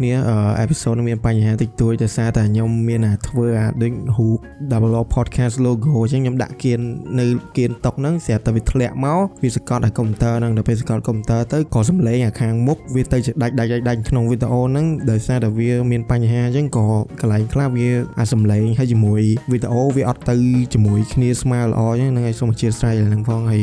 [0.00, 0.14] គ្នា
[0.58, 4.28] អេពីសូតនេះមានបញ្ហាតិចតួចដោយសារតែខ្ញុំមានអាធ្វើអាដូចហ៊ូ
[4.72, 6.80] double podcast logo អញ្ចឹងខ្ញុំដាក់គៀន
[7.20, 7.26] នៅ
[7.56, 16.84] គៀនតុកហ្នឹងស្រាប់តែវាធ្លាក់មកវាសកត់ឲ្យកុំព្យូទ័រហ្នឹងដល់ពេលសកត់កុំព្យូទ័រទៅក៏សំឡេងអាខាងមុខវាទៅជាដាច់ដាច់ដាច់ដាច់ក្នុងវីដេអូហ្នឹងដោយសារតែវាមានបញ្ហាអញ្ចឹងក៏
[17.20, 17.88] កន្លែងខ្លះវា
[18.20, 19.22] អាសំឡេងហើយជាមួយ
[19.52, 20.36] វីដេអូវាអត់ទៅ
[20.74, 23.62] ជាមួយគ្នាស្មើល្អអញ្ចឹងហ្នឹងហើយសូមអធិស្ឋានហ្នឹងផងហើយ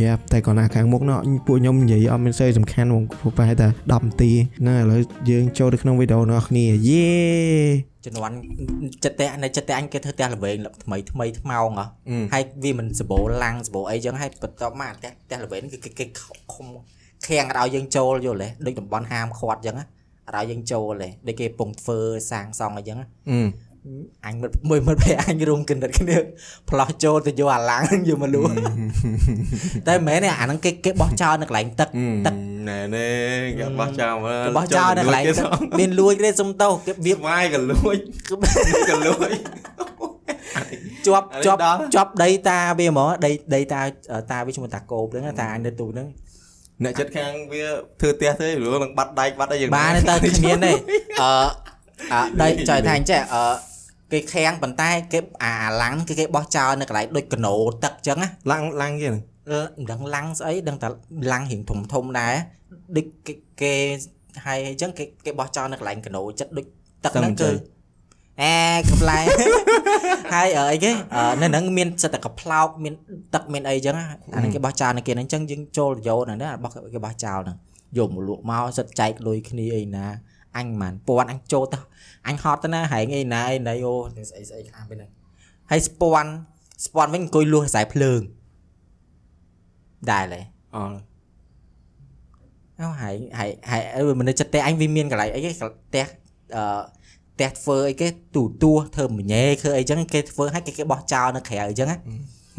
[0.00, 3.04] យ៉ាតែក៏ណាខាងមុខនោះពួកខ្ញុំនិយាយអត់មានសេសំខាន់បង
[3.36, 4.30] ប្រហែលតែ10នាទី
[4.66, 7.08] ណាឥឡូវយើងចូលទៅក្នុងវីដេអូរបស់គ្នាយេ
[8.04, 8.36] ជំនាន់
[9.04, 11.86] ចិត្តតែនៅចិត្តតែអញគេធ្វើផ្ទះល្វែងថ្មីថ្មីថ្មោងហ៎
[12.32, 16.04] ហើយវាមិនសបោឡាំងសបោអីចឹងហើយបន្ទាប់មកផ្ទះផ្ទះល្វែងគឺគេគេ
[16.52, 16.66] ខំ
[17.26, 19.86] ខាំងឲ្យយើងចូលយល់ទេដូចតំបន់ហាមឃាត់ចឹងណា
[20.34, 21.98] ឲ្យយើងចូលទេដូចគេពងធ្វើ
[22.30, 22.98] សាងសង់អីចឹង
[23.86, 23.94] អឺ
[24.26, 26.16] អញមិត្តមួយមិត្តភ័ក្ដិអញរួមគណិតគ្នា
[26.70, 28.44] ផ្លោះចូលទៅយកអាឡាំងយកមកលួ
[29.86, 31.88] តែមិនមែនទេអាហ្នឹងគេគេបោះចោលនៅកន្លែងទឹក
[32.26, 32.34] ទឹក
[32.68, 33.08] ណែណែ
[33.58, 35.36] គេបោះចោលមើលគេបោះចោលនៅកន្លែងទឹក
[35.78, 37.96] មានលួចទេសុំទោសគេវាវាយក៏លួច
[38.90, 39.30] ក៏លួច
[41.06, 43.80] ជាប់ឥឡូវជាប់ដល់ជាប់ដីតាវាហ្មងដីដីតា
[44.30, 46.08] តាវាឈ្មោះតាកោបហ្នឹងតាអញនៅទូហ្នឹង
[46.84, 47.64] អ្នកចិត្តខាងវា
[48.00, 50.72] ធ្វើផ្ទះទេឬនឹងបាត់ដែកបាត់អីយ៉ាងបានទេទៅគ្មានទេ
[51.22, 51.32] អឺ
[52.12, 53.73] អឺដីចុយថាអញ្ចេះអឺ
[54.12, 59.18] គេខាំងប៉ុន្តែគេអាអាឡាំងគឺគេបោះចោលនៅកន្លែងដូចកណូទឹកអញ្ចឹងណាឡាំងឡាំងគេហ្នឹង
[59.76, 60.88] មិនដឹងឡាំងស្អីដឹងតែ
[61.32, 62.34] ឡាំងរៀងធំធំដែរ
[62.96, 63.74] ដូចគេគេ
[64.46, 66.66] ហើយអញ្ចឹងគេគេបោះចោលនៅកន្លែងកណូចិត្តដូច
[67.04, 67.50] ទឹកហ្នឹងគឺ
[68.42, 68.56] អែ
[68.90, 69.26] កំឡែង
[70.34, 72.94] ហើយអឺអីគេអឺនៅហ្នឹងមានសិតតែកផ្លោកមាន
[73.34, 77.56] ទឹកមានអីអញ្ចឹងណាអាហ្នឹងគេបោះចោលនៅគេហ្នឹងអញ្ចឹងយើងចូលយកហ្នឹងណាបោះគេបោះចោលហ្នឹង
[77.98, 80.06] យកមកលក់មកសិតចែកលុយគ្នាអីណា
[80.56, 81.78] អញមិនពាន់អញចូលទៅ
[82.28, 83.94] អញហត់ទៅណាហែងអីណាអីណៃអូ
[84.28, 85.10] ស្អីស្អីខាងពេលហ្នឹង
[85.70, 86.30] ហើយស្ពាន់
[86.86, 88.20] ស្ពាន់វិញអង្គុយលួសខ្សែភ្លើង
[90.10, 90.40] ដែរលេ
[90.76, 90.84] អឺ
[92.80, 96.06] អោហើយហើយហើយអឺមនុស្សចិត្តតែអញវាមានកន្លែងអីគេផ្ទះ
[96.56, 96.64] អឺ
[97.34, 101.98] ផ្ទះធ្វើអីគេទូទួធ្វើមញ៉េធ្វើអីចឹងគេធ្វើឲ្យគេគេបោះចោលនៅក្រៅអញ្ចឹងណា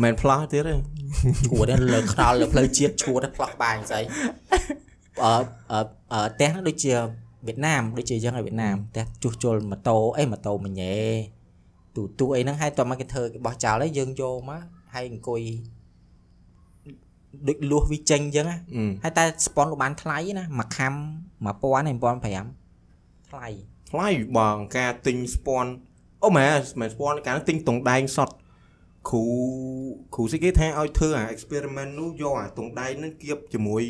[0.03, 0.73] មិនផ្លោះទៀតទេ
[1.47, 4.03] ឈួតទេលើខ្នល់លើផ្លូវជាតិឈួតទេផ្លោះក្បាលអញ្ចឹង
[5.23, 5.33] អឺ
[5.71, 5.79] អឺ
[6.13, 6.93] អឺផ្ទះហ្នឹងដូចជា
[7.47, 10.95] វៀតណាមដូចជាអញ្ចឹងហើយវៀតណាមផ្ទះជួសជុលម៉ូតូអីម៉ូតូមញ៉េ
[11.95, 14.61] ទូទួអីហ្នឹងហើយតោះមកគេធ្វើគេបោះចោលហើយយើងយកមក
[14.93, 15.41] ហើយអង្គុយ
[17.47, 23.47] ដូចលួសវាចេញអញ្ចឹងណាអឺហើយតែស្ប៉ុនក៏បានថ្លៃណាមួយខាំ1000 1500ថ្លៃ
[23.91, 24.07] ថ្លៃ
[24.37, 25.71] បងការទិញស្ពាន់
[26.23, 28.29] អូមែនមិនស្ពាន់ការទិញតុងដែងសត
[29.09, 29.25] គ្រូ
[30.15, 33.83] គ្រូស្អីគេថាឲ្យធ្វើអា experiment នោះយកអាតុងដែងហ្នឹងគៀបជាមួយ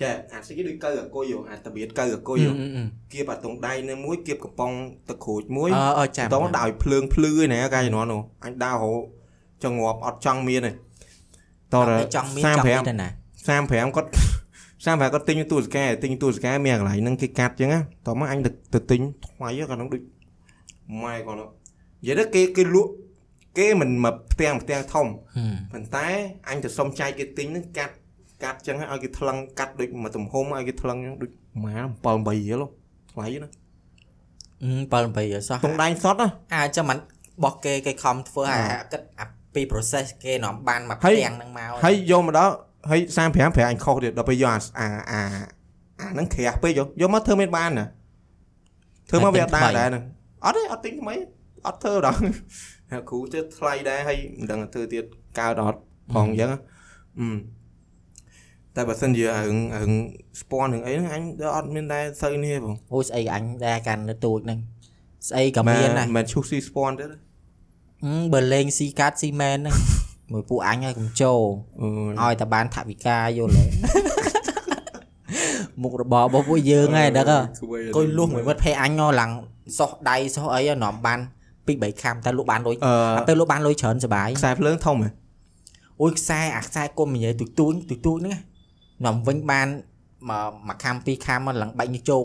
[0.00, 2.52] ចាអាស្អីគេដូចកៅអាគុយហ៎អាតាបៀតកៅអាគុយហ៎
[3.12, 4.72] គៀបអាតុងដែងនឹងមួយគៀបកំប៉ុង
[5.08, 9.00] ទឹកក្រូចមួយអឺអឺចាំតោះដាក់ឲ្យភ្លើងភ្លឺឯណាកាយជំនាន់នោះអញដើររហូត
[9.62, 10.72] ចង់ងាប់អត់ចង់មានទេ
[11.74, 11.82] តោះ
[12.14, 13.08] ចង់មានចង់មានទៅណា
[13.48, 14.10] 35គាត់
[14.84, 20.02] 35គាត់ទិញទូរស័ព្ទទិញទូរស័ព្ទមានកន្លែងហ្នឹងគេកាត់ចឹងណាតោះមកអញទៅទៅទិញថ្មីហ្នឹងគាត់ហ្នឹងដូច
[21.02, 22.90] ម៉ែគាត់នោះនិយាយទៅគេគេលក់
[23.58, 25.06] គេមិនមកផ្ទាំងផ្ទាំងធំ
[25.72, 26.06] ប៉ុន្តែ
[26.48, 27.94] អញទៅសុំចែកគេទិញហ្នឹងកាត់
[28.42, 31.30] កាត់ចឹងហើយឲ្យគេថ្លឹងកាត់ដូចមកទំហំឲ្យគេថ្លឹងចឹងដូច
[31.64, 32.62] ម៉ែ7 8រៀល
[33.12, 33.48] ថ្លៃណា
[34.62, 36.98] អឺ7 8សោះតុងដែងសតណាអាចាំមិន
[37.44, 38.60] បោះគេគេខំធ្វើអា
[38.92, 42.54] គិតអាពី process គេនាំបានមកហើយផ្ទាំងហ្នឹងមកហើយយកមកដល់
[42.90, 45.20] ហើយ35ប្រាអញខុសទៀតដល់ពេលយកអាអាអា
[46.00, 47.86] អាហ្នឹងក្រាស់ពេកយកយកមកធ្វើមិនបានណា
[49.08, 50.04] ធ្វើមកវាអត់ដែរដែរហ្នឹង
[50.44, 51.14] អត់ទេអត់ទិញថ្មី
[51.66, 52.18] អត់ធ្វើដល់
[52.90, 55.04] ហើយគ្រូទៅថ្លៃដែរហើយមិនដឹងថាធ្វើទៀត
[55.40, 55.80] កើតអត់
[56.12, 56.50] ផងអញ្ចឹង
[57.18, 57.26] អឺ
[58.78, 59.92] តែបើសិនជារឿងរឿង
[60.40, 61.22] ស្ពាន់រឿងអីហ្នឹងអញ
[61.56, 64.58] អត់មានដែរសូវនេះទេបងអូស្អីក៏អញដែរកាន់នៅទូចហ្នឹង
[65.28, 67.04] ស្អីក៏មានដែរមិនឈូសស៊ីស្ពាន់ទេ
[68.04, 69.76] អឺបើលេងស៊ីកាត់ស៊ីមែនហ្នឹង
[70.32, 71.40] មួយពួកអញឲ្យកុំចូល
[71.80, 71.88] អឺ
[72.22, 73.64] ឲ្យតែបានថវិកាយល់ទេ
[75.82, 77.40] មុខរបររបស់ពួកយើងហ្នឹងដឹងហ៎
[77.96, 79.30] កុយលុះមួយមិត្តភ័ក្ដិអញងឡើង
[79.78, 81.20] សោះដៃសោះអីនាំបាន
[81.66, 85.10] ពី3ខាំតែលក់បានលុយអឺអាពេលលក់បានលុយច្រើនសុបាយខ្សែភ្លើងធំហ៎
[86.02, 88.38] អូយខ្សែអាខ្សែគុំនិយាយទូចទូចទូចទូចហ្នឹងណា
[89.04, 89.68] នាំវិញបាន
[90.30, 92.24] មកមួយខាំពីរខាំមកឡើងបាច់ញជោក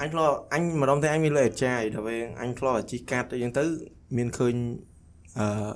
[0.00, 3.64] អញធ្លាប់អញម្ដងតែអញមានលើអាចារ្យដល់ពេលអញធ្លាប់អាជីកាត់អីចឹងទៅ
[4.16, 4.54] មានឃើញ
[5.38, 5.72] អឺ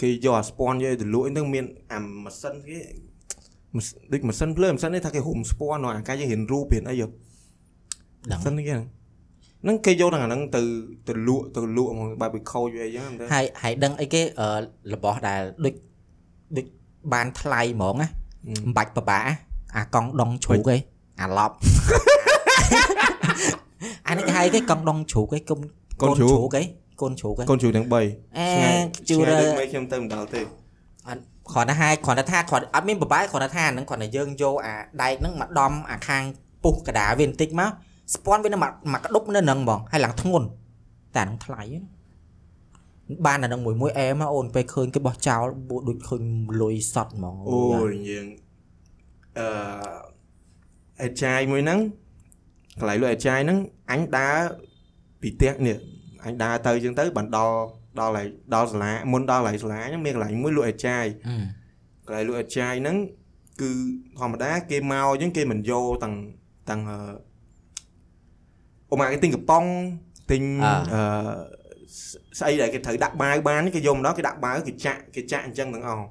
[0.00, 2.78] គេយកអាស្ពាន់យកទៅលក់អីហ្នឹងមានអាម៉ាស៊ីនគេ
[3.76, 7.10] ម៉ាស៊ីនដូចម៉ាស៊ីនភ្លើងម៉ាស៊ីននេះថាគេរុំស្ពាន់នោះអាកាយយើងហ៊ានរូបហ៊ានអីយក
[8.30, 10.62] ដឹងម៉ាស៊ីននេះគេហ្នឹងគេយកទាំងអាហ្នឹងទៅ
[11.08, 14.48] ទៅលក់ទៅលក់មកបែបវាខូចវាអីចឹងតែហើយហើយដឹងអីគេអឺ
[14.94, 15.74] របស់ដែលដូច
[16.56, 16.66] ដូច
[17.12, 18.08] បានថ្លៃហ្មងណា
[18.46, 19.32] មិនបាច់ប្របាក់ណា
[19.76, 20.80] អាកង់ដងជ្រូកឯង
[21.20, 21.54] អាឡប់
[24.08, 25.60] អានេះគេហៅគេកង់ដងជ្រូកឯងកូន
[26.02, 26.66] កូនជ្រូកឯង
[27.00, 28.02] កូនជ្រូកឯងកូនជ្រូកទាំង3អេ
[29.08, 30.40] ជឿជឿរើរើមិនខ្ញុំទៅមិនដល់ទេ
[31.08, 31.20] អត់
[31.52, 36.22] គ្រាន់តែហាយគ្រាន់តែថាគ្រាន់អត់មានបបាយគ្រាន់តែថាហ្នឹងគ្រាន់តែយើងយកអាដែកហ្នឹងមកដំអាខាង
[36.64, 37.70] ពុះកដាវាបន្តិចមក
[38.14, 40.46] ស្ពាន់វានៅមកមកក្ដុបនៅនឹងហ្មងហើយឡើងធ្ងន់
[41.14, 41.95] តែអានឹងថ្លៃណា
[43.26, 46.22] បានអានឹងមួយមួយអែមណាអូនពេលឃើញគេបោះចោលបួដូចឃើញ
[46.62, 47.60] លុយសតហ្មងអូ
[47.92, 48.26] យយើង
[49.38, 49.46] អឺ
[51.02, 51.80] អេចាយមួយហ្នឹង
[52.78, 53.58] កន្លែងលក់អេចាយហ្នឹង
[53.92, 54.38] អញដើរ
[55.20, 55.76] ពីផ្ទះនេះ
[56.26, 57.56] អញដើរទៅអញ្ចឹងទៅបានដល់
[58.00, 61.36] ដល់ហើយដល់សាលាមុនដល់ហើយសាលាហ្នឹងមានកន្លែងមួយលក់អេចាយអឺ
[62.06, 62.96] កន្លែងលក់អេចាយហ្នឹង
[63.60, 63.70] គឺ
[64.18, 66.14] ធម្មតាគេមកអញ្ចឹងគេមិនយកទាំង
[66.70, 66.98] ទាំងអឺ
[68.90, 69.64] អូម៉ាគេទិញកំប៉ុង
[70.30, 70.42] ទិញ
[70.94, 71.02] អឺ
[72.38, 76.06] ស្អីដែលគេត្រូវដាក់បាវបានគេយកម្ដងគេដាក់បាវគេចាក់គេចាក់អញ្ចឹងទាំងអស់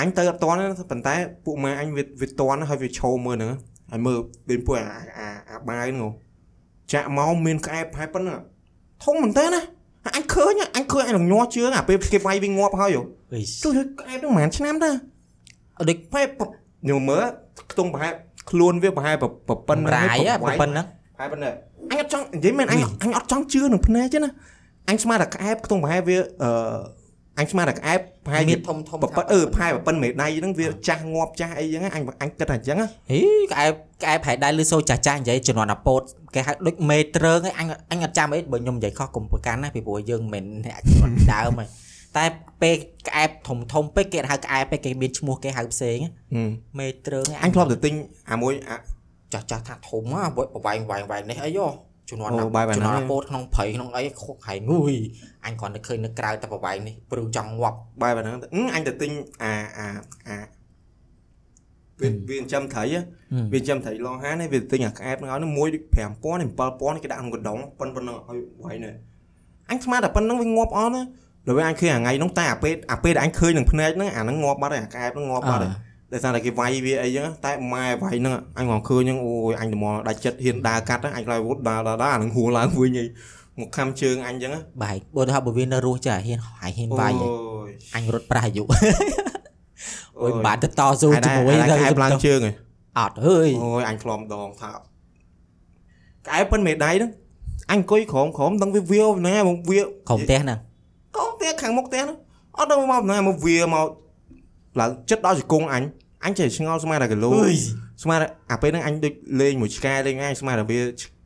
[0.00, 3.52] អញទៅអត់តន់ទេប៉ុន្តែពួកម៉ែអញវាវាតន់ហើយវាឈោមើលហ្នឹង
[3.90, 4.18] ហើយមើល
[4.48, 4.86] ពេលពួកអា
[5.18, 6.10] អាអាបាវហ្នឹង
[6.92, 8.38] ចាក់មកមានក្អែបហើយប៉ុណ្ណឹង
[9.04, 9.60] ធំមែនតើណា
[10.16, 13.02] អញឃើញអញឃើញអញនឹងញ័រជើងអាពេលគេវាយវាងាប់ហើយហ៎
[13.32, 14.90] អីជួយក្អែបហ្នឹងប្រហែលឆ្នាំតើ
[15.88, 17.24] ដូចផែខ្ញុំមើល
[17.70, 18.12] ខ្ទង់ប្រហែល
[18.50, 21.54] ខ្លួនវាប្រហែលប្រប៉ុណ្ណឹងរាយហើយហ៎ប៉ុណ្ណឹងប្រ ហែលប៉ុណ្ណឹង
[21.90, 24.30] អញអត់ចង់និយាយមែនអញអញអត់ចង់ជឿនឹងភ្នែកទេណា
[24.88, 26.50] អញស្មានតែក្អែបខ្ទង់ប្រហែលវាអឺ
[27.38, 33.20] អញស្មានតែក្អែបប្រហែលមានធំធំប្រប៉ុណ្ណអឺប្រហែលប្រប៉ុណ្ណមេដៃហ្នឹងវាចាស់ងាប់ចាស់អីចឹងអញអញគិតថាអញ្ចឹងណាហី
[33.52, 33.72] ក្អែប
[34.02, 36.00] ក្អែបប្រហែលដែរលឺសូរចាស់ចាស់និយាយជំនាន់អាពោត
[36.34, 41.66] គេហៅដូចមេត្រឹងឯងអញអញអត់ចាំអីបើខ្ញុំនិយាយខុសកុំប្រកាន់ណាពីព្រោះយើងមិនមែនអ្នកជំនាន់ដើមទេ
[42.16, 42.24] តែ
[42.62, 42.76] ពេល
[43.08, 45.98] ក្អែបធំធំពេកគេហៅក្អែបពេកគេមានឈ្មោះគេហៅផ្សេង
[46.78, 47.94] មេត្រឹងអញធ្លាប់ទៅទិញ
[48.32, 48.76] អាមួយអា
[49.32, 51.66] ចាស់ចាស់ថាធំហ៎ប្រវែងវែងវែងនេះអីយោ
[52.10, 54.92] ជំនាន់អូណាបែបហ្នឹងជំនាន់អាពោតក្នុងព្រៃក្នុងអីខុកហែងុយ
[55.46, 59.10] អញគ្រាន់តែឃើញនៅក្រៅតែប្រវែងនេះព្រឺចង់ងាប់បែបហ្នឹងអឺអញទៅទិញ
[59.42, 59.86] អាអា
[60.28, 60.36] អា
[62.00, 63.00] វាវាចិញ្ចឹមត្រីហ៎
[63.52, 68.94] វាចាំត្រីឡងហានឯងវាទិញអាក្អែបហ្នឹងឲ្យនឹងមួយដូច5000 7000គេដាក់ក្នុងកណ្ដុងប៉ុនប៉ុណ្ណឹងឲ្យໄວនេះ
[69.70, 71.02] អញស្មានតែប៉ុណ្ណឹងវាងាប់អស់ណា
[71.46, 75.72] ដល់វាអញឃើញអាថ្ងៃហ្នឹងតែអាពេលអាពេលដែលអញឃើញនឹងភ្នែកហ្នឹងអាហ្នឹងងាប់បាត់ហើយអាក្អែបហ្នឹងងាប់បាត់ហើយ
[76.12, 83.06] ដោយសារតែគេវាយវាអីចឹងតែម៉ែវាយហ្នឹងអញគាត់ឃើញហ្នឹងអូយអញត្មងដាច់ចិត្តហ៊ានដើរកាត់ហ្នឹងអញខ្លាចវុតដើរដើរដើរអាហ្នឹងហួរឡើងវិញឯង
[83.60, 87.22] មកខំជើងអញចឹងបែកបើថាបើវានៅរស់ចាហ៊ានហាយហ៊ានវាយឯង
[87.68, 88.62] យអញរត់ប្រាស់អាយុ
[90.20, 92.54] អូយបានទៅតស៊ូជាមួយទៅក្អែបឡើងជើងឯង
[92.98, 94.72] អត់អើយអូយអញខ្លំដងថា
[96.26, 97.10] ក្អែបប៉ុនមេដៃហ្នឹង
[97.70, 100.58] អញអង្គុយក្រោមក្រោមដឹងវាវាណាមកវាក្រុមផ្ទះហ្នឹង
[101.16, 102.18] កងផ្ទះខាងមុខផ្ទះហ្នឹង
[102.58, 103.88] អត់ដឹងមកពីណាមកវាមក
[104.80, 105.82] ឡើងចិត្តដល់ជង្គង់អញ
[106.24, 107.30] អញចេះឆ្ងល់ស្មានតែគីឡូ
[108.02, 110.80] ស្មានតែអាពេលហ្នឹងអញដូចលេងមួយឆ្កែលេងអញស្មានតែវា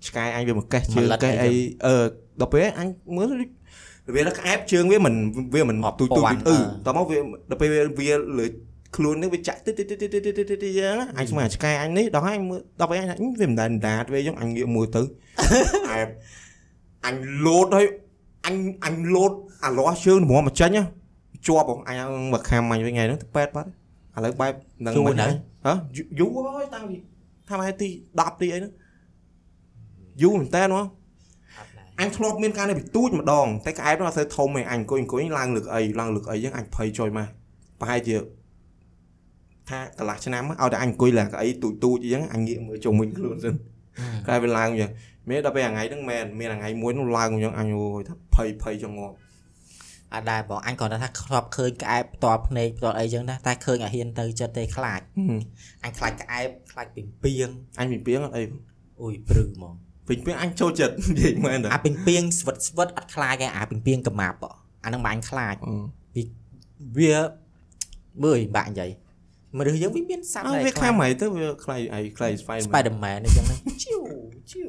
[0.07, 1.51] ឆ្កែអញវាមកកេះជើងកេះអី
[1.87, 1.97] អឺ
[2.41, 5.15] ដល់ពេលអញមើលដូចវាក្អែបជើងវាមិន
[5.55, 6.35] វាមិនទូទូអឺ
[6.87, 7.19] តមកវា
[7.51, 8.47] ដល់ពេលវាលើ
[8.97, 15.03] ខ្លួននេះវាចាក់តិចតិចតិចតិចតិចតិចតិចយ៉ាងអញស្មានឆ្កែអញនេះដល់ហើយមើលដល់ពេលអញថាវាមិនដែលដាតវាយ៉ាងអញងាកមើលទៅ
[15.91, 16.09] អែប
[17.07, 17.17] អញ
[17.47, 17.87] លោតហើយ
[18.47, 19.33] អញអញលោត
[19.65, 20.87] អាលាស់ជើងត្មងមកចាញ់
[21.47, 21.99] ជាប់អញ
[22.33, 23.71] មកខាំអញវិញថ្ងៃហ្នឹងទៅប៉ែតបាត់
[24.17, 24.53] ឥឡូវបែប
[24.87, 25.29] នឹងមិនហ៎
[26.19, 26.97] យូរហើយតាំងពី
[27.49, 28.73] ថាម៉ែទី10ទីអីហ្នឹង
[30.23, 30.87] យូរមែនតើហ្មង
[32.01, 37.29] អញធ្លាប់មានការនេះបន្ទូចម្ដងតែក្អែបនោះអត់សូវធំទេអញអង្គុយអង្គុយឡើងលើកអីឡើងលើកអីចឹងអញភ័យចុយមក
[37.81, 38.17] ប្រហែលជា
[39.69, 43.55] ថាកន្លះឆ្នាំឲ្យតែអញអង្គុយលើកអីទូចទូចអីចឹងអញងាកមើលជុំវិញខ្លួនសិន
[44.27, 44.91] ក្អែបវាឡើងចឹង
[45.29, 49.15] មានដល់ពេលថ្ងៃហ្នឹងមែនមានថ្ងៃមួយនោះឡើងចឹងអញអូយថាភ័យភ័យចងងាប់
[50.15, 55.01] អត់ដែរបងអញគ្រាន់តែថាធ្លាប់ឃើញក្អែបផ្ទាល់ភ្នែកផ្ទាល់អីចឹងណាតែឃើញអាហ៊ានទៅចិត្តទេខ្លាច
[55.85, 58.43] អញខ្លាចក្អែបខ្លាចពីងពីងអញពីពីងអត់អី
[59.03, 59.75] អូយព្រឺហ្មង
[60.09, 64.39] ពីពីងអញចូលចិត្តនិយាយមែនតាអាពីងពីងស្វិតស្វិតអត់ខ្លាចទេអាពីងពីងកម៉ាប់
[64.85, 65.55] អាហ្នឹងមិនអញខ្លាច
[66.99, 67.15] វា
[68.25, 68.91] មើលបាក់និយាយ
[69.59, 74.01] មនុស្សយើងវាមានសត្វអើដែរវាខ្លាំងហ្មងទៅវាខ្លាយអីខ្លាយ Spider-Man Spider-Man អញ្ចឹងណាជីវ
[74.51, 74.69] ជីវ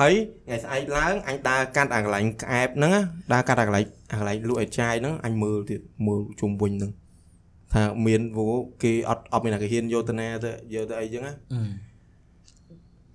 [0.00, 0.12] ហើយ
[0.46, 3.00] ថ្ងៃស្អែកឡើងអញដើរកាត់អាកន្លែងក្អែបហ្នឹងណា
[3.32, 6.92] ដើរកាត់អាកន្លែងអាកន្លែងលក់ឲ្យចាយហ្នឹងអញមើលទៀតមើលជុំវិញហ្នឹង
[7.72, 8.48] ថាមានវោ
[8.82, 11.32] គេអត់អត់មានអាគេហ៊ានយកទៅណាទៅយកទៅអីចឹងណា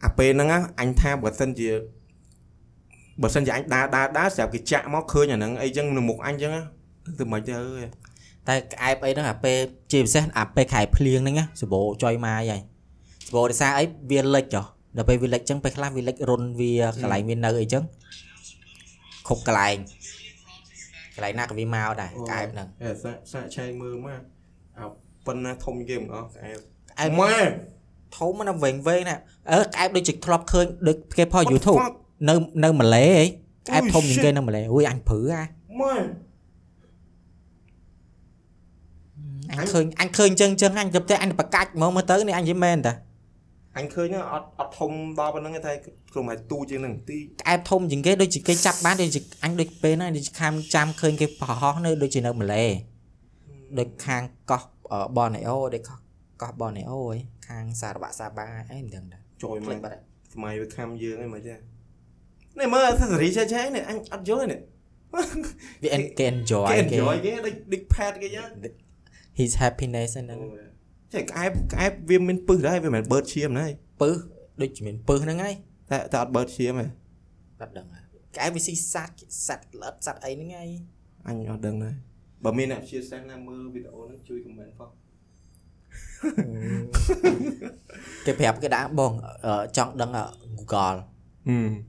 [0.05, 1.69] អាពេលហ្នឹងណាអញថាបើសិនជា
[3.21, 6.63] បើសិនជាអញដើរដើរដើរស្រាប់គេចាក់មកឃើញអាហ្នឹងអីចឹងនៅមុខអញចឹងណា
[7.19, 7.86] ទៅមិនទៅអើយ
[8.48, 9.58] តែក្អែបអីហ្នឹងអាពេល
[9.92, 12.62] ជាពិសេសអាពេលខែភ្លៀងហ្នឹងណាសបោចុយម៉ាយហើយ
[13.27, 14.66] សបោដោយសារអីវាលិចចុះ
[14.98, 17.84] ដល់ពេលវាលិចចឹងពេលខ្លះវាលិចរុនវាកន្លែងវានៅអីចឹង
[19.27, 19.77] គ្រប់កន្លែង
[21.16, 24.22] កន្លែងណាក៏វាមកដែរក្អែបហ្នឹងអេសាក់សាក់ឆែកមើលមក
[24.77, 24.86] អា
[25.25, 27.38] ប៉ុណ្ណាធំគេមិនអស់ក្អែបក្អែបម៉ែ
[28.18, 29.16] ធំណាស់វែងវែងណា
[29.51, 31.80] អឺក្អែបដូចជាធ្លាប់ឃើញដូចគេផុស YouTube
[32.30, 33.25] នៅនៅម៉ាឡេអី
[33.68, 35.44] ក្អែបធំជាងគេនៅម៉ាឡេអូយអញព្រឺអា
[35.82, 35.96] ម៉ែ
[39.60, 42.94] អញឃើញអញឃើញចឹងចឹងអញទៅផ្ទះអញទៅប្រកាច់ហ្មងមើលទៅនេះអញនិយាយមែនតា
[43.78, 45.74] អញឃើញអត់អត់ធំដល់ប៉ុណ្្នឹងទេតែ
[46.14, 52.66] ក្រុមឲ្យទូជាងហ្នឹងទីក្អែបធំជាងគេដូចជាគេចាប់បានដូចជាអញដូចពេលហ្នឹងដូចខាំចាំឃើញគេប្រហោះនៅដូចជានៅម៉ាឡេ
[53.80, 54.22] ដូចខាង
[54.52, 54.64] កោះ
[55.18, 55.84] បនណេអូដូច
[56.42, 61.56] កោះបនណេអូហីខាងសារបាក់សាបាអីមិនដឹងដែរចយភ្មែលេនចបាត់ហើយថ្មីវាខំយើងហ្នឹងមិនទេ
[62.60, 64.62] នេះមើលថាសេរីឆេឆេនេះអញអត់យល់ទេនេះ
[65.84, 68.48] វា en- គេ enjoy គេគេ enjoy គេដូចដូច pet គេចឹង
[69.39, 70.39] his happiness ហ្នឹង
[71.13, 73.65] ចេះក្អែបក្អែបវាមានពឹសដែរវាមិនបឺតឈាមណា
[74.01, 74.15] ពឹស
[74.62, 75.56] ដូចជាមានពឹសហ្នឹងហើយ
[75.89, 76.86] តែតែអត់បឺតឈាមទេ
[77.60, 77.88] បាត់ដឹង
[78.36, 79.15] ក្អែបវាស៊ីសាច់
[79.48, 80.70] សាច់ល្អិតសាច់អីហ្នឹងហើយ
[81.27, 81.96] អញអត់ដឹងដែរ
[82.44, 84.89] បើមានអ្នកជាសាសណាមើលវីដេអូហ្នឹងជួយ comment ផង
[88.25, 89.13] គេប្រាប់គេដាក់បង
[89.77, 90.12] ចង់ដឹង
[90.58, 90.98] Google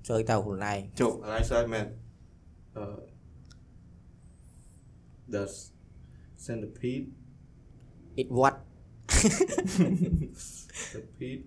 [0.09, 1.87] ជួយតើខ្លួនឯងជុកខ្លួនឯងស្អីមែន
[2.77, 2.85] អឺ
[5.35, 5.55] does
[6.47, 7.07] centipede
[8.21, 8.55] it what
[10.91, 11.45] centipede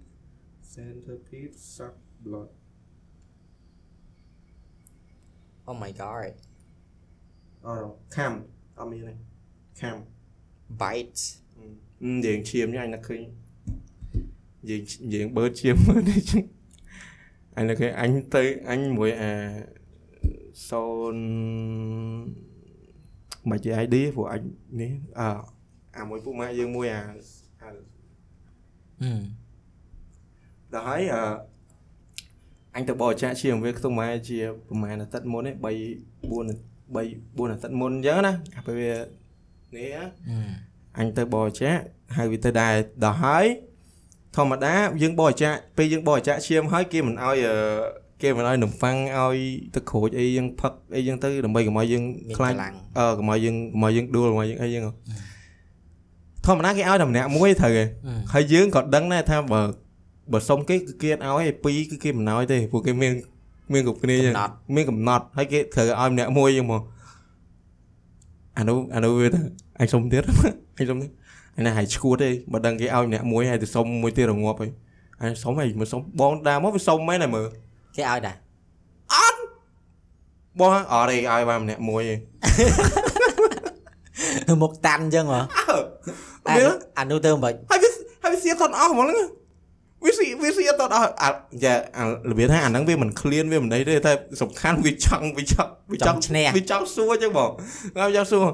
[0.73, 2.49] centipede suck blood
[5.69, 6.33] oh my god
[7.65, 8.33] អត់ខាំ
[8.77, 9.13] អត់មានទេ
[9.81, 9.95] ខាំ
[10.81, 11.23] bites
[12.25, 13.21] យើងឈាមនេះអញនឹកឃើញ
[14.69, 14.81] យើង
[15.13, 16.43] យើងបឺតឈាមមើលនេះចឹង
[17.57, 19.31] អញនឹកឃើញអញទៅអញមួយអា
[20.69, 21.15] សូន
[23.49, 24.43] មិនជា ID ព្រោះអញ
[24.81, 24.91] នេះ
[25.95, 27.05] អើអាមួយពុកម៉ាក់យើងមួយអាអា
[27.61, 27.75] ហឹម
[30.73, 31.23] ដល់ហើយអឺ
[32.75, 40.51] អញទៅបរិច្ចាគឈាមវាខ្ទង់ម៉ែជាប្រហែលអាទិត្យមុនទេ3 4 3 4អាទិត្យមុនអញ្ចឹងណាអាពេលវានេះណាហឹម
[40.99, 41.77] អញទៅបរិច្ចាគ
[42.17, 43.45] ហើយវាទៅដែរដល់ហើយ
[44.35, 47.55] ធម្មតាយើងបរិច្ចាគពេលយើងបរិច្ចាគឈាមហើយគេមិនអោយអឺ
[48.21, 49.37] គេមិនអោយនំប៉័ងអោយ
[49.75, 54.83] ទឹកក្រូចអីយើងផឹកអីចឹងទៅដើម្បីកុំឲ្យយើងមានខ្លាចកម្លាំងអឺកុំឲ្យយើងកុំឲ្យយើងដួលកុំឲ្យយើងអីចឹង
[56.45, 59.61] ធម្មតាគេឲ្យតែម្នាក់មួយត្រូវទេហឹមហើយយើងក៏ដឹងដែរថាបើ
[60.31, 63.11] បើសុំគេគឺគេអត់ឲ្យឯពីរគឺគេមិនឲ្យទេព្រោះគេមាន
[63.73, 66.81] មានគ្រប់គ្នាចឹងកំណត់មានកំណត់ហើយគេត្រូវឲ្យម្នាក់មួយចឹងមក
[68.57, 69.39] អានោះអានោះវាទៅ
[69.79, 70.23] អញសុំទៀត
[70.79, 71.09] អញសុំទៀត
[71.57, 74.71] អញណាឲ្យឈួតទេបើដឹងគេឲ្យម្នាក់មួយហើយទៅសុំមួយទៀតរងាប់ហើយ
[75.21, 77.45] អញសុំហើយមកសុំបងដើរមកវាសុំមែនតែមើល
[77.95, 78.35] គេឲ្យដែរ
[80.59, 82.01] បងអត់ទេឲ្យបានម្នាក់មួយ
[84.47, 85.41] ទេមកតាន់អញ្ចឹងហ៎
[86.49, 87.89] អើអាវានោះអានោះទៅមិនហើយវា
[88.23, 89.19] ហើយវាសៀតតអត់អស់ហ្មងហ្នឹង
[90.05, 91.29] វាសៀវាសៀតតអត់អស់អា
[91.63, 97.49] យ៉ាអារបៀបថាអាហ្នឹងវាមិនឃ្លានវាមិនអីទេតែសំខាន់វាចង់វាចង់វាចង់ឈ្នះវាចង់សួរចឹងបង
[97.97, 98.45] ហើយចង់សួរ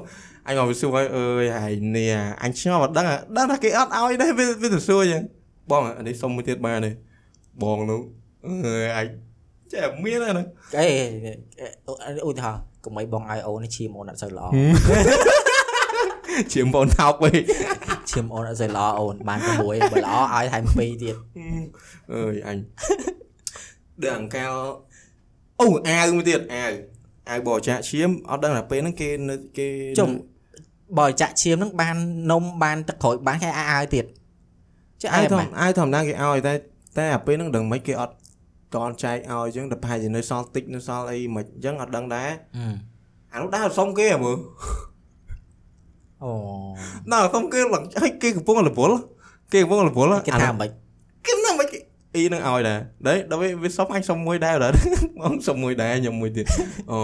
[0.46, 5.22] អញមកវាសួរហើយអើយហើយនេះអញឆ្ងល់អត់ដឹងដឹងថាគេអត់ឲ្យដែរវាវាទៅសួរចឹង
[5.70, 6.90] បងអានេះសុំមួយទៀតបានទេ
[7.62, 8.00] បងនោះ
[8.66, 9.06] អើយអញ
[9.72, 10.46] ចេះមានអាហ្នឹង
[10.78, 10.86] អេ
[12.28, 14.46] ឧទាហរណ៍កុំឲ្យបងឲ្យអូននេះឈាមអូនអត់សូវល្អ
[16.52, 17.40] ជាបងថោកវិញ
[18.10, 21.16] ឈាមអូនអត់សូវល្អអូនបានតែមួយបើល្អឲ្យថែមពីរទៀត
[22.14, 22.58] អើយអញ
[24.02, 24.52] ដើរអង្កាល
[25.60, 26.72] អូអាវមួយទៀតអាវ
[27.30, 29.68] អាវបរិច្ចាគឈាមអត់ដឹងថាពេលហ្នឹងគេនៅគេ
[29.98, 30.10] ជុំ
[30.98, 31.96] បើចាក់ឈាមហ្នឹងបាន
[32.30, 34.04] នំបានទឹកក្រូចបានគេឲ្យឲ្យទៀត
[35.02, 36.54] ចុះអាអាវយធមែម្មនអាវធម្មតាគេឲ្យតែ
[36.98, 38.14] តែអាពេលហ្នឹងដឹងមិនគេអត់
[38.74, 42.74] តន់ចែកឲ្យអញ្ចឹងតែប្រហែលជានៅសល់តិចនៅសល់អីមិនអញ្ចឹងអត់ដឹងដែរហឹម
[43.32, 44.36] អានោះដើរសុំគេហ៎មើល
[46.24, 46.30] អូ
[47.12, 48.96] ដើរសុំគេឡើងឲ្យគេកំពុងរវល់
[49.52, 50.68] គេកំពុងរវល់គេថាមិន
[51.26, 51.78] គេហ្នឹងមិនគេ
[52.14, 54.72] អ៊ីនឹងឲ្យដែរ đấy ដល់ពេលវាសុំអញសុំមួយដែរដែរ
[55.20, 56.46] បងសុំមួយដែរខ្ញុំមួយទៀត
[56.90, 56.98] អូ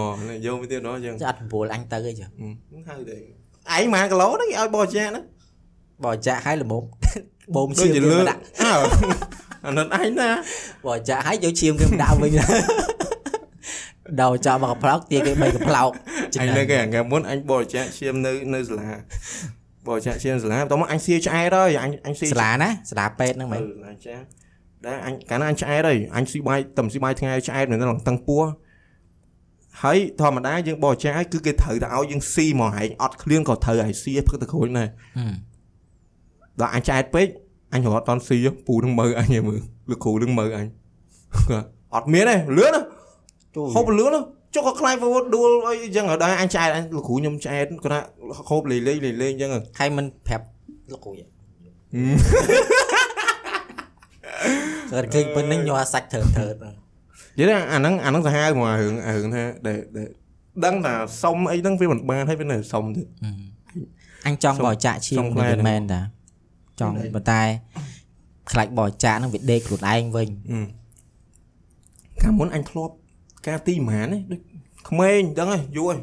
[0.45, 2.29] យកមួយទៀតនោះអញ្ចឹងចាអត់9អញទៅអីចឹង
[2.89, 3.17] ហៅទេ
[3.75, 5.23] ឯងម៉ាគីឡូហ្នឹងគេឲ្យបរិច្ចាគហ្នឹង
[6.03, 6.83] បើចាក់ឲ្យល្មម
[7.55, 8.73] បូមដូចឈាមជាគេលើមកដាក់អើ
[9.65, 10.29] អានោះឯងណា
[10.85, 12.31] បើចាក់ឲ្យយកឈាមគេមកដាក់វិញ
[14.21, 15.89] ដល់ចោលមកកំប្លោកទាគេបីកំប្លោក
[16.41, 18.89] អញនៅគេថ្ងៃមុនអញបរិច្ចាគឈាមនៅនៅសាលា
[19.87, 23.59] បរិច្ចាគឈាមសាលាបន្ទាប់មកអញសៀឆ្អែតហើយអញអញសៀសាលាណាសាលាពេទ្យហ្នឹងមែន
[23.91, 24.19] អញ្ចឹង
[24.85, 28.43] ដែរអញកាលណាអញឆ្អែតហើយអញស៊ីបាយតែស៊ីបាយថ្ងៃឆ្អែតនៅក្នុងតឹងពោះ
[29.83, 35.33] ហើយធម្មតាយើងបរិច្ចាគហើយគឺគេត្រូវតែឲ្យយើងស៊ីមកហែងអត់ឃ្លៀងក៏ត្រូវឲ្យស៊ីឲ្យផឹកទៅក្រួយដែរហឹម
[36.61, 37.27] ដល់អញឆ្អែតពេក
[37.73, 40.65] អញរត់តន់ស៊ីពូនឹងមើលអញឯមើលលោកគ្រូនឹងមើលអញ
[41.95, 42.81] អត់មានទេលឿនណាទូ
[43.75, 44.21] ហូបលឿនណា
[44.55, 45.03] ចុះក៏ខ្លាយវ
[45.35, 47.99] ដួលអីអញ្ចឹងដល់អញឆ្អែតអញលោកគ្រូខ្ញុំឆ្អែតគាត់ថា
[48.49, 50.45] ហូបលេងលេងលេងលេងអញ្ចឹងហើយមិនប្រាប់
[50.91, 51.27] លោកគ្រូយ៉ា
[54.91, 56.73] គាត់ឃើញប៉ុណ្្នឹងញ័រសាច់ធើធើហ្នឹង
[57.37, 60.07] និយាយថាអាហ្នឹងអាហ្នឹងសាហាវមករឿងរឿងថាដែលដែល
[60.65, 60.93] ដឹងថា
[61.23, 63.35] សុំអីហ្នឹងវាមិនបានហើយវានៅសុំទៀតហឹម
[64.27, 66.01] អញចង់បរិច្ចាគឈាសុមំផ្លែវាហ្នឹងមែនតា
[66.79, 67.41] ចង់ប៉ុន្តែ
[68.51, 70.27] ខ្លាចបរិច្ចាគហ្នឹងវាដេកខ្លួនឯងវិញ
[72.21, 72.93] កាលមុនអញធ្លាប់
[73.47, 74.41] ការទីប្រហែលនេះដូច
[74.89, 75.99] ក្មេងដឹងហើយយូរហើយ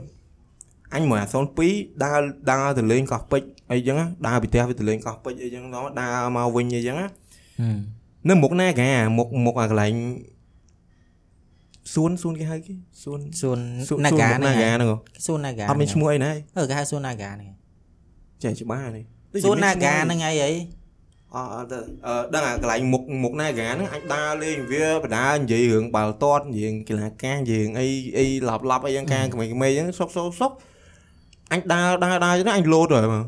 [0.94, 1.26] អញមកអា
[1.64, 2.20] 02ដើរ
[2.50, 7.06] ដើរទៅលេងកោះពេជ្រអីចឹងណាដើរពីផ្ទះវាទៅលេងកោះពេជ្រអីចឹងដល់ដើរមកវិញអីចឹងណា
[7.60, 7.78] ហឹម
[8.28, 9.94] នៅមុខណាកាមុខមុខអាកន្លែង
[11.94, 12.72] សួនសួនគេហៅគេ
[13.02, 13.58] សួនសួន
[13.88, 14.96] សួននាកាសួនហ្នឹងនាកាហ្នឹងហ៎
[15.26, 17.48] សួននាកាអត់មានឈ្មោះអីណាអឺគេហៅសួននាកាហ្នឹង
[18.42, 20.81] ចេះច្បាស់នេះដូចសួនជានាមានឈ្មោះកាហ្នឹងហើយអីអត់
[21.34, 27.86] អត់ទេអឺដឹងអាកន្លែងមុខមុខណាហ្គាហ្នឹងអញដើរលេងវាបដានិយាយរឿងបាល់ទាត់និយាយកីឡាការនិយាយរឿងអី
[28.18, 30.52] អីឡប់ឡប់អីយ៉ាងការក្មេងៗហ្នឹងសុកសុកសុក
[31.52, 33.24] អញដើរដើរដើរចឹងអញលោតហើយមើល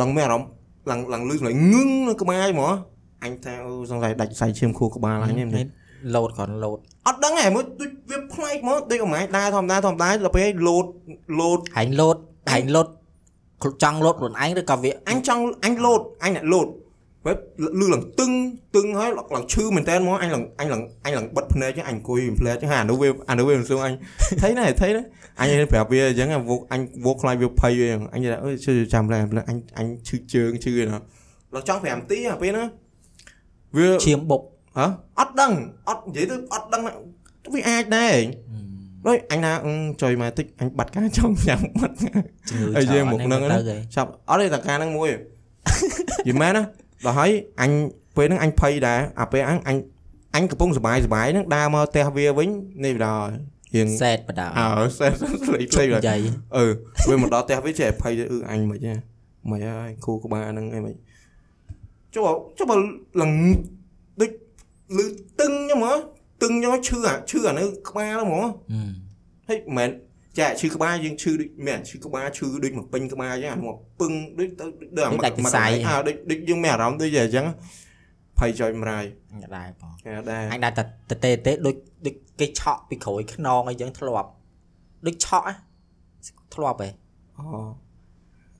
[0.00, 0.48] ឡើងមានអារម្មណ៍
[0.90, 2.72] ឡើងឡើងលឺសម្លេងងឹងនៅក្បាលហ្មង
[3.24, 5.66] អញថាអូសង្ស័យដាច់ខ្សែឈាមខួរក្បាលអញហ្នឹង
[6.14, 10.84] លោតគ្រាន់លោតអត់ដឹងហ៎មើលដូចវាផ្លែកមកដូចអមឯងដើរធម្មតាធម្មតាដល់ពេលលោត
[11.40, 12.16] លោតហែងលោត
[12.52, 12.86] ហែងលោត
[13.82, 16.66] ចង់លោតខ្លួនឯងឬក៏វាអញចង់អញលោតអញអ្នកលោត
[17.24, 17.36] ពេល
[17.80, 18.30] លឺឡើងតឹង
[18.76, 23.92] តឹងហើយឡើងឈឺមែនតើមកអញឡើងអញឡើងអញឡើងបិទភ្នែកចឹងអញអង្គុយផ្លែចឹងអានោះវាអានោះវាមិនសួរអញ
[24.42, 25.02] ថៃណាថៃណា
[25.40, 30.98] អញប្រាប់វាអញ្ចឹងវោអញវោខ្លាចវាភ័យវាអញថាអើយជឿចាំឡើងអញអញឈឺជើងឈឺណា
[31.54, 32.68] ឡើងចង់5នាទីអាពេលហ្នឹង
[33.76, 34.42] វាឈាមបុក
[34.78, 34.86] ហ៎
[35.18, 35.52] អត់ដឹង
[35.88, 36.82] អត់និយាយទៅអត់ដឹង
[37.54, 38.16] វាអាចដែរ
[39.06, 39.52] ដូចអញណា
[40.02, 41.94] ចុយមកតិចអញបាត់ការចង់ញ៉ាំបាត់
[42.48, 45.10] ជំងឺហើយយើងមុខហ្នឹងទៅហីចាប់អត់ទេតាការហ្នឹងមួយ
[46.28, 46.62] យីមែនណា
[47.06, 47.30] ដល់ហើយ
[47.60, 47.70] អញ
[48.16, 49.76] ពេលហ្នឹងអញភ័យដែរអាពេលអញអញ
[50.34, 52.48] អញកំពុងសុបាយសុបាយហ្នឹងដើរមកផ្ទះវាវិញ
[52.84, 53.28] នេះបណ្ដោយ
[53.74, 55.12] រៀងសែតបណ្ដោយអើសែត
[55.46, 55.88] ស្លេកស្លេក
[56.56, 56.64] អឺ
[57.08, 58.94] វាមកដល់ផ្ទះវាចេះភ័យទៅអឺអញមិនហ៎
[59.50, 60.94] មិនហើយគូក្បាលហ្នឹងអីមិន
[62.14, 62.26] ចុះ
[62.58, 62.76] ចុះបើ
[63.20, 63.30] លឹង
[64.20, 64.30] ដូច
[64.98, 65.06] លឺ
[65.40, 65.94] តឹងខ្ញុំហ៎
[66.42, 68.44] តឹងខ្ញុំឈឺអាឈឺអានៅក្បាលហ្មង
[69.48, 69.90] ហេមិនមែន
[70.38, 74.64] ចាឈឺក្បាលយើងឈឺដូចមានឈឺក្បាលឈឺដូចមកពេញក្បាលអញ្ចឹងអានោះមកពឹងដូចទៅ
[74.96, 75.10] ដូចអា
[75.88, 77.46] អើដូចដូចយើងមានអារម្មណ៍ដូចអញ្ចឹង
[78.38, 84.30] ភ័យចុយម្រាយអញដែរបងគេដែរអញដែរតែតទេទេដូចដូចគេឆក់ពីក្រួយខ្នងអីចឹងធ្លាប់
[85.06, 85.46] ដូចឆក់
[86.54, 86.90] ធ្លាប់ហ៎
[87.38, 87.44] អូ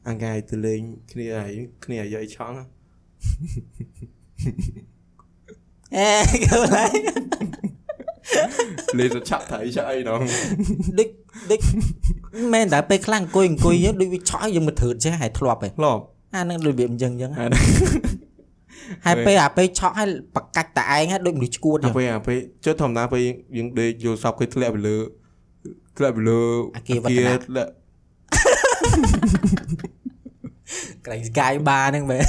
[0.09, 0.81] អង្កាយទៅលេង
[1.13, 1.53] គ្នាហើយ
[1.85, 2.53] គ្នាយាយឆង
[5.97, 6.09] អេ
[6.45, 6.93] គេឡើយ
[8.99, 10.21] លេងទៅឆាក់ថៃឆាក់អីដល់
[10.99, 11.09] ដូច
[11.51, 11.61] ដូច
[12.55, 16.03] មែនតែពេលខ្លាំងអង្គុយអង្គុយយើងដូចវាឆក់ឲ្យយើងមកធឺតចេះហើយធ្លាប់ហ៎ឡប់
[16.35, 17.47] អានឹងរបៀបអញ្ចឹងអញ្ចឹងអា
[19.07, 23.23] ហើយពេលអាពេលឆក់ឲ្យបកាច់តែឯងហ្នឹងដូចមនុស្សឈួតអញ្ចឹងពេលអាពេលចុះធម្មតាពេល
[23.57, 24.97] យើងដេកយល់សពគេធ្លាក់ទៅលើ
[25.97, 26.41] ធ្លាក់ទៅលើ
[26.77, 27.71] អាគារវឌ្ឍនៈធ្លាក់
[31.05, 32.25] កន្លែងស្កាយបាហ្នឹងមែន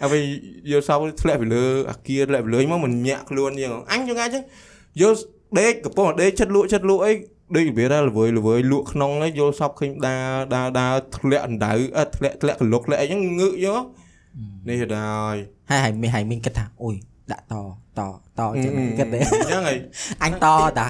[0.00, 0.22] ហើយពេល
[0.70, 4.42] យកសោធ្លាក់ពីលើអាគារធ្លាក់ពីលើមកមិនញាក់ខ្លួនយ៉ាងអញយ៉ាងណាចឹង
[5.02, 5.14] យក
[5.58, 7.12] ដេកកំពុងតែដេកចិត្តលក់ចិត្តលក់អី
[7.56, 13.82] ដូចវាដែរល្វើយល្វើយលក់ក្នុងហ្នឹងយកសោឃើញដើរដើរដើរធ្លាក់អណ្ដៅអត់ធ្លាក់ធ្លាក់កលុកធ្លាក់អីចឹងងើកយក
[14.68, 15.36] នេះដែរ
[15.70, 16.94] ហើយហើយមានហើយមានគិតថាអូយ
[17.32, 17.54] ដាក់ត
[17.98, 18.00] ត
[18.38, 19.78] តអញ្ចឹងគិតទេអញ្ចឹងហើយ
[20.24, 20.46] អញត
[20.78, 20.86] តា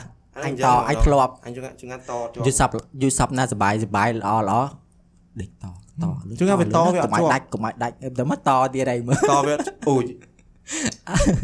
[0.46, 2.12] អញតអញធ្លាប់អញចង្កាចង្កាតត
[2.46, 2.68] យូរសັບ
[3.02, 4.60] យូរសັបណាសបាយសបាយល្អល្អ
[5.40, 6.06] ដេកត ត
[6.38, 9.54] ជឿថាវាតវាអត់កុំឲ្យជាប់ដាច់កុំឲ្យដាច់តែមកតទៀតអីមើលតវា
[9.88, 10.04] អូយ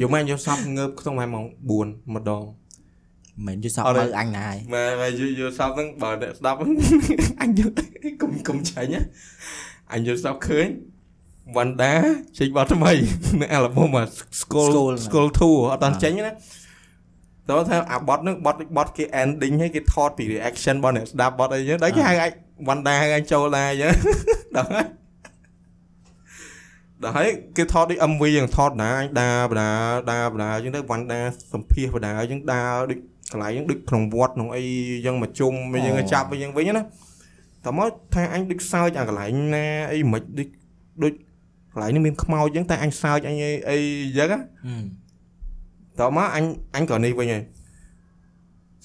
[0.02, 1.44] យកមែនយកសពងើបក្នុងម៉ោង
[1.78, 2.42] 4ម្ដង
[3.46, 6.58] មិនយូរសັបអត់ទេមើលអញណាហើយម៉ែម៉ែយកយកសពហ្នឹងបើអ្នកស្ដាប់
[7.42, 7.70] អញយក
[8.22, 9.00] កុំកុំចាញ់ណា
[9.92, 10.66] អញយកសពឃើញ
[11.56, 11.94] វ៉ាន់ដា
[12.38, 12.92] ចេញបတ်ថ្មី
[13.40, 14.04] នៅអាល់ប៊ុមអា
[14.40, 14.70] Skull
[15.04, 16.32] Skull 2អត់ដល់ចេញណា
[17.48, 22.32] តែថាអាបតហ្នឹងបតបតគេ ending ហើយគេថតពី reaction របស់អ្នកស្ដាប់បតអីចឹងដល់គេហៅអាច
[22.68, 23.92] វណ្ដាហៅអាចចូលដែរចឹង
[24.56, 24.86] ដល់ហើយ
[27.02, 29.70] ដល់ហើយគេថតដូច MV យ៉ាងថតណាអាចដាបដា
[30.12, 31.20] ដាបដាចឹងទៅវណ្ដា
[31.52, 32.98] សម្ភាសបដាចឹងដាដូច
[33.32, 34.62] កន្លែងហ្នឹងដូចក្នុងវត្តក្នុងអី
[35.06, 35.52] យ៉ាងមកជុំ
[35.84, 36.82] យ៉ាងចាប់យ៉ាងវិញណា
[37.66, 40.48] តមកថាអញដូចសើចអាកន្លែងណាអីមិនដូច
[41.02, 41.12] ដូច
[41.72, 43.76] កន្លែងនេះមានខ្មោចចឹងតែអញសើចអញអីអី
[44.18, 44.38] ចឹងណា
[46.00, 46.44] តោះមកអញ
[46.76, 47.42] អញក៏នេះវិញហើយ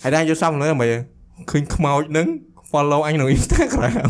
[0.01, 0.93] ហើយដែរយកសំលើមើល
[1.51, 2.27] ឃើញខ្មោចហ្នឹង
[2.71, 4.09] follow អញក្នុង Instagram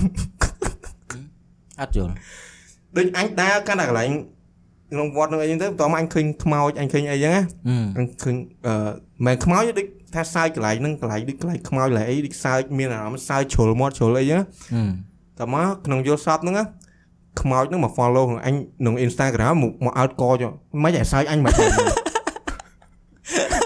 [1.79, 2.13] អត់យល់
[2.97, 4.11] ដូចអញដើរកាន់តែកន្លែង
[4.91, 7.43] ក្នុងវត្តហ្នឹងអីចឹងទៅតោះមកអញឃើញខ្មោចអញឃើញអីចឹងណា
[7.97, 8.35] អញឃើញ
[8.67, 8.73] អឺ
[9.25, 14.41] មិនខ្មោចទេដូចថាសើចកន្លែងហ្នឹងកន្លែងដូចកន្លែងខ្មោចកន្លែងអីដូចសើចមានអារម្មណ៍សើចជ្រុលមាត់ជ្រុលអីចឹង
[15.39, 16.65] តោះមកក្នុងយល់សពហ្នឹងណា
[17.41, 20.51] ខ្មោចហ្នឹងមក follow ក្នុងអញក្នុង Instagram មកមកអោតកចុះ
[20.83, 21.53] មិនឲ្យសើចអញមិន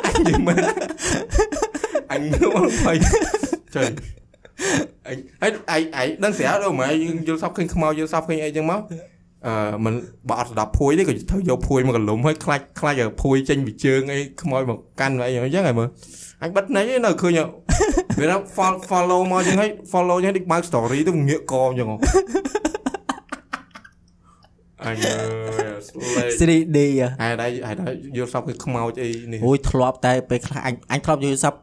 [0.05, 0.57] អញនិយាយមែន
[2.11, 2.33] អញម
[2.65, 2.95] កភ័យ
[3.75, 3.91] ចុយ
[5.07, 8.81] អញហើយអញអញដឹងស្រាប់ đâu mà យើងយល់សពឃើញខ្មោចយល់សពឃើញអីចឹងមក
[9.47, 9.53] អឺ
[9.85, 9.93] មិន
[10.29, 15.89] បើអត់ស្ដាប់ភួយទេក៏ត្រូវយកភួយមកកលុំហើយខ្លាច់ខ្លាច់ឲ្យភួយចេញពីជើងអីខ្មោចមកកាន់អីអញ្ចឹងហើយមើល
[16.43, 17.39] អញបិទភ្នែកឯនៅឃើញ
[18.19, 18.37] វាថា
[18.89, 21.89] follow មកចឹងហើយ follow ចឹងដូចបើក story ទៅងាកកអញ្ចឹង
[24.87, 25.15] អញអើ
[25.77, 26.77] យស្លេក 3D
[27.21, 31.53] ហេតុអីហេតុអីយល់សពគឺខ្មោចអីនេះអូយធ្លាប់តែពេលខ្លះអញអញធ្លាប់យល់សព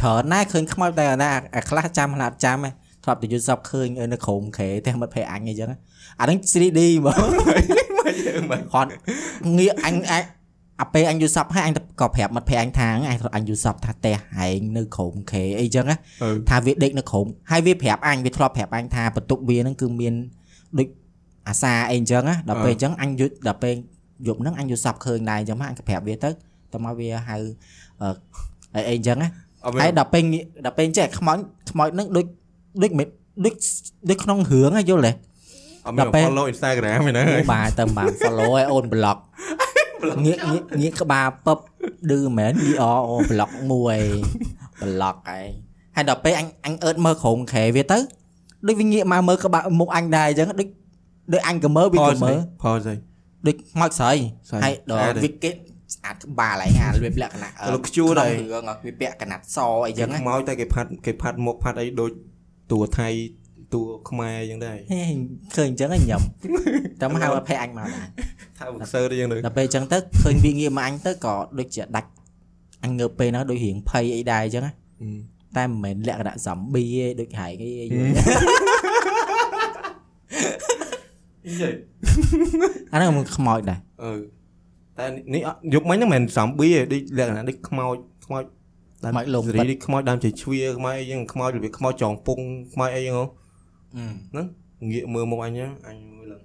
[0.00, 2.70] ច្រើនណាស់ឃើញខ្មោចតែណាអាខ្លះចាំណាត់ចាំហ៎
[3.04, 5.68] ធ្លាប់តែយល់សពឃើញនៅក្រុមខេតែមិត្តភ័ក្ដិអញអីចឹង
[6.20, 7.30] អាហ្នឹង 3D ហ្មង
[7.98, 8.90] មកយើងមកហត់
[9.58, 10.24] ងាកអញអាច
[10.80, 13.02] អាពេលអញយល់សពហើយអញក៏ប្រាប់មិត្តភ័ក្ដិអញថាអញ
[13.36, 15.84] អញយល់សពថាតែហែងនៅក្រុមខេអីចឹង
[16.48, 20.14] ថាវាដេកនៅក្រុមហើយវាប្រាប់អញវាធ្លាប់ប្រាប់អញថាបន្ទប់វាហ្នឹងគឺមាន
[20.78, 20.88] ដូច
[21.48, 23.74] អាសាអីអញ្ចឹងណាដល់ពេលអឺអញ្ចឹងអញយល់ដល់ពេល
[24.26, 26.30] យប់ហ្នឹងអញយល់សពឃើញដែរអញ្ចឹងមកអញក៏ប្រាប់វាទៅ
[26.72, 27.36] ទៅមកវាហៅ
[28.02, 28.08] អឺ
[28.74, 29.28] អីអីអញ្ចឹងណា
[29.64, 31.38] អត់មានហើយដល់ពេលងាកដល់ពេលចេះខ្មោច
[31.70, 32.26] ខ្មោចហ្នឹងដូច
[32.82, 33.06] ដូចមិន
[33.44, 33.54] ដូច
[34.10, 35.12] ដូចក្នុងរឿងហ៎យល់ទេ
[35.86, 39.18] អត់មានដល់ពេល follow Instagram ឯណាអូបាទទៅបាន follow ឲ្យអូន block
[40.24, 41.58] ងាកងាកងាកក្បាលពឹប
[42.10, 43.98] ឌឺមែនឌីអអូ block មួយ
[44.82, 45.50] block ឯង
[45.96, 47.98] ហើយដល់ពេលអញអញអឺតមើលក្រុមខែវាទៅ
[48.66, 50.68] ដូចវាងាកមកមើលក្បាលមុខអញដែរអញ្ចឹងដូច
[51.32, 52.94] ដូចអញក៏មើលវាក៏មើលផលស្អី
[53.46, 54.12] ដូចខ្មោចស្រី
[54.50, 55.50] ស្រីហើយដស្អាកតទេវាគេ
[55.94, 62.10] ស្អាតក្បាលឯងអារបៀបលក្ខណៈលោកខ្ជួរដែរក្នុងរឿងវាពាក់កណាត់សអីចឹងណាខ្មោចតែគេផាត់គេផាត់មុខផាត់អីដូច
[62.72, 63.08] តួថៃ
[63.74, 65.02] តួខ្មែរអញ្ចឹងដែរហេ
[65.56, 66.22] ឃើញអញ្ចឹងឯងញ៉ាំ
[67.00, 68.08] តែមកហៅឲ្យភ័យអញមកដែរ
[68.58, 72.10] ថាបើសើអញ្ចឹងទៅដល់ពេលអញ្ចឹងទៅឃើញវាងាកមកអញទៅក៏ដូចជាដាច់
[72.84, 74.72] អញងើបពេលហ្នឹងដូចរៀងភ័យអីដែរអញ្ចឹងណា
[75.56, 77.70] តែមិនមែនលក្ខណៈ zombie ទេដូចហែកអី
[81.46, 81.70] អីអីយេ
[82.92, 84.12] អាហ្នឹងមិនខ្មោចដែរអឺ
[84.98, 88.42] តែនេះអត់យប់មិញហ្នឹងមិនមែន zombie ទេដូចលក្ខណៈដូចខ្មោចខ្មោច
[89.02, 92.40] ខ្មោចលំសេរីដូចខ្មោចដើមជ័យជ្វាខ្មោចអីចឹងខ្មោចរបៀបខ្មោចចងពង
[92.72, 93.24] ខ្មោចអីចឹងហ៎
[93.96, 94.42] អឺ
[94.90, 96.42] ងាកមើលមុខអញហ្នឹងអញមើលឡើង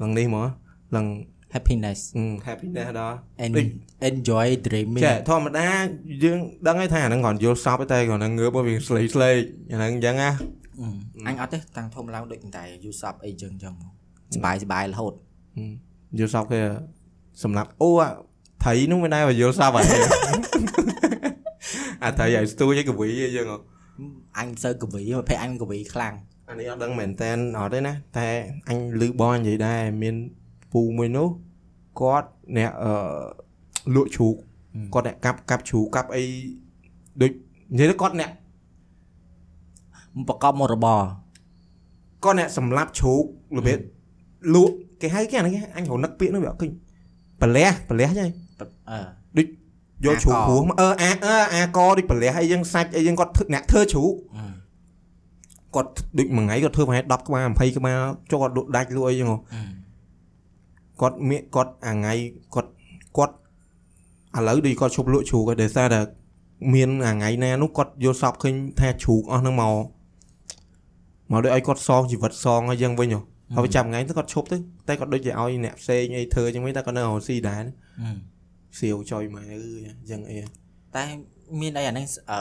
[0.00, 0.48] ឡើងនេះមក
[0.96, 1.06] ឡើង
[1.54, 2.00] happiness
[2.48, 3.66] happiness ដល់ and ដូច
[4.10, 5.68] enjoy dreaming ចាធម្មតា
[6.24, 9.34] យើងដឹងហើយថាអាហ្នឹងគ្រាន់យល់សពទេតែគ្រាន់តែងើបមកវាស្លេកស្លេក
[9.72, 10.30] អាហ្នឹងអញ្ចឹងណា
[11.26, 13.74] អញអត់ទេតាំងធំឡើងដូចតែ YouTube អីចឹងចឹង
[14.36, 15.14] សបាយសបាយរហូត
[16.18, 16.60] YouTube គេ
[17.42, 17.90] សម្រាប់អូ
[18.64, 19.82] ថៃនោះមិនដែរបើ YouTube អា
[22.04, 23.46] អាថៃឲ្យស្ទូចឲ្យកវីចឹង
[24.38, 26.14] អញមិនសូវកវីប្រភេទអញកវីខ្លាំង
[26.48, 28.28] អានេះអត់ដឹងមែនតែនអត់ទេណាតែ
[28.68, 30.16] អញឮបងនិយាយដែរមាន
[30.72, 31.28] ពូមួយនោះ
[32.00, 32.92] គាត់អ្នកអឺ
[33.94, 34.34] លក់ជ្រូក
[34.94, 36.24] គាត់អ្នកកាប់កាប់ជ្រូកកាប់អី
[37.20, 37.30] ដូច
[37.72, 38.30] និយាយទៅគាត់អ្នក
[40.28, 41.00] ប្រកបមុខរបរ
[42.24, 43.22] គាត់អ្នកសម្លាប់ជ្រូក
[43.56, 43.78] របៀប
[44.54, 46.70] លក់គេហៅគេអានេះគេអញរនឹកពាក្យនោះវាអត់ឃើញ
[47.40, 48.30] ប្រលះប្រលះចឹង
[48.90, 49.42] អឺ
[50.04, 54.44] យកជ្រូកអាកព្រោះមកអឺអាអឺអាកដូចប្រលះអីចឹងសាច់អីចឹងគាត់ធ្វើអ្នកធ្វើជ្រូកអឺ
[55.74, 57.98] គាត់ដូចមួយថ្ងៃគាត់ធ្វើប្រហែល10ក្បាល20ក្បាល
[58.30, 59.62] ចុះគាត់លក់ដាច់លក់អីចឹងហ៎អឺ
[61.00, 62.14] គាត់មានគាត់អាថ្ងៃ
[62.54, 62.70] គាត់
[63.16, 63.34] គាត់
[64.36, 66.00] ឥឡូវដូចគាត់ឈប់លក់ជ្រូកហើយដោយសារតែ
[66.74, 69.74] មានអាថ្ងៃណានោះគាត់យកសពឃើញថាជ្រូកអស់ហ្នឹងមក
[71.32, 73.20] មកដូចឲ្យគាត់សងជីវិតសងអីចឹងវិញហ៎
[73.54, 74.56] ហើយវាចាប់ថ្ងៃទៅគាត់ឈប់ទៅ
[74.88, 78.10] តែគាត់ដូចជាឲ្យអ្នកផ្សេងអីធ្វើចឹងវិញតែគាត់នៅរកស៊ីដែរណាអឺ
[78.78, 79.60] សៀវចុយមកអឺ
[80.10, 80.38] ចឹងអី
[80.96, 81.04] តែ
[81.60, 82.40] មានអីអាហ្នឹងអឺ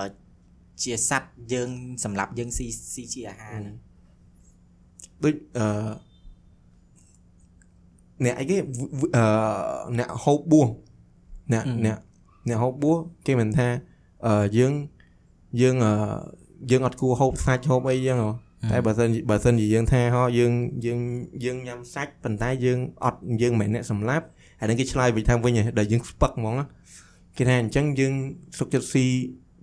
[0.84, 1.70] ជាសัตว์យើង
[2.04, 3.74] សម្រាប់យើងស៊ីស៊ីជាអាហារណា
[5.24, 5.68] ដូចអឺ
[8.26, 8.58] អ្នកអីគេ
[9.16, 9.24] អឺ
[10.00, 10.68] អ្នកហូបបួស
[11.54, 11.98] អ្នកអ្នក
[12.50, 12.98] អ្នកហូបបួស
[13.28, 13.68] គេមិនថា
[14.28, 14.74] អឺយើង
[15.62, 15.94] យើងអឺ
[16.72, 20.54] យើងអត់គួរហូបសាច់ហូបអីចឹងហ៎ តែបើសិនបើសិនជាយើងថាហោះយើង
[20.86, 21.00] យើង
[21.46, 24.26] យើងញ៉ាំសាច់ប៉ុន្តែយើងអត់យើងមិនមែនអ្នកសម្លាប់
[24.62, 26.66] អានេះគេឆ្លើយវិញថាវិញហ៎ដែលយើងស្ពឹកហ្មងណា
[27.38, 28.14] គេថាអញ្ចឹងយើង
[28.60, 29.06] សុកចិត្តស៊ី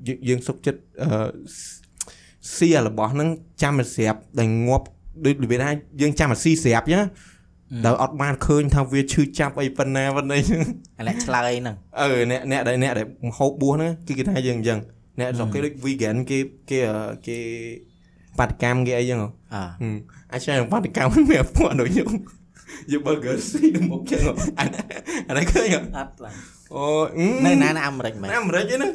[0.06, 1.08] យើងយើងសុកចិត្តអឺ
[2.56, 3.28] ស៊ីអារបស់ហ្នឹង
[3.62, 4.86] ចាំមកស្រាប់ដែលងាប់
[5.24, 7.08] ដូចរបៀបថាយើងចាំមកស៊ីស្រាប់ចឹងណា
[7.84, 10.60] ដែលអត់បានឃើញថាវាឈឺចាប់អីប៉ុណ្ណាប៉ុណ្ណីចឹង
[10.98, 13.06] អាអ្នកឆ្លើយហ្នឹងអឺអ្នកអ្នកដែលអ្នកដែល
[13.38, 14.78] ហូបបួសហ្នឹងគឺគេថាយើងអញ្ចឹង
[15.20, 16.38] អ្នកស្រុកគេដូច vegan គេ
[16.70, 17.38] គេអឺគេ
[18.38, 19.96] បាតកម្មគេអីចឹងហ៎អើហឹម
[20.32, 22.10] អាចឆ្លៃបាតកម្មមានពួកដូចខ្ញុំ
[22.92, 24.82] យក burger ស៊ីនៅមុខចឹងហ៎អានេះ
[25.28, 26.34] អានេះឃើញហ៎អត់ឡើយ
[26.74, 26.84] អូ
[27.18, 28.88] អឺនៅណានៅអាមេរិកមែនណាអាមេរិកឯណា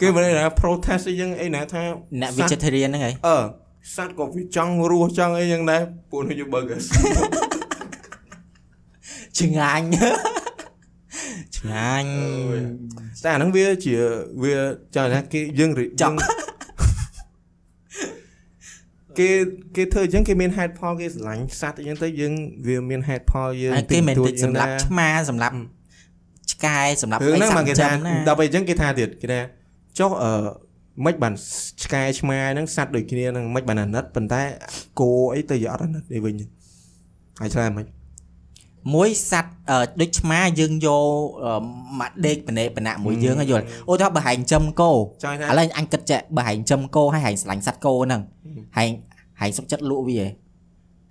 [0.00, 1.82] គេមិនថា protest អីចឹងអីណាថា
[2.20, 3.38] អ្នកសត្វ vegetarian ហ្នឹងហីអឺ
[3.94, 7.00] សត្វក៏វាចង់រស់ចង់អីចឹងដែរពួកនោះយក burger ស៊ី
[9.38, 9.86] ឆ្ងាញ់
[11.56, 12.10] ឆ្ងាញ់
[13.22, 13.94] តែអាហ្នឹងវាជា
[14.42, 14.54] វា
[14.94, 16.16] ចង់ថាគេយើងរៀចង់
[19.18, 19.28] គេ
[19.76, 22.32] គេធ្វើអញ្ចឹងគេមានហេតុផលគេស្រឡាញ់សត្វអញ្ចឹងទៅយើង
[22.66, 25.54] វាមានហេតុផលយើងហើយគេមិនតិចតិចសម្រាប់ឆ្មាសម្រាប់
[26.52, 29.40] ឆ្កែសម្រាប់រឿងហ្នឹងសមកត្វគេចិថាញ្ចឹមណាដល់ពេលអញ្ចឹងគេថាទៀតគេថា
[29.98, 30.30] ចុះអឺ
[31.04, 31.34] មិនបាន
[31.84, 34.42] ឆ្កែឆ្មាហ្នឹងសត្វដូចគ្នាហ្នឹងមិនបានអាណិតប៉ុន្តែ
[35.00, 36.34] គោអីទៅយកអត់អាណិតនេះវិញ
[37.40, 37.86] ហើយឆ្លើយមិន
[38.95, 41.05] មួយសัตว์អឺដូចឆ្មាយើងយក
[41.43, 41.51] អឺ
[41.99, 44.91] មកដេកបណេបណៈមួយយើងឲ្យយល់អូថាបើហែងចំគោ
[45.23, 48.21] ចង់ថា ឥឡូវអញគិតចេះបើហែងចំគោហើយហែងស្រឡាញ់សัตว์គោហ្នឹង
[48.77, 48.89] ហែង
[49.41, 50.29] ហែងសុខចិត្តលក់វាឯង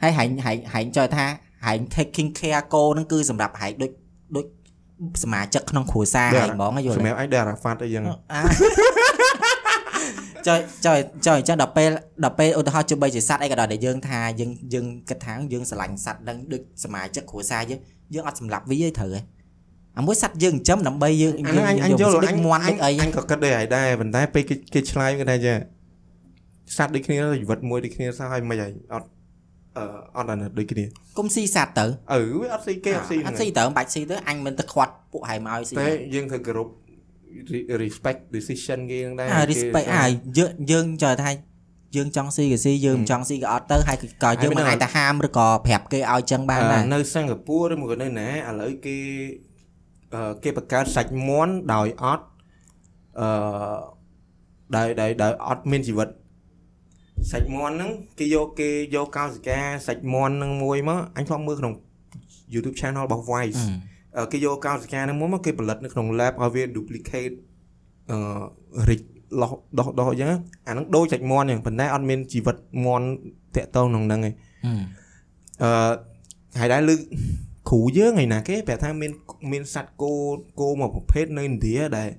[0.03, 1.27] ហើយហែងហែងហែងចង់ថា
[1.65, 3.91] ហែង taking care គោហ្នឹងគឺសម្រាប់ហែងដូច
[4.37, 4.47] ដូច
[5.23, 8.41] សមាជិកក្នុងគ្រួសារហែងហ្មងឲ្យយល់ សម្រាប់អញដែរអាហ្វាត់អីចឹង អា
[10.47, 11.91] ចុយចុយចុយអញ្ចឹងដល់ពេល
[12.25, 17.81] ដល់ពេលឧទាហរណ៍ជបីជាសัตว์អីក៏ដោយដែលយើងថាយើងយើងគិតថាយើងស្រឡាញ់សัตว์ហ្នឹងដូចសមាជិកគ្រួសារយើង
[18.15, 19.21] យើងអត់សម្លាប់វាទេត្រូវហ៎
[19.99, 25.55] អាមួយសัตว์យើងចិញ្ចឹមដើម្បីយើង អាហ្នឹងអញអញយល់ ដូច អញ មាន់ដូចអី អញក៏គិតដែរហើយដែរប៉ុន្តែពេលគេគេឆ្លើយគេថាចា
[26.77, 29.09] សត្វដូចគ្នាជីវិតមួយដូចគ្នាសោះហើយមិនហើយអត់
[29.77, 29.85] អ អឺ
[30.17, 30.85] អត់អាណិតដូចគ្នា
[31.19, 36.75] គុំស៊ីសត្វទៅ អឺវាអត់ស៊ីគេអត់ស៊ី អត់ស៊ីទៅមិនបាច់ស៊ីទៅអញមិនទៅខ្វាត់ពួកហែមកឲ្យស៊ី តែយើងត្រូវគោរព re-
[37.84, 40.06] respect decision គេហ្នឹងដែរអា respect អា
[40.38, 41.30] យើងយើងចើថា
[41.96, 48.98] យើងចង់ស៊ីក៏ស៊ីយើងមិនចង់ស៊ីក៏អត់ទៅហើយក៏យើងមិនអាចទៅហាមឬក៏ប្រាប់គេឲ្យចឹងបានដែរអឺនៅសិង្ហបុរីឬមកក៏នៅណាឥឡូវគេ
[50.14, 52.26] អឺគេបង្កើតសាច់មាន់ដោយអត់
[53.20, 53.30] អឺ
[54.76, 56.10] ដោយដោយដោយអត់មានជីវិត
[57.32, 61.74] សាច់មាន់ហ្នឹងគេយកគេយកកោសិកាសាច់មាន់ហ្នឹងមួយមកអញធ្លាប់មើលក្នុង
[62.54, 63.95] YouTube channel របស់ Vice អឺ
[64.32, 67.36] គេយកកោសិកាហ្នឹងមួយមកគេផលិតនៅក្នុង lab ឲ្យវា duplicate
[68.12, 69.02] អឺរិច
[69.42, 70.30] លោះដោះដោះអញ្ចឹង
[70.68, 73.08] អាហ្នឹងដូចសាច់មាន់អញ្ចឹងប៉ុន្តែអត់មានជីវិតមាន់
[73.56, 74.34] តាក់ទងក្នុងហ្នឹងឯង
[75.64, 75.92] អឺ
[76.60, 77.00] ហើយដែរលើក
[77.70, 79.12] គ្រូយើងឯណាគេប្រាប់ថាមាន
[79.52, 80.14] មានសត្វគោ
[80.60, 82.10] គោមួយប្រភេទនៅឥណ្ឌាដែល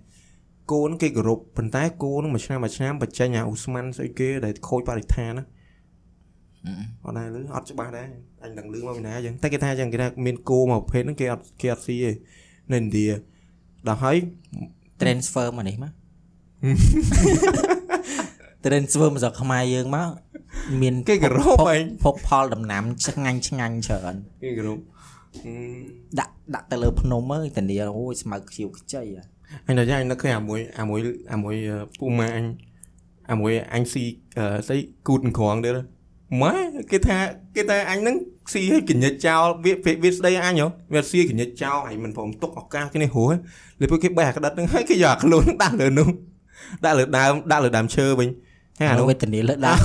[0.70, 5.44] គោហ្នឹងគេគោរពប៉ុន្តែគោហ្នឹងមួយឆ្នាំមួយឆ្នាំបញ្ចេញអាអ៊ូស្មានស្អីគេដែលខូចបរិស្ថានណា
[7.04, 8.08] អត់ដែរលឺអត់ច្បាស់ដែរ
[8.44, 12.10] អញដឹងលឺមកពីណាអញ្ចឹងតែគេថាអញ្ចឹងគេថាមានគោមួយប្រភេទហ្នឹងគេអត់គេអត់ស៊ីទេ
[12.72, 13.06] នៅឥណ្ឌា
[13.88, 14.16] ដល់ហើយ
[15.00, 15.92] transfer មកនេះមក
[18.64, 20.08] transfer មកស្រុកខ្មែរយើងមក
[20.82, 24.78] មានគេគោរពឯងភពផលដំណាំឆ្ងាញ់ឆ្ងាញ់ច្រើនគេគោរព
[25.44, 25.54] អឺ
[26.20, 29.22] ដាក់ដាក់ទៅលើភ្នំអើយតានីអូយស្មៅខ្ជិវខ្ចីហ៎
[29.66, 31.00] អញដល់យ៉ាងនឹកឃើញអាមួយអាមួយ
[31.32, 32.44] អាមួយអឺពូម៉ាអញ
[33.30, 34.04] អាមួយអញស៊ី
[34.38, 35.78] អឺស្អីគូតក្រងទៀត
[36.42, 36.54] ម៉ែ
[36.90, 37.18] គេថា
[37.56, 38.16] គេថាអញហ្នឹង
[38.52, 43.32] ស៊ីឲ្យកញ្ញិតចោលវាពេលវាស្ដីអញហ៎វាស៊ីកញ្ញិតចោលហើយមិនព្រមទុកឱកាសគេនេះហួរ
[43.80, 46.08] លើពេលគេបេះអាក្តិតហ្នឹងហើយគេយកអាខ្លួនដាក់លើនោះ
[46.84, 48.28] ដាក់លើដើមដាក់លើដើមឈើវិញ
[48.78, 49.80] ហើយអាអានោះនោះវេទនាលើដើម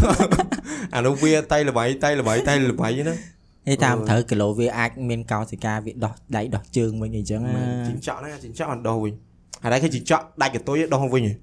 [0.95, 3.17] អានោះវាតៃល្បៃតៃល្បៃតៃល្បៃហ្នឹង
[3.67, 9.13] នេះតាមអឺត្រូវគីឡូវាអាចមានកោសិកាវាដោះដៃដោះជើងវិញអីចឹងណាជីងចក់ហ្នឹងជីងចក់អត់ដោះវិញ
[9.63, 11.35] ហើយដែរគេជីងចក់ដាច់កតុយដោះវិញហ៎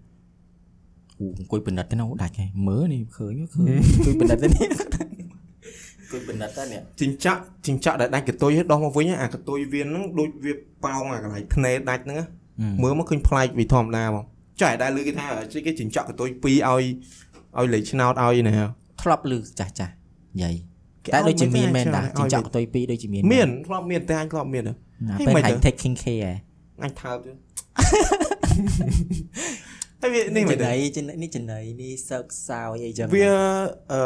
[1.20, 10.52] អូអង្គុយពិនិត្យទៅណាដាច់ហើយមើលនេះឃើញឃើញអង្គុយពិនិត្យទៅនេះអង្គុយពិនិត្យទៅនេះជីងចក់ជីងចក់ដែលដាច់កតុយដោះមកវិញអាកតុយវាហ្នឹងដូចវា
[10.84, 12.18] ប៉ោងអាកន្លែងធ្នេដាច់ហ្នឹង
[12.82, 14.24] មើលមកឃើញប្លែកពីធម្មតាបង
[14.60, 18.54] ចុះឯដែលឮគេថាជិះគេចិញ្ចក់កតុយ2ឲ្យឲ្យលេខឆ្នោតឲ្យណា
[19.02, 19.92] ធ្លាប់ឮចាស់ចាស់
[20.34, 20.54] និយាយ
[21.14, 24.74] តែដូចជាមានមែនតាចិញ្ចក់កតុយពីរដូចជាមានមានធ្លាប់មានតែអញធ្លាប់មានហ៎
[25.08, 26.34] ណាហេពេលមិនហែទៅង taking care
[26.84, 27.32] អញថើបទៅ
[30.02, 33.30] ហើយវានេះនេះមិនចំណៃទេចំណៃនេះចំណៃនេះសើកសោយអីចឹងវា
[33.92, 34.02] អឺ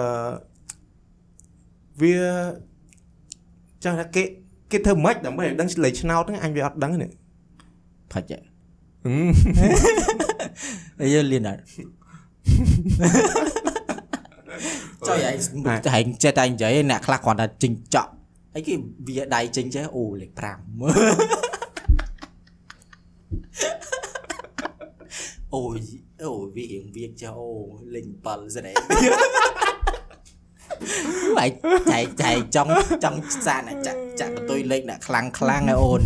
[2.00, 2.16] វា
[3.84, 4.22] ចាស់ថាគេ
[4.70, 7.10] គេធ្វើម៉េចដើម្បីឲ្យដឹងលេខឆ្នោតហ្នឹងអញវាអត់ដឹងនេះ
[8.12, 8.38] ផាច់ហ៎
[9.04, 9.28] ហឹម
[11.00, 11.60] អីយើងលៀនអត់
[15.08, 15.36] ចុយឯង
[15.86, 18.10] តែឯងចេះតែនិយាយអ្នកខ្លះគ្រាន់តែចិញ្ចក់
[18.54, 18.74] អីគេ
[19.06, 20.44] វាដៃចិញ្ចេះអូលេខ5
[25.54, 25.78] អូយ
[26.24, 27.50] អូយវារៀងវាចេះអូ
[27.94, 28.72] លេខ7ស្អី
[31.38, 31.50] ហើយ
[31.92, 32.70] ចែកចែកចង់
[33.04, 36.02] ចង់សានចាក់ចាក់កតុយលេខអ្នកខ្លាំងខ្លាំងហើយអូន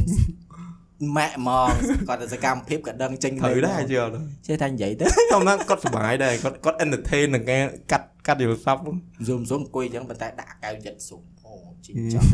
[1.16, 1.70] ម៉ាក់ហ្មង
[2.08, 4.12] គាត់តែសកម្មភាពក៏ដឹងចេញត្រូវដែរជឿអត់
[4.46, 12.28] ចេះតែនិយាយទៅខ្ញុំថាគាត់សុបាយដែរគាត់គាត់ entertain នឹងការកាត់កាត់យល់ស័ព្ទហ្នឹងស៊ុំស៊ុំអង្គុយចឹងប៉ុន្តែដាក់កៅចិត្តស៊ុំអូជីងចង់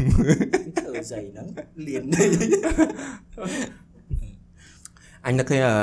[0.78, 1.46] ធ្វើស្អីហ្នឹង
[1.86, 2.02] លៀន
[5.26, 5.74] អញនឹកឃើញអឺ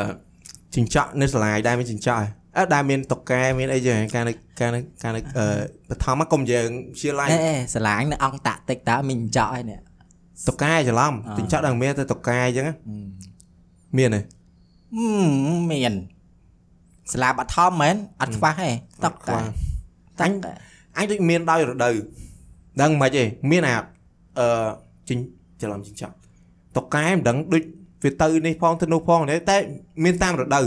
[0.76, 5.46] ចិញ្ចក់នៅសាលាដែរមានចិញ្ចក់ហើយ អើដែរមានតុកែមានអីចឹងការនៅការនៅការនៅអឺ
[5.90, 6.68] បឋមមកកុំយើង
[7.00, 9.80] ជាឡាយអេអេស្រឡាញ់នៅអង្គតាក់តិចតើមានចក់ហើយនេះ
[10.48, 12.76] តុកែច្រឡំអ่าចិញ្ចក់ដល់មានតែតុកែចឹងណា
[13.98, 15.94] មានទេហឹមមាន
[17.14, 18.70] ស្លាបអត់ធំមែនអត់ខ្វះទេ
[19.06, 19.38] តកតា
[20.22, 20.32] អញ
[20.98, 21.96] អញដូចមានដោយរដូវ
[22.82, 23.76] ដឹងមិនទេមានអា
[24.40, 24.68] អឺ
[25.10, 26.14] ចិញ្ច្រឡំចិញ្ចក់
[26.78, 27.64] តុកែមិនដឹងដូច
[28.04, 29.58] វាទៅនេះផងទៅនោះផងទេតែ
[30.04, 30.66] មានតាមរដូវ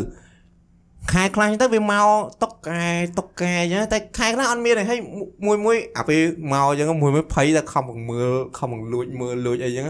[1.10, 2.06] ខែខ្លះទៅវាមក
[2.42, 2.84] តុកែ
[3.18, 4.98] តុកែចឹងតែខែខ្លះអត់មានទេហើយ
[5.46, 6.20] មួយមួយអាពេល
[6.52, 9.86] មកចឹងមួយមួយភ័យតែខំបង្មើលខំបង្លួចមើលលួចអីចឹង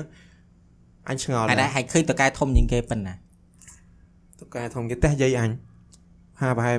[1.09, 3.15] អញឆ្ងល់ហើយដែរដែរហើយឃើញតកែធំជាងគេប៉ុណ្ណា
[4.41, 5.51] តុកែធំគេតេះយាយអញ
[6.41, 6.77] ហាប្រហែល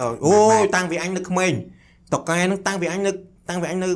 [0.00, 1.52] អឺអូយតាំងពីអញនៅក្មេង
[2.14, 3.12] តុកែនឹងតាំងពីអញនៅ
[3.48, 3.90] តាំងពីអញនៅ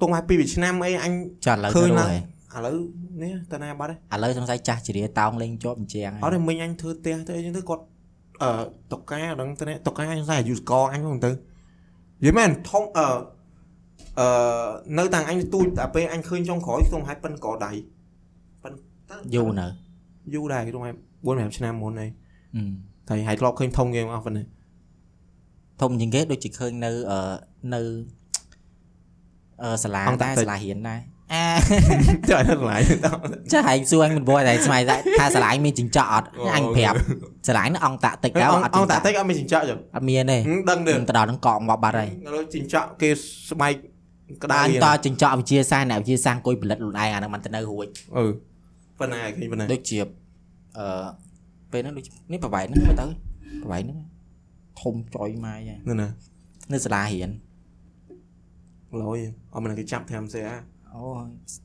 [0.00, 1.12] ទុំហើយពីរឆ្នាំអីអញ
[1.46, 2.22] ចាឥឡូវឃើទៅញរឡើងហើយ
[2.56, 2.76] ឥឡូវ
[3.22, 7.82] នេះតាណាបាត់ហើយឥឡូវសង្ស័យចាស់ជ្រាតោងលេងជាប់អញ្ចាំងអត់ទេមិញអញធ្វើផ្ទះទៅអីចឹងទៅគាត់
[8.42, 8.50] អឺ
[8.92, 11.30] តុកែអត់ដឹងទៅតុកែអញស្អីអាយុសកអញហ្នឹងទៅ
[12.24, 13.06] យីមែនធំអឺ
[14.18, 14.28] អឺ
[14.98, 17.72] នៅតាំងអញទូចតែពេលអញឃើញចុងក្រោយខ្ញុំហើយប៉ិនកដៃ
[18.62, 18.72] ប៉ិន
[19.34, 19.66] យូរនៅ
[20.34, 20.94] យូរដែរខ្ញុំហើយ
[21.26, 22.10] 4 5ឆ្នាំមុនហើយ
[22.56, 22.72] ហឹម
[23.08, 24.46] តែហើយធ្លាប់ឃើញធំគេមកអស់ប៉ុណ្ណេះ
[25.80, 27.18] ធំជាងគេដូចជាឃើញនៅអឺ
[27.74, 27.80] នៅ
[29.62, 31.00] អឺសាលាអង្គតាដែរក់តិចសាលារៀនដែរ
[31.32, 31.44] អា
[32.28, 32.94] ចុះឲ្យឡាយទៅ
[33.52, 36.96] ចាហែងសួរអញមិនបួយតែស្មៃតែថាស្រឡាញ់មានចិញ្ចក់អត់អូអញប្រាប់
[37.46, 40.38] ស្រឡាញ់នៅអង្គតាក់តិចអដែរងអត់អង្គតាចិញ្ចក់តិចអត់មានចិញ្ចក់ចឹងអត់មានទេ
[40.70, 43.10] ដឹងទេទៅដល់នឹងកកងាប់បាត់ហើយឥឡូវចិញ្ចក់គេ
[43.50, 43.74] ស្បែក
[44.42, 47.86] ក្តៅបានវាតចិញ្ចក់វិជាសាស្ត្រអ្នកវិជាសាស្ត្រអង្គុយផលិតខ្លួនឯងអាហ្នឹងมันទៅនៅរួច
[48.16, 48.24] អឺ
[48.98, 49.98] ប៉ុណ្ណាឃើញប៉ុណ្ណាដូចជា
[50.78, 51.04] អឺ
[51.72, 53.06] ពេលហ្នឹងដូចនេះប្រវែងហ្នឹងមើលទៅ
[53.62, 53.98] ប្រវែងហ្នឹង
[54.82, 56.08] ធំចុយម៉ាយហើយនោះណា
[56.72, 57.30] នៅសាលារៀន
[59.02, 59.18] ឡយ
[59.54, 60.75] អត់មិនគេចាប់តាមសេអាអូ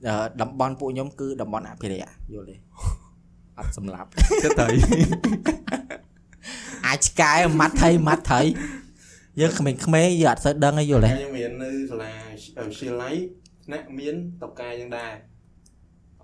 [0.08, 2.56] អឺតំបន់ពួកខ្ញុំគឺតំបន់អភិរក្សយល់ទេ
[3.58, 4.10] អត់សម្លាប់
[4.44, 4.66] ចិត្តទៅ
[6.88, 8.40] អាចឆ្កែម៉ាត់ថៃម៉ាត់ថៃ
[9.40, 12.12] យើងក្មេងៗយើងអត់សូវដឹងអីយល់ទេខ្ញុំមាននៅសាលា
[12.58, 13.16] វិទ្យាល័យ
[13.72, 15.14] អ្នកមានតកែយ៉ាងដែរ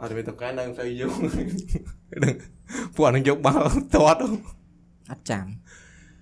[0.02, 1.14] អត់មានតកែនៅស្អីយូរ
[2.24, 2.36] ដឹង
[2.96, 3.64] ពួកអានឹងយកបាល់
[3.96, 4.20] ទាត់
[5.12, 5.46] អត់ចាំ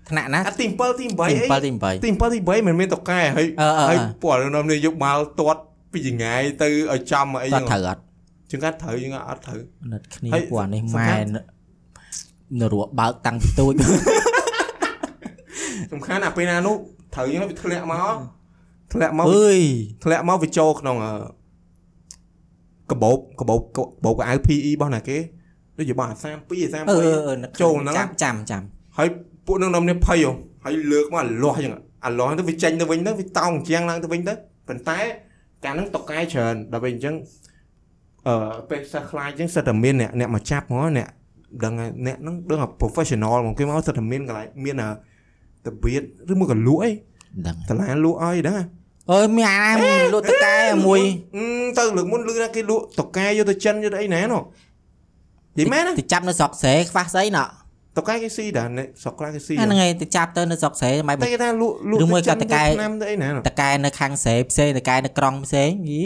[0.08, 5.62] ថ្នាក់ណាអាទី7ទី8ទីអី7ទី8ទី7ទី8មិនមែនតកែហើយអឺអឺហើយពួកអានឹងនេះយកបាល់ទាត់
[5.96, 8.00] ពីចងាយទៅឲ្យចំអីតចឹងត្រូវអត់
[8.50, 9.58] ជាងកាត់ត្រូវជាងអត់ត្រូវ
[9.92, 11.30] និតគ្នាហើយពួកអានេះសំម៉ែខាន់
[12.60, 13.72] នៅរੂបើកតាំងពីទូច
[15.92, 16.76] សំខាន់អាពេលណានោះ
[17.14, 18.16] ត្រូវយើងវាធ្លាក់មក
[18.92, 19.60] ធ្លាក់មកអើយ
[20.04, 21.12] ធ្លាក់មកវាចូលក្នុងអឺ
[22.90, 25.18] កបោបកបោបកបោបកៅ PE របស់ណាគេ
[25.78, 28.62] ដូចជាបងអា32អឺ33អឺអឺនឹកចូលហ្នឹងចាំចាំចាំ
[28.96, 29.08] ហើយ
[29.46, 30.32] ពួកនឹងនំនេះភ័យហ៎
[30.64, 31.72] ហើយលើកមកអាលាស់ចឹង
[32.06, 34.34] អាលាស់ទៅវាចេញទៅវិញទៅវាតោងជាងឡើងទៅវិញទៅ
[34.68, 34.98] ប៉ុន្តែ
[35.66, 37.14] ការហ្នឹងតកែច្រើនដល់ពេលអញ្ចឹង
[38.28, 38.34] អឺ
[38.70, 41.08] ពេលសិស្សខ្លាចអញ្ចឹងសិតតែមានអ្នកអ្នកមកចាប់ហ្មងអ្នក
[41.64, 44.88] ដឹងហើយអ្នកហ្នឹងដឹងថា professional ហ្មងគេមកសិតតែមានកន្លែងមានអា
[45.66, 46.02] តបៀត
[46.32, 46.90] ឬមួយក៏លក់អី
[47.46, 48.64] ដឹងតឡានលក់អីដឹងហ៎
[49.12, 51.00] អើយមានអាណាលក់តកែមួយ
[51.36, 51.44] អឺ
[51.78, 54.42] ទៅលើកមុនលឺថាគេលក់តកែយកទៅចិនយកទៅអីណែនោះ
[55.58, 57.48] និយាយមែនណាទៅចាប់នៅស្រុកស្រែខ្វះស្អីណោះ
[57.98, 66.04] តកែគេស៊ីដែរអ្នកស្រុកខ្លះគេស៊ីអាហ្នឹងឯងទៅចាប់ទៅនៅស្រុកស្រែមិនតែគេថាលក់លក់ឬមួយក៏ទៅតកែចិនយកឆ្នាំទៅអីណែនោះតកែនៅខាងស្រែផ្សេងតកែនៅក្រុងផ្សេងយី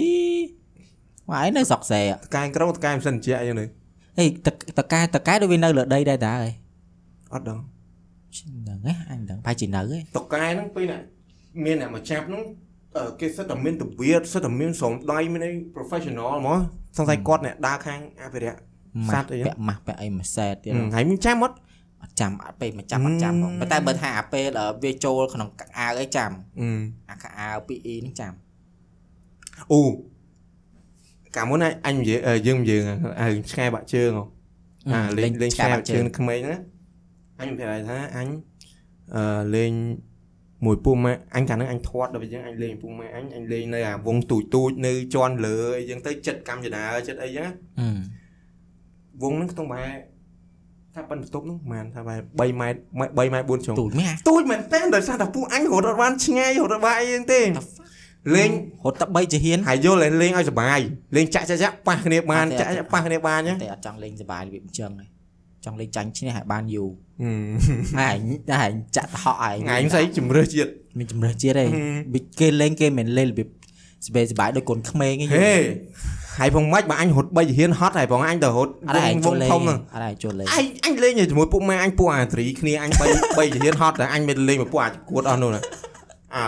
[1.28, 4.48] មកឯងនៅស្រុកស្រែអតកែក្រុងតកែមិនសិនជាក់អីហ្នឹងេត
[4.78, 6.52] តកែតកែដូចវានៅលើដីដែរតាហើយ
[7.32, 7.58] អត់ដឹង
[8.36, 10.98] ហ្នឹងហ៎អញដឹងប្រហែលជានៅហ៎តកែហ្នឹងពេលណា
[11.64, 12.42] មានអ្នកមកចាប់ហ្នឹង
[12.96, 16.58] អឺគេសិតតែមានតវៀតសិតតែមានស្រោមដៃមានអី professional ហ្មង
[16.96, 18.58] សង្ស័យគាត់អ្នកដើរខាងអភិរក្ស
[19.12, 21.56] សត្វអីហ្នឹងពាក់ម៉ាស់ពាក់អីមួយសែតទៀតហើយមិនចាំអត់អត់
[22.20, 26.30] ចាំអត់ពេលមកចាំអត់ចាំផងប៉ុន្តែបើថាអាពេលអឺវាចូលក្នុងកៅអៅអីចាំ
[26.60, 26.68] អឺ
[27.10, 28.32] អាកៅអៅ PE ហ្នឹងចាំ
[29.72, 29.80] អូ
[31.36, 32.80] កាលមុនអញនិយាយអឺយើងនិយាយ
[33.20, 34.24] ឲ្យឆ្កែបាក់ជើងហ៎
[34.92, 36.60] អាលេងលេងឆ្កែបាក់ជើងក្មេងហ្នឹង
[37.40, 38.28] អញប្រាប់ថាអញ
[39.14, 39.72] អឺលេង
[40.64, 47.88] មួយពូម៉ែអញកាលហ្នឹងអញធាត់ដល់ពេលចឹងអញលេងពូម៉ែអញអញលេងនៅអាវងទូចទូចនៅជន់លើអីចឹងទៅចិត្តកម្មចនាចិត្តអីចឹងណាអឺ
[49.22, 49.88] វងហ្នឹងខ្ទង់បែរ
[50.94, 52.98] ថាប៉ុនបន្ទប់ហ្នឹងប្រហែលថាបែរ3ម៉ែត្រ3
[53.34, 57.40] ម៉ែត្រ4ជ្រុងទូចមែនទូចមែនតើដោយសារតែពូអញរត់អត់បានឆ្ងាយរត់អត់បានអីចឹងទេ
[58.34, 58.50] លេង
[58.84, 60.80] រត់តែ3ជាហ៊ានហើយយល់តែលេងឲ្យសុបាយ
[61.16, 65.04] លេងចាក់ចាក់ចាក់ប៉ះគ្នាបានអត់ទេចាក់ចាក់ប៉ះគ្នាបានចឹងតែអត់ចង់លេងសប្បាយរបៀបអញ្ចឹងទេ
[65.64, 66.88] ចង់លេងចាញ់ឈ្នះឲ្យបានយូរ
[67.22, 67.52] ហឹម
[68.00, 68.16] ហើយ
[68.60, 73.48] ហើយចាក់តហក់ហើយថ្ងៃស្អីជំរឿជាតិមានជំរឿជាតិទេហឹមវាគេលេងគេមិនលេងរបៀប
[74.06, 75.54] ស្បែកស្បាយដូចកូនក្មេងឯងហេ
[76.38, 85.62] ហើយផងម៉េចបើអញរត់3ជាហ៊ានហត់ហើយផងអញទៅរត់អត់ឯងវចូលងលេងធំហ្នឹងអត់ឯងចូលលេងអញអញលេងជាមួយពួកម៉ែអញពួកអាត្រីគ្នាអញ3 3ជាហ៊ានហត់តែអញមិនលេងមួយពួកអាចគួតអស់នោះណា
[86.36, 86.44] អើ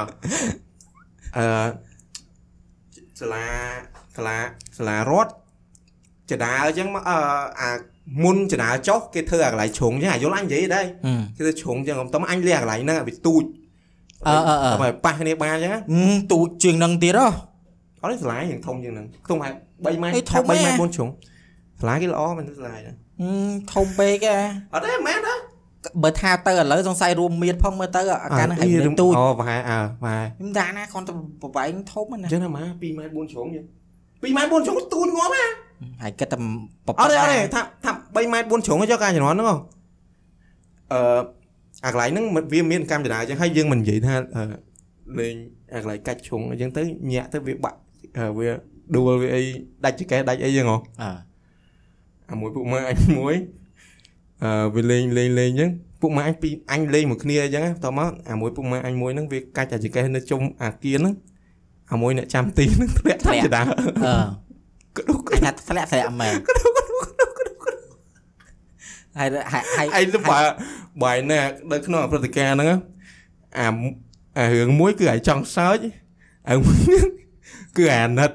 [1.37, 1.47] អឺ
[3.21, 3.47] សាលា
[4.17, 4.39] សាលា
[4.79, 5.33] សាលារត់
[6.31, 7.17] ចដាអញ្ចឹងមកអឺ
[7.61, 7.71] អា
[8.25, 13.43] មុនចដាចុះគេធ្វើអាកន្លែងជ្រុងអញ្ចឹងអាយល់អញនិយាយដែរហឹមគេធ្វើជ្រុងអញ្ចឹងតោះអញលេងអាកន្លែងហ្នឹងឲ្យវាទូច
[14.29, 17.27] អឺអឺអឺទៅឲ្យប៉ះគ្នាបានអញ្ចឹងណាហឹមទូចជាងនឹងទៀតហ៎
[18.03, 21.09] អត់ទេសាលាយ៉ាងធំជាងហ្នឹងខ្ទង់ហែ3ម៉ែត្រអេធំ3ម៉ែហ៎ត្រ4ជ្រុង
[21.81, 24.37] សាលាគេល្អមែនទេសាលាហ្នឹងហឹមធំពេកហ៎
[24.75, 25.35] អត់ទេមែនទេ
[26.03, 31.13] បើថាទៅឥឡូវសង្ស័យរួមមៀតផងមើលទៅអាការហ្នឹងហែងលេងទូចអូប្រហែលអើប្រហែលខ្ញុំថាណាគាត់ទៅ
[31.43, 33.67] ប្រវែងធំហ្នឹងអណាញ្ចឹងណាម៉ា2ម៉ែត្រ4ជ្រុងយើង
[34.23, 35.45] 2ម៉ែត្រ4ជ្រុងទូចងាប់ណា
[36.03, 36.37] ហើយគិតតែ
[36.87, 39.57] បអត់ទេអត់ទេថាថា3ម៉ែត្រ4ជ្រុងចុះការជំនាន់ហ្នឹងហ៎
[40.93, 41.21] អឺ
[41.85, 44.45] អាកន្លែងហ្នឹងវាមានកម្មចនាអញ្ចឹងហើយយើងមិននិយាយថាអឺ
[45.19, 45.35] លេង
[45.75, 47.82] អាកន្លែងកាច់ជ្រុងអញ្ចឹងទៅញាក់ទៅវាបាក់អឺ
[48.39, 48.51] វា
[48.97, 49.43] ដួលវាអី
[49.85, 51.11] ដាច់ចកេះដាច់អីចឹងហ៎អើ
[52.31, 53.35] អាមួយពួកម៉ែអញមួយ
[54.43, 55.71] អឺវាលេងលេងលេងអញ្ចឹង
[56.01, 61.15] ពួកម៉ែអញពីរអញលេងមួយគ្នាអញ្ចឹងតោះមកអាមួយពួកម៉ែអញមួយហ្នឹងវាកាច់តែចកេះនៅជុំអាគារហ្នឹង
[61.93, 64.15] អាមួយអ្នកចាំទីហ្នឹងធ្លាក់តាមចដាអឺ
[64.97, 66.37] ក្តុកអញថាធ្លាក់ធ្លាក់មែន
[69.19, 70.41] ហើយហើយហើយឯងទៅបើ
[71.03, 71.41] បើឯណា
[71.73, 72.69] នៅក្នុងព្រឹត្តិការណ៍ហ្នឹង
[73.59, 73.67] អា
[74.39, 75.79] អារឿងមួយគឺឯងចង់សើច
[76.51, 77.07] អាមួយហ្នឹង
[77.77, 78.31] គឺអាណិត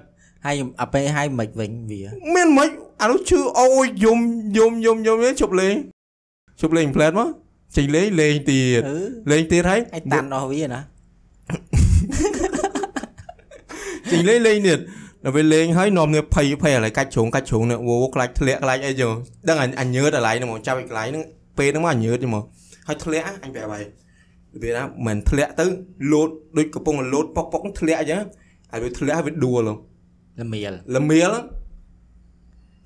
[0.46, 2.02] ហើយអាពេលហើយមិនវិញវា
[2.36, 2.70] មានមិន
[3.02, 4.20] អានោះឈឺអូយយំ
[4.58, 5.76] យំយំយំជប់លេង
[6.62, 7.28] ជប់លេងផ្លែតមក
[7.76, 8.82] ចេញលេងលេងទៀត
[9.32, 10.82] លេងទៀតហើយឯតាន់អស់វាណា
[14.12, 14.80] ចេញលេងលេងទៀត
[15.24, 19.12] ដល់ពេលលេងហើយនាំនេះភ័យភ័យឥឡូវកាច់ជ្រុងកាច់ជ្រុងនេះវូខ្លាច់ធ្លាក់ខ្លាច់អីចឹង
[19.50, 21.24] ដឹងអញញើតឥឡូវហ្នឹងមកចាប់ឯកន្លែងហ្នឹង
[21.58, 22.44] ពេលហ្នឹងមកញើតទេមក
[22.88, 23.84] ហើយធ្លាក់អញប្រាប់ហើយ
[24.64, 25.66] វាថាមិនធ្លាក់ទៅ
[26.12, 28.22] លោតដូចកំពុងលោតប៉ុកប៉ុកធ្លាក់អញ្ចឹង
[28.72, 29.76] ហើយវាធ្លាក់វាដួលហ៎
[30.42, 31.32] ល្មៀលល្មៀល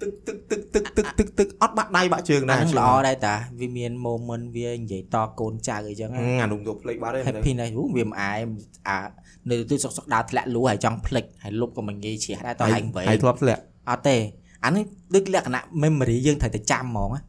[0.01, 8.39] ទឹកទឹកទឹកទឹកទឹកទឹកទឹកអត់បាក់ដៃបាក់ជើងអាដែរហ្នឹងល្អដែរតាវាមាន moment វានិយាយតកូនចៅអីចឹងហឹមអានោះទៅភ្លេចបាត់ទេ happiness អូវាមិនអាយ
[8.88, 8.97] អា
[9.51, 14.17] នៅទៅសុកសុកដើរធ្លាក់លួហើយចង់ភ្លេចហើយលុបក៏មិនងាយជ្រះដែរតើហែងវែហើយងធ្លាប់ធ្លាក់អត់ទេ
[14.65, 14.84] អានេះ
[15.15, 17.21] ដូចលក្ខណៈ memory យើងត្រូវតែចាំហ្មងណា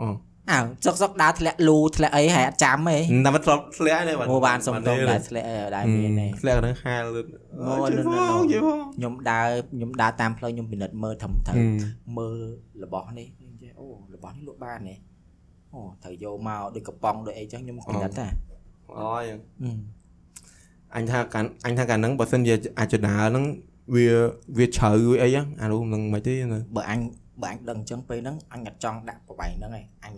[0.00, 0.06] អូ
[0.50, 7.26] អើសុកសុកដើរធ្លាក់លូធ្លាក់អីហើយអត់ចាំទេតែមិនធ្លាប់ធ្លាក់ទេមកបានសុំតងដែរធ្លាក់អីដែរមានទេធ្លាក់ហ្នឹងហាលលឿន
[7.62, 8.36] អូអូយ no, no, no.
[8.52, 11.68] យីផងខ្ញុំដើរខ្ញុំដើរតាមផ្លូវខ្ញុំពិនិត្យមើលធំទៅហឹម
[12.18, 12.36] មើល
[12.84, 14.94] របស់នេះខ្ញុំចេះអូរបស់នេះលក់បានទេ
[15.74, 18.26] អូត្រូវយកមកដូចកំប៉ុងដូចអីចឹងខ្ញុំពិនិត្យតា
[18.98, 19.24] អូយ
[19.62, 19.70] អឺ
[20.96, 23.44] អញថាកាន់អញថាកាលហ្នឹងបើសិនជាអាចដើរហ្នឹង
[23.94, 24.06] វា
[24.58, 26.98] វាជ្រៅវាអីហ្នឹងអានោះនឹងមិនទេណាបើអញ
[27.42, 30.14] បើអញដឹងអញ្ចឹងពេលហ្នឹងអញអត់ចង់ដាក់ប្របែងហ្នឹងឯងអញ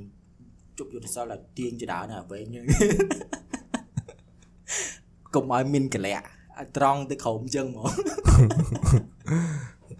[0.78, 2.64] ជប់យុទ្ធសលឲ្យទាញចដើនៅវែងហ្នឹង
[5.34, 6.26] កុំឲ្យមានកលាក់
[6.58, 7.86] ឲ្យត្រង់ទៅក្រោមអញ្ចឹងហ្មង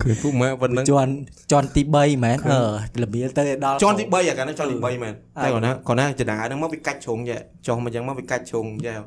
[0.02, 1.12] គឺពុកម៉ែប៉ុណ្ណឹងជន់
[1.52, 8.98] ជន់ទី3មែនអឺល្មៀលទៅដល់ជាន់ទី3អាកាលហ្នឹងជាន់ទី3មែនអើតែគាត់ណាគាត់ណាចដាហ្នឹងមកវាកាច់ជ្រុងចេះចុះមកចឹងមកវាកាច់ជ្រុងចេះ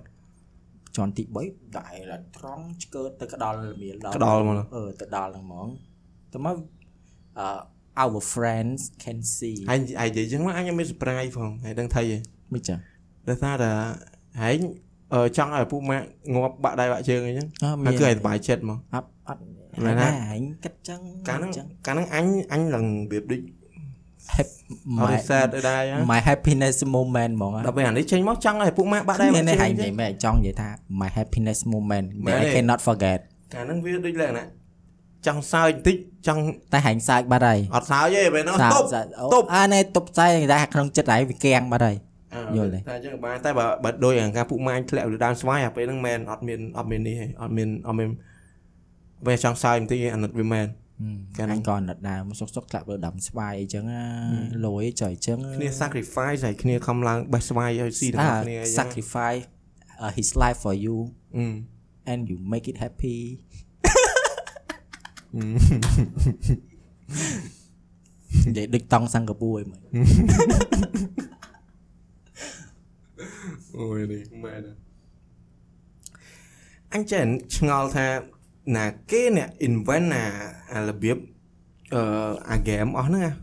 [0.95, 5.67] ជន់ទី3ដាក់ឲ្យដល់ត្រង់ឆ្កើតទៅក្ដល់ល្មៀលដល់ក្ដល់មកអឺទៅដល់ហ្នឹងហ្មង
[6.33, 6.55] ទៅមក
[7.39, 7.45] អឺ
[8.03, 12.17] our friends can see ហើយហើយនិយាយចឹងមកអញមាន surprise ផងហើយដឹងថៃហ៎
[12.53, 12.77] មិនចឹង
[13.27, 13.71] ដោយសារតែ
[14.41, 14.59] ហែង
[15.13, 15.97] អឺចង់ឲ្យពុកម៉ែ
[16.33, 19.41] ងាប់បាក់ដៃបាក់ជើងអីចឹងអឺហើយគឺឲ្យសុបាយចិត្តមកអត់អត់
[19.85, 23.41] មែនណាអញគិតចឹងកាលហ្នឹងចឹងកាលហ្នឹងអញអញឡើងរបៀបដូច
[24.35, 24.55] Hap-
[24.99, 30.69] អត់ my សែតដែរហ៎ my happiness moment ហ្មងដល់ពេលអានេះចេញមកចង់ឲ្យពុកម៉ែបាក់ដៃនេះបាក់ជើនេះហែងងនិយាយមែនចង់និយាយថា
[31.01, 33.19] my happiness moment មែន that I ទេ cannot forget
[33.53, 34.45] កាលហ្នឹងវាដូចលក្ខណៈ
[35.27, 35.97] ចង់សើចបន្តិច
[36.27, 36.43] ចង់
[36.73, 41.97] តែហែងសើចបាត់ហើយអត់សើចទេពេលហ្នឹងសើចតុបសើចអូតុបអានេះតុបសើចតែក្នុងចិត្តហើយវាកៀងបាត់ហើយ
[42.57, 48.09] យល់ទេតែអញ្ចឹងបានតែបើបើដូចអាការពុកម៉ែធ្លាក់លើដើមស្វាយអាពេលហ្នឹងមែនអត់មានអត់មាននេះទេអត់មានអត់មាន
[49.25, 50.67] ពេលចង់សើចបន្តិចអាណិតវាមែន
[51.37, 54.03] កាលហ្នឹងអញក៏ណិតដែរមកសុកសុកធ្លាក់លើដំស្វាយអីចឹងណា
[54.65, 59.43] លយចុយចឹងគ្នា sacrifice ហើយគ្នាខំឡើងបេះស្វាយឲ្យស៊ីទាំងអាអស់គ្នាអីចឹង sacrifice
[60.03, 60.97] uh, his life for you
[61.37, 61.45] អឺ
[62.11, 63.17] and you make it happy
[65.37, 69.77] និយាយដូចតង់សិង្ហបុរីហ្មង
[73.77, 74.61] អូយនេះមែន
[76.93, 77.23] អញចេះ
[77.55, 78.07] ឆ្ងល់ថា
[78.75, 80.23] ណាគេអ្នក invent ណា
[80.73, 81.17] អារបៀប
[81.93, 82.01] អឺ
[82.49, 83.33] អា game អស់ហ្នឹងអា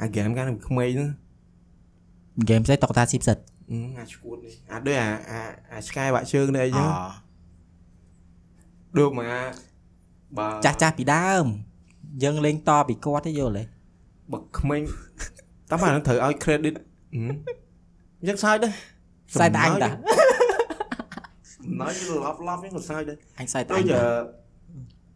[0.00, 1.10] អា game កាលនៅក្មេងហ្នឹង
[2.42, 3.38] ហ្គេមផ្សេងតុកតាស៊ីផ្សិត
[3.70, 5.40] អឺអាឈួតនេះអាដូចអាអា
[5.72, 6.88] អាឆ្កែបាក់ជើងនេះអីអូចឹង
[8.98, 9.26] ដូចមក
[10.38, 11.46] បើចាស់ចាស់ពីដើម
[12.22, 13.64] យើងលេងតពីគាត់ទេយល់ទេ
[14.32, 14.82] បើក្មេង
[15.70, 17.32] តាមអាហ្នឹងត្រូវឲ្យ credit ហឹម
[18.20, 18.72] អញ្ចឹងសើចដែរ
[19.32, 19.90] ខ្សែតអញតា
[21.80, 24.06] ណយលប់លប់ហ្នឹងក៏សើចដែរអញខ្សែតអដូចញតាអឺ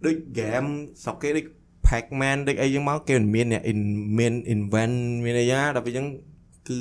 [0.05, 0.69] ដូច game
[1.05, 1.47] ស្រុកគេដូច
[1.87, 6.07] Pac-Man ដូចអីចឹងមកគេមិនមានអ្នក in- មាន invent មានអីយ៉ាដល់ពេលចឹង
[6.69, 6.79] គឺ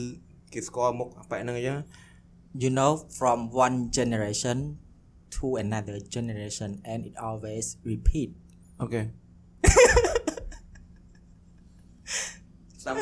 [0.53, 1.77] គេស្គាល់មុខអាប៉ែហ្នឹងអីចឹង
[2.63, 4.57] you know from one generation
[5.36, 8.29] to another generation and it always repeat
[8.81, 9.01] អូខេ
[12.83, 12.95] សាម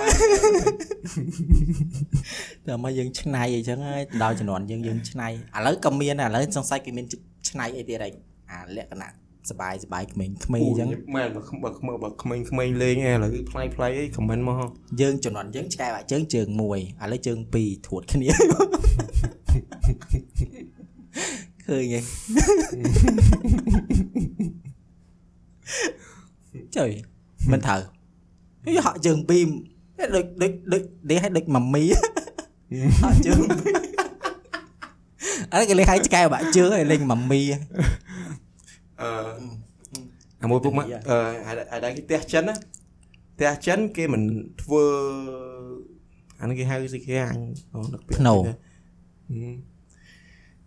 [2.67, 5.31] តែមកយើងឆ្នៃអីចឹងហើយដល់ជំនាន់យើងយើងឆ្នៃឥ
[5.65, 7.05] ឡូវក៏មានដែរឥឡូវសង្ស័យគេមាន
[7.49, 8.11] ឆ្នៃអីទៀតហើយ
[8.51, 9.11] អាលក្ខណៈ
[9.51, 14.65] សបាយសបាយក្មេងក្មេងអញ្ចឹងមែនបើបើបើបើក្មេងក្មេងលេងឯឥឡូវផ្លៃផ្លៃអី comment មកហ៎
[15.01, 18.29] យើងជំនាន់យើងឆ្កែបាក់ជើងជើងមួយឥឡូវជើងពីរធួតគ្នា
[21.67, 21.99] ឃើញហ៎
[26.77, 26.89] ចុយ
[27.51, 27.79] មិនត្រូវ
[28.75, 29.43] យហក់ជើងពីរ
[30.15, 31.83] ដូចដូចដូចនេះឲ្យដូចម៉ាមី
[33.01, 33.75] ហក់ជើងពីរ
[35.51, 37.41] អត់គេលេងឲ្យឆ្កែបាក់ជើងឲ្យលេងម៉ាមី
[39.01, 39.09] អឺ
[40.41, 40.55] អាមួ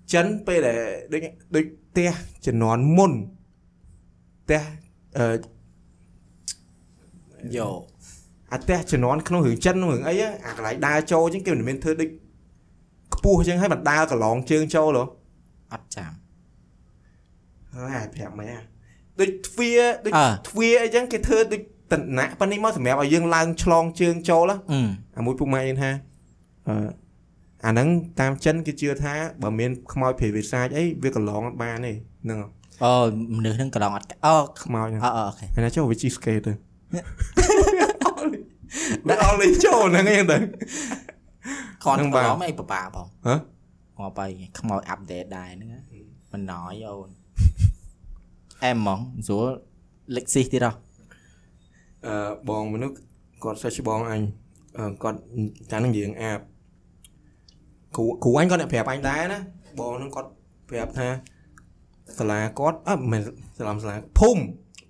[0.07, 4.63] ចិនណាផ្ទះចិនគេមិនធ្វើអានេះគេហៅស្អីគេអញអូនឹកពាក្យភ្នោហឹមចិនពេលដែលដូចដូចផ្ទះជំនាន់មុនផ្ទះ
[5.15, 5.57] អឺ
[7.55, 7.69] យោ
[8.51, 12.09] អាផ្ទះជំនាន់ក្នុងរឿងចិនរឿងអីហ្នឹងអាកន្លែងដើរចូលអញ្ចឹងគេមិនមែនធ្វើដូច
[13.15, 15.05] ខ្ពស់អញ្ចឹងហើយមិនដើរកន្លងជើងចូលហ៎
[15.73, 16.13] អត់ចាំ
[17.75, 18.61] ហើយប្រាប់មែនអា
[19.21, 24.81] ដូចទ្វារដូចអើទ្វារអីចឹងគេធ្វើដូចតណៈប៉ានេះមកសម្រាប់ឲ្យយើងឡើងឆ្លងជើងចូលហ៎អឺ
[25.19, 25.91] អាមួយពុកម៉ែយើងថា
[26.69, 27.06] អឺ
[27.65, 27.89] អាហ្នឹង
[28.21, 31.93] តាមចិនគេជឿថាបើមានខ្មោចព្រាយវិសាចអីវាកន្លងអត់បានទេ
[32.25, 32.49] ហ្នឹងហ៎
[32.85, 32.93] អូ
[33.37, 36.53] មនុស្សហ្នឹងកន្លងអត់អូខ្មោចហ្នឹងអអូខេហើយណាចុះវាជីស្កេតទៅ
[39.09, 40.39] ដាក់អស់លេងចូលហ្នឹងឯងទៅ
[41.85, 43.35] ខនហ្នឹងកបាទន្លងអីបបាផងហ៎
[43.99, 45.81] ងាប់ហើយខ្មោចអាប់ដេតដែរហ្នឹងណា
[46.33, 47.09] មិនណយអូន
[48.65, 49.47] អែមហ្មងស្រួល
[50.17, 50.73] លេខស៊ីទៀតហ៎
[52.07, 52.15] អឺ
[52.49, 52.97] បងមនុស្ស
[53.43, 54.23] គាត់សេះបងអញ
[54.79, 55.19] អឺគាត់
[55.71, 56.41] ចានឹងយើងអាប
[57.97, 59.41] គ្រូគ្រូអញគាត់អ្នកប្រាប់អញដែរណា
[59.79, 60.29] បងនឹងគាត់
[60.71, 61.09] ប្រាប់ថា
[62.19, 63.23] សាលាគាត់អឺមិនមែន
[63.59, 64.43] សាលាសាលាភូមិ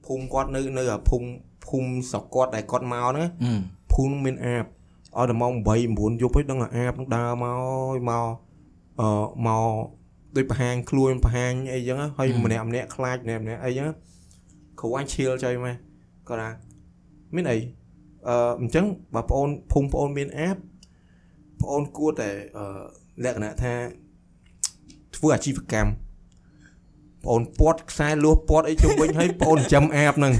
[0.06, 1.28] ភូមិគាត់នៅនៅភូមិ
[1.66, 3.52] ភូមិស្រុកគាត់ដែលគាត់មកហ្នឹងអឺ
[3.92, 7.58] ភូមិនឹងមានអាបឲ្យដល់ម៉ោង8 9យប់ហើយដឹងថាអាបនឹងដើរមក
[7.90, 8.26] ហើយមក
[9.00, 9.08] អឺ
[9.46, 9.72] មក
[10.36, 13.88] ដូចបង្ហាញខ្លួនបង្ហាញអីចឹងណាហើយម្នាក់ម្នាក់ខ្លាចម្នាក់ម្នាក់អីចឹង
[14.80, 15.76] គ្រូអញឈៀលចុយមក
[16.28, 16.50] គាត់ថា
[17.34, 17.58] មានអី
[18.28, 18.84] អឺអញ្ចឹង
[19.14, 20.56] បើប្អូនភូមិប្អូនមានអាប
[21.62, 22.64] ប្អូនគួរតែអឺ
[23.24, 23.74] លក្ខណៈថា
[25.16, 25.90] ធ្វើអាជីវកម្ម
[27.24, 30.32] ប្អូនពាត់ខ្សែលួសពាត់អីជុំវិញហើយប្អូនចាំអាបហ្នឹង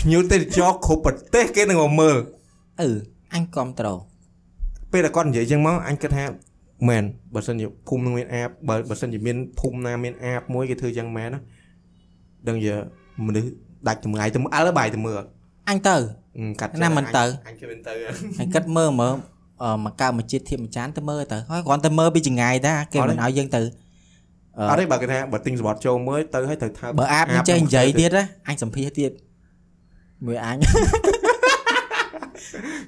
[0.00, 2.16] ភ្ញៀវទេសចរគ្រប់ប្រទេសគេនឹងមកមើល
[2.80, 2.90] អឺ
[3.34, 3.98] អញគ្រប់ត្រូល
[4.92, 6.24] ពេលដែលគាត់និយាយចឹងមកអញគិតថា
[6.88, 11.40] មែនបើសិនជាភូមិនឹងមានអាបបើបើសិនជាមានភូមិណាមានអាបមួយគេធ្វើចឹងមែនណា
[12.48, 12.74] ដឹងជា
[13.26, 13.48] មនុស្ស
[13.88, 15.22] ដាច់ចម្ងាយទៅមើលអើបាយទៅមើល
[15.68, 15.96] អញទៅ
[16.38, 17.92] អឺកាត់ណាមិនទៅអញគេមិនទៅ
[18.40, 19.37] អញគិតមើលមើលអឺ
[19.84, 23.62] មកកើមកជាតិធៀបមួយចានទៅមើលទៅហើយគ្រាន់តែមើលពីចង្ងាយតាគេមិនឲ្យយើងទៅ
[24.58, 29.10] អឺអត់ទេបើគេថាបើទិញសបត់ចូលមើលទៅឲ្យត្រូវថើបបើអាបមិនចេះនិយាយទៀតណាអញសម្ភាសទៀត
[30.26, 30.56] មួយអញ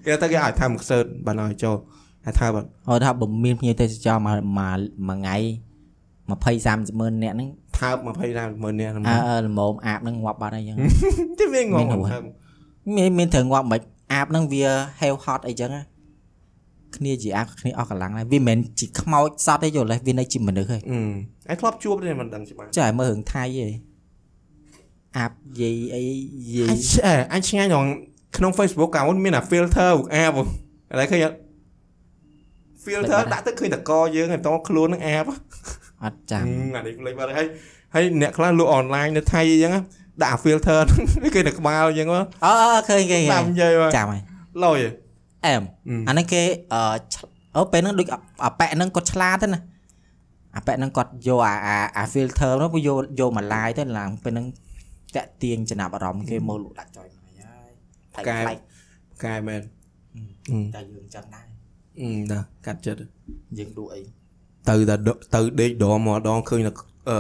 [0.07, 1.77] គេទៅគេឲ្យថើបមួយខ្សើតបានឲ្យចូល
[2.27, 5.37] ឲ្យថើបអត់ហៅថាបើមានភ្ញៀវទេសចរមកមកមួយថ្ងៃ
[6.31, 7.49] 20 30ម៉ឺនអ្នកហ្នឹង
[7.79, 10.77] ថើប20ណាមើលនេះអើអើល្មមអាបហ្នឹងងាប់បាត់ហើយអញ្ចឹង
[11.39, 12.23] ទេមានងងមានហួសថើប
[12.97, 13.81] មានមានត្រូវងាប់មិន
[14.13, 14.65] អាបហ្នឹងវា
[15.01, 15.83] hell hot អីចឹងណា
[16.97, 20.99] គ្នាជាអាបគ្នាអស់កម្លាំងហើយវាមិនមែនជាខ្មោចសត្វទេយល់ទេវានៅជាមនុស្សហើយអឺ
[21.53, 23.73] ឯងធ្លាប់ជួបទេមិនដឹងច្បាស់ចាឲ្យមើលរឿងថៃឯង
[25.19, 26.03] អាបយាយអី
[26.55, 27.87] យាអយញឆ្អែអញឆ្ងាញ់ក្នុង
[28.37, 30.43] ក្នុង Facebook កាលមុនមានអា filter អាបឥ
[31.01, 31.37] ឡូវឃើញអត់
[32.85, 35.25] filter ដាក់ទៅឃើញតកយើងហើយតខ្លួននឹងអាប
[36.05, 36.45] អត់ចាំ
[36.77, 37.47] អានេះផ្លេចបាត់ហើយ
[37.95, 39.73] ហើយអ្នកខ្លះលក់អនឡាញនៅថៃអញ្ចឹង
[40.23, 44.23] ដាក់ filter ហ្នឹងគេទៅក្បាលអញ្ចឹងមកអឺអឺឃើញឃើញឃើតាមញនិយាយមកចាំហើយ
[44.65, 44.79] លយ
[45.47, 45.63] អែម
[46.09, 46.81] អាហ្នឹងគេអឺ
[47.15, 48.09] ឆ្អូពេលហ្នឹងដូច
[48.45, 49.61] អាប៉ែហ្នឹងគាត់ឆ្លាតទៅណា
[50.57, 54.47] អាប៉ែហ្នឹងគាត់យកអាអាអា filter នោះវាយកយកមកឡាយទៅឡើងពេលហ្នឹង
[55.17, 57.73] តាក់ទាញចំណាប់អារម្មណ៍គេមើលលក់ដាក់ចុយមកហើយ
[58.15, 58.59] ហើយកែប្លែក
[59.25, 59.61] កែមែន
[60.75, 61.47] តែយើងចឹងដែរ
[62.01, 63.01] អឺណាកាត់ចិត្ត
[63.59, 64.01] យើងលក់អី
[64.69, 64.97] ទៅតែ
[65.35, 66.73] ទៅដេកដមមកដងឃើញតែ
[67.11, 67.17] អឺ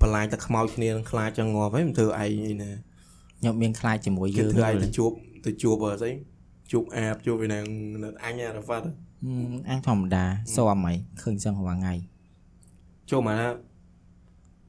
[0.00, 2.70] បន្លាញតែខ្មោចគ្នានឹងខ្លាចចឹងងាប់ហើយមិនធ្វើឯងអីណា
[3.38, 5.12] ខ្ញុំមានខ្លាចជាមួយគេយើងធ្វើឯងហឹទៅជួប
[5.46, 6.12] ទៅជួបអីស្អី
[6.72, 7.58] ជួបអាបជួបឯណា
[8.24, 8.86] អញអារ៉ាហ្វាត់
[9.50, 10.92] មអញធម្មតាសុំហី
[11.22, 11.94] ឃើញសឹងរាល់ថ្ងៃ
[13.10, 13.46] ចូលមកណា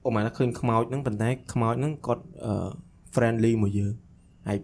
[0.05, 2.69] អូមកណាឃើញខ្មោចហ្នឹងប៉ុន្តែខ្មោចហ្នឹងគាត់អឺ
[3.13, 3.93] friendly មួយយើង
[4.47, 4.57] ហើយ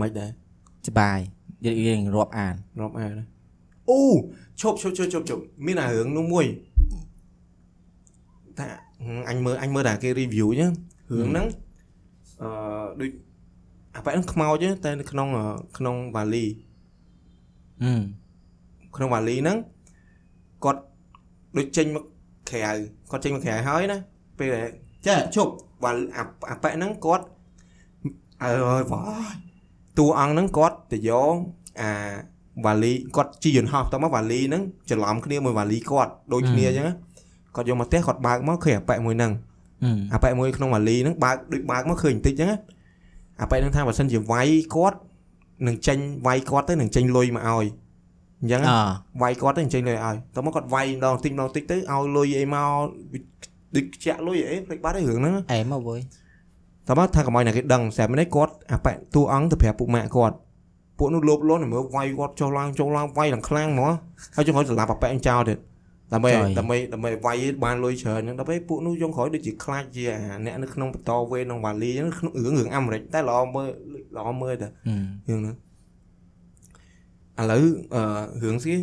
[0.00, 0.30] មិនដែរ
[0.88, 1.18] ច្បាយ
[1.64, 3.24] យើងយើងរាប់អានរាប់អានណា
[3.90, 4.00] អូ
[4.60, 6.46] ឈប់ឈប់ឈប់ឈប់ឈប់មានអារឿងនោះមួយ
[8.58, 8.66] ថា
[9.30, 10.72] អញមើលអញមើលតែគេ review ចឹង
[11.12, 11.46] រឿងហ្នឹង
[12.42, 12.48] អឺ
[13.00, 13.10] ដូច
[13.96, 15.44] អាប៉ែហ្នឹងខ្មោចទេតែនៅក្នុងអឺ
[15.78, 16.44] ក្នុងវ៉ាលី
[17.82, 17.92] អឺ
[18.96, 19.58] ក្នុងវ៉ាលីហ្នឹង
[20.64, 20.80] គាត់
[21.56, 22.04] ដូចចេញមក
[22.50, 22.72] ក្រៅ
[23.10, 23.98] គាត់ចេញមកក្រៅហើយណា
[24.38, 24.68] ពេលដែល
[25.06, 25.52] ចាឈប់
[25.84, 27.24] វ៉ាលអាអាប៉ែហ្នឹងគាត់
[28.42, 29.02] អើយវ៉ា
[29.98, 31.36] តួអង្គហ្នឹងគាត់ទៅយក
[31.80, 31.90] អា
[32.64, 36.94] វ៉ាលីគាត់ជីយន្តហោះតមកវ៉ាលីហ្នឹងច្រឡំគ្នាមួយវ៉ាលីគាត់ដូចគ្នាអញ្ចឹងណា
[37.54, 39.32] គាត់យកមកផ្ទះគាត់បើកមកឃើញអាប៉ែមួយហ្នឹង
[39.84, 42.58] អឺអាប៉ែមួយក្នុងវ៉ាលីហ្នឹងបើកដូចបើកមកឃើញបន្តិចអញ្ចឹងណា
[43.40, 44.98] អាប៉ែហ្នឹងថាបើសិនជាវាយគាត់
[45.66, 47.66] នឹងចេញវាយគាត់ទៅនឹងចេញលុយមកឲ្យ
[48.40, 52.70] អញ្ចឹងណាអវាយគាត់ទៅអញ្ចឹងលុយឲ្យតោះមកគាត់វាយម្ដងតិចម្ដងតិចទៅឲ្យលុយអីមក
[53.74, 56.00] ដូចខ្ជាក់លុយអីភ្លេចបាត់ហើយរឿងហ្នឹងអែមកវើយ
[56.88, 60.36] តោះមកថាកុំឲ្យណាគេដឹងស្រាប់នេះគាត់អាប៉ែតួអង្គទៅប្រាប់ពុកម៉ាក់គាត់
[60.98, 63.92] ពួកនោះលោបលន់មើលវាយគាត់ចុះឡើងចុះឡើងវាយឡើងខ្លាំងហ្មង
[64.36, 65.58] ហើយចុងក្រោយសម្លាប់អាប៉ែអញចោលទៀត
[66.12, 73.68] ដើម្បីដើម្បីដើម្បីវាយបានលុយច្រើនហ្នឹងដល់ពេលពួកនោះចុងក្រោយដូចជាខ្លាចជាអាអ្នកនៅក្នុងបន្តវេនក្នុងវ៉ាលីហ្នឹងក្នុងរឿងរឿងអាមេរិកតែល្អមើល
[74.16, 74.94] ល្អមើលតែអឺ
[75.28, 75.56] រឿងហ្នឹង
[77.40, 78.02] ឥឡូវអឺ
[78.42, 78.76] រឿងស្គី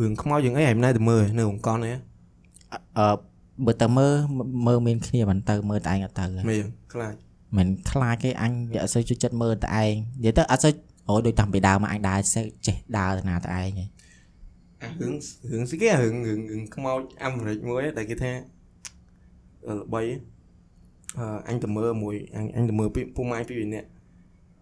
[0.00, 1.96] រឿងខ្មោចយើងអីឯងណែទៅមើលនៅអង្គកននេះ
[2.98, 3.06] អឺ
[3.66, 4.12] បើតើមើល
[4.66, 7.14] មើលមានគ្នាមិនទៅមើលតែឯងអត់ទៅហ៎មែនខ្លាច
[7.56, 10.72] មិនខ្លាចទេអញវាអត់សូវជួយចិត្តមើលតែឯងនិយាយទៅអត់សូវ
[11.08, 13.86] អូដូចតាំងពីដើមមកអញដើរសេះចេះដើរទៅណាតែឯងហ៎
[14.82, 15.14] អារឿង
[15.50, 18.32] រឿងស្គីរឿងរឿងរឿងខ្មោចអាមេរិកមួយដែលគេថា
[19.66, 20.02] អឺល្បី
[21.18, 23.88] អឺអញទៅមើលមួយអញអញទៅមើលពីពុកម៉ាយពីរនាក់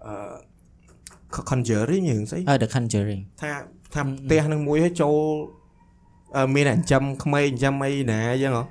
[0.06, 3.50] អឺ Conjuring រឿងស្អីអឺ The Conjuring ថា
[3.94, 5.16] ថាផ្ទះនឹងមួយឲ្យចូល
[6.36, 8.64] អឺមានអាចិញ្ចឹមក្មេងចិញ្ចឹមអីណាអញ្ចឹងហ៎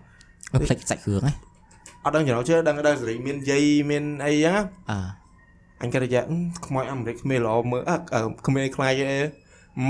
[0.54, 1.34] អត់ផ្លេចសាច់គ្រឿងហ៎
[2.04, 5.24] អត់ដឹងចំណោះជឿដឹងដឹងសេរីមានយាយមានអីអញ្ចឹងណាអឺ
[5.82, 6.22] អញគាត់ថា
[6.66, 7.96] ខ្មោចអាមេរិកគ្មានល្អមើលអើ
[8.48, 9.20] គ្មានខ្លាចអី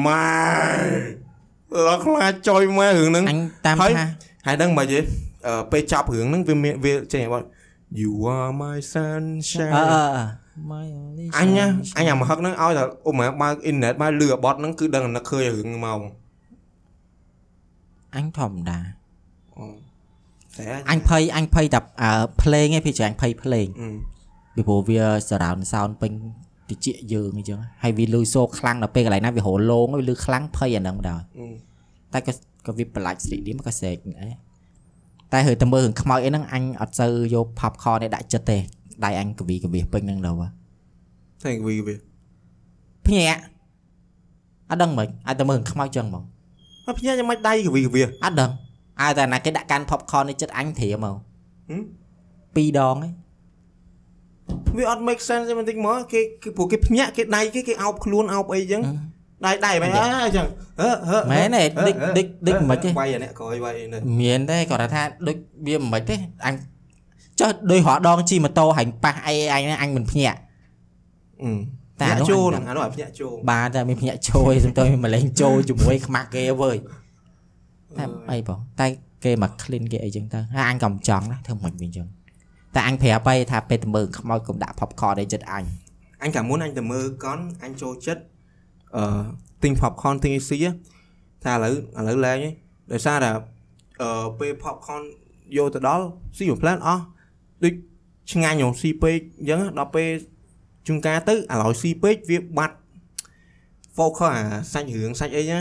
[0.05, 1.32] ម៉ែ
[1.87, 4.05] ល្អខ្លាចចុយម៉ែរឿងហ្នឹងអញតាមហើយថា
[4.47, 4.99] ហើយដឹងមកយេ
[5.47, 7.43] អឺពេលចាប់រឿងហ្នឹងវាមានវាចេះបង
[8.01, 15.99] you are my អឺ sunshine អឺ My only អញណា sunshine អញអាមហឹកហ្នឹងឲ្យតែអូម៉ែបើកអ៊ីនធឺណិតមកលឺអាបត់ហ្នឹងគឺដឹងតែនឹកឃើញរឿងមក
[18.15, 18.79] អញធម្មតា
[20.57, 22.11] តែអញភ័យអញភ័យតែអឺ
[22.41, 23.89] ភ្លេងឯងพี่ចាញ់ភ័យភ្លេងអឺ
[24.55, 26.11] ពីព្រោះវា surround sound ពេញ
[26.69, 31.47] តិចយើងអញ្ចឹងហើយវាលឺសូរខ្លាំងដល់ពេលកន្លែងណាវារលោងវាលឺខ្លាំងភ័យអាហ្នឹងដែរអឺ
[32.13, 32.33] តែក៏
[32.65, 34.29] ក៏វាប្រឡាច់ស្រីនេះមកក៏ស្រែកអី
[35.33, 38.57] តែហើយតែមើលរឿងខ្មោចអីហ្នឹងអញអត់សូវយក popcorn នេះដាក់ចិត្តទេ
[39.05, 40.37] ដៃអញកវីកវីពេញហ្នឹងដល់
[41.43, 41.95] តែវីវា
[43.05, 43.41] ភ្ញាក់
[44.69, 46.23] អត់ដឹងមិនអាចតែមើលរឿងខ្មោចចឹងហ្មង
[46.87, 48.51] អត់ភ្ញាក់យ៉ាងម៉េចដៃវីវាអត់ដឹង
[49.01, 51.15] អាតែណាគេដាក់កាន់ popcorn នេះចិត្តអញត្រៀមមក
[51.69, 51.81] ហឹម
[52.55, 53.11] ពីរដងឯង
[54.77, 58.81] វាអត់ make sense ទេបន្តិចមកគេគឺព្រោះគេភ្ញាក់គេដៃគេគេអោបខ្លួនអោបអីចឹង
[59.45, 60.47] ដៃដៃមិនអើអញ្ចឹង
[60.81, 65.37] ហឺហឺមែនទេដេកដេកដេកមិនទេវាយអានេះក្រោយវាយនេះមានទេគាត់ថាដូច
[65.67, 66.55] វាមិនទេអញ
[67.39, 70.39] ចុះដោយរហដងជិះម៉ូតូហាញ់ប៉ះអីអញអញមិនភ្ញាក់
[71.43, 71.51] អឺ
[72.01, 76.77] តែតែអានោះចូលអញដឹងអានោះអាភ្ញាក់ចូលបាទតែមានភ្ញាក់ចូលឯងសំទៅមានម្លេងចូលជាមួយខ្មាស់គេវើយ
[77.97, 78.87] តែអីបងតែ
[79.23, 82.07] គេមក clean គេអីចឹងទៅហើយអញក៏មិនចង់ណាធ្វើមិនវិញចឹង
[82.75, 85.63] តែអញប្រាប់ទៅថាពេលទៅមើលខ្មោចកុំដាក់ popcorn ឯចិត្តអញ
[86.23, 88.23] អញកាលមុនអញទៅមើលកនអញចូលចិត្ត
[88.95, 89.03] អឺ
[89.63, 90.59] ទិញ popcorn ទិញអីស៊ី
[91.43, 92.53] ថាឥឡូវឥឡូវលែងហើយ
[92.91, 93.31] ដោយសារតែ
[94.01, 95.03] អឺពេល popcorn
[95.57, 96.05] យកទៅដល់
[96.37, 97.03] ស៊ីមួយផ្លែនអស់
[97.63, 97.73] ដូច
[98.31, 100.09] ឆ្ងាញ់ហងស៊ីពេកអញ្ចឹងដល់ពេល
[100.87, 102.75] ជួនកាលទៅឥឡូវស៊ីពេកវាបាត់
[103.97, 104.43] focus អា
[104.73, 105.59] សាច់រឿងសាច់អីណា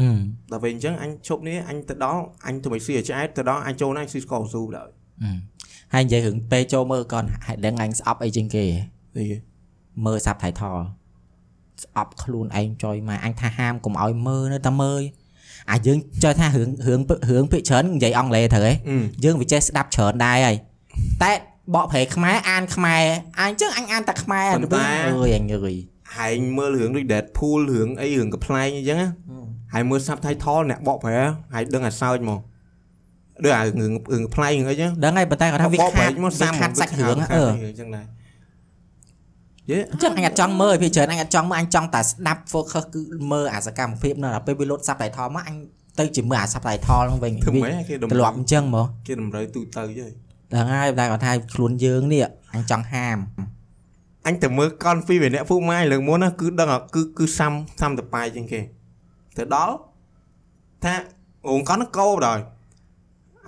[0.00, 0.18] ហឹម
[0.50, 4.92] ដល់ពេលអញ្ចឹងអញឈប់នេះអញទៅដល់អញទៅមិនស៊ីឲ្យឆ្អែតទៅដល់អញចូលណាអញស៊ីស្ករស៊ូដល់
[5.94, 8.64] ហើយនិយាយរឿងពេលចូលមើលកនហេតុដឹងអញស្អប់អីជាងគេ
[9.18, 9.30] នេះ
[10.06, 10.78] មើលសាប់ថៃថល
[11.84, 15.02] ស្អប់ខ្លួនឯងចុយមកអញថាហាមកុំឲ្យមើលនៅតែមើល
[15.70, 20.56] អាយើងចុយថារឿងរឿងរឿងភាគច្រើននិយាយអង់គ្លេសត្រូវហ៎អឺយើងវាចេះស្ដាប់ច្រើនដែរហើយ
[21.22, 21.32] តែ
[21.74, 23.04] បកប្រែខ្មែរអានខ្មែរ
[23.40, 25.74] អញ្ចឹងអញអានតែខ្មែរអើយអញអើយ
[26.16, 29.08] ហែងមើលរឿងដូច Deadpool រឿងអីរឿងកំ pl ែងអញ្ចឹងណា
[29.72, 31.18] ហើយមើល subtitle អ្នកបកប្រែ
[31.54, 32.40] ហើយដឹងអាសើចមក
[33.44, 38.06] ដូចអារឿងរឿងកំ pl ែងរឿងអីចឹងដឹងហើយប៉ុន្តែគាត់ថាវាបកប្រែខាត់មកវាសាំខាត់សាច់រឿងអឺអញ្ចឹងដែរ
[39.70, 45.56] យេអញ្ចឹងអញអត់ចង់មើលភាគច្រើនអញអត់ចង់មើលអញចង់តែស្ដាប់ focus គឺមើលអាសកម្មភាពនៅដល់ពេលវាលោត subtitle មកអញ
[45.98, 50.06] ទៅជាមើលអា subtitle ហ្នឹងវិញធ្វើម៉េចគេតម្ទម្លាប់អញ្ចឹងហ្មងគេតម្រូវទូទៅយេ
[50.54, 53.18] ដឹងហើយតែគាត់ថាខ្លួនយើងនេះអញចង់ហាម
[54.26, 58.60] អញទៅមើលកនពីរអ្នកពូម៉ាយលើកមុនណាគឺដឹងគឺគឺសាំសាំតប៉ាយជាងគេ
[59.36, 59.74] ទៅដល់
[60.84, 60.94] ថា
[61.48, 62.42] អូនកនកោដល់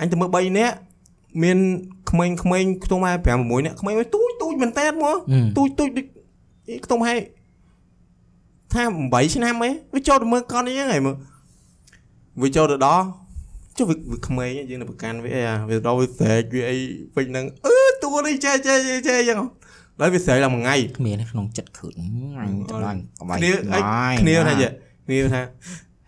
[0.01, 0.77] អញទៅមើល3នាក់
[1.43, 1.59] មាន
[2.11, 5.17] ក្មេងក្មេងខ្ទង់ម៉ែ5 6នាក់ក្មេងទូចទូចមែនតើមក
[5.57, 6.07] ទូចទូចដូច
[6.69, 7.17] អីខ្ទង់ហេ
[8.75, 11.17] ថា8ឆ្នាំអីវាចូលទៅមើលកនអីហ្នឹងហើយមើល
[12.43, 13.05] វាចូលទៅដល់
[13.77, 16.77] ចុះវាវាក្មេងយើងទៅប្រកាន់វាអីអាវាដល់វាស្រែកវាអី
[17.15, 19.39] ពេញហ្នឹងអឺតួនេះចេះចេះចេះចេះអញ្ចឹង
[20.01, 21.93] ហើយវាស្រែកឡើងមួយថ្ងៃគ្មានក្នុងចិត្តខឺន
[22.41, 23.81] អញទៅដល់កុំឲ្យគ្នាអី
[24.21, 24.69] គ្នាថាយេ
[25.07, 25.43] គ្នាថា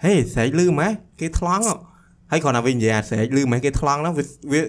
[0.04, 1.74] ហេស្រែកលឺម៉េះគេថ្លង់ហ៎
[2.30, 4.60] ហើយគ្រាន់តែវិញនិយាយអាស្រែកលឺម៉េះគេថ្លង់ហ្នឹងវាវា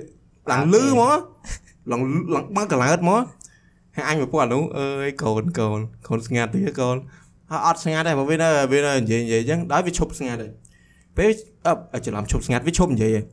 [0.51, 1.17] ឡើងលឺហ្មង
[1.91, 2.01] ឡើង
[2.35, 3.21] ឡើងបើកកឡើតហ្មង
[3.95, 6.97] ហើយអញមកពួកអានោះអើយកូនកូនកូនស្ងាត់ទៀតកូន
[7.49, 10.51] ហើយអត់ស្ងាត់ដែរមកវានៅវានៅនិយាយនិយាយអញ្ចឹងដល់វាឈប់ស្ងាត់ហើយ
[11.17, 11.29] ពេល
[11.93, 13.25] អឺច្រឡំឈប់ស្ងាត់វាឈប់និយាយហើយ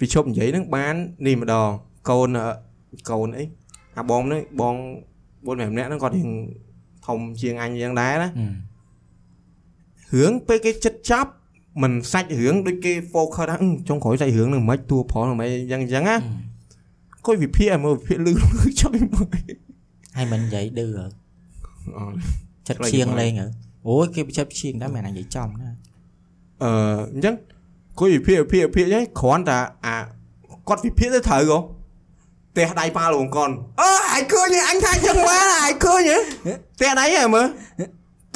[0.00, 0.94] វាឈប់និយាយហ្នឹងបាន
[1.26, 1.68] នេះម្ដង
[2.10, 2.48] កូនអឺ
[3.10, 3.44] កូនអី
[3.98, 4.74] អាបងនេះបង
[5.46, 6.30] 4 5នាក់ហ្នឹងគាត់រៀង
[7.06, 8.28] ធំជាងអញអញ្ចឹងដែរណា
[10.14, 11.30] រឿងពេលគេចិត្តចាប់
[11.82, 16.16] មិនសាច់រឿងដូចគេ focus ថាអឺចុងក្រោយសាច់រឿងនឹងមិនតួប្រនឹងមិនអញ្ចឹងអញ្ចឹងណា
[17.26, 19.28] គាត់វិភាគឲ្យមើលវិភាគលឺលឺចុយមក
[20.16, 21.06] ហើយមិននិយាយឌឺអឺ
[22.66, 23.32] ចិត្តឈៀងលេង
[23.86, 25.68] អូយគេចិត្តឈៀងដែរមិននិយាយចំណា
[26.62, 26.70] អឺ
[27.14, 27.34] អញ្ចឹង
[27.98, 29.96] គាត់វិភាគវិភាគវិភាគអញ្ចឹងគ្រាន់តែអា
[30.68, 31.58] គាត់វិភាគទៅត្រូវហ៎
[32.52, 33.50] ផ្ទះដៃប៉ាលងកន
[33.80, 36.18] អើអាយឃើញអញថាអញ្ចឹងបានអាយឃើញហ៎
[36.76, 37.46] ផ្ទះដៃហ៎មើល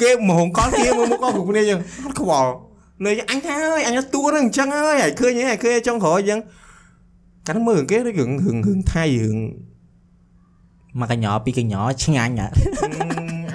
[0.01, 2.51] គេមហងកនគេមើលមុខគាត់គ្រប់គ្នាអញ្ចឹងអត់ខ្វល់
[3.05, 6.39] លើអញថាអើយអញតួនឹងអញ្ចឹងហើយអាយឃើញហ៎អាយឃើញចុងក្រោយអញ្ចឹង
[7.47, 9.37] កាលមើលគេដូចរឿងរឿងរឿងថៃរឿង
[10.99, 12.49] មកកញ្ញោពីកញ្ញោឆ្ងាញ់ហ่ะ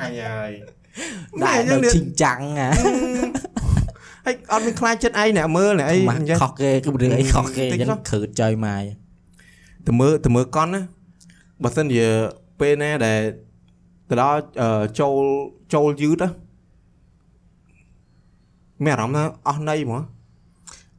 [0.01, 0.51] អាយហើយ
[1.43, 2.71] ដាក់នៅជីងចាំងហ่ะ
[4.27, 8.83] ហើយអត់មានខ្លាចចិត្តឯងអ្នកមើលអ្នកអីមកអញ្ចឹងខុសគេគឺរឿងអីខុសគេតិអចញ្ចឹងចុះគ្រឺចុយមក
[9.87, 10.83] ទៅមើលទៅមើលកន់ណា
[11.63, 12.07] បើសិនជា
[12.61, 13.21] ពេលណាដែល
[14.11, 14.69] ទៅដល់អឺ
[15.01, 15.23] ចូល
[15.75, 16.29] ចូលយឺតណា
[18.83, 20.03] មានអារម្មណ៍ថាអស់ន័យហ្មង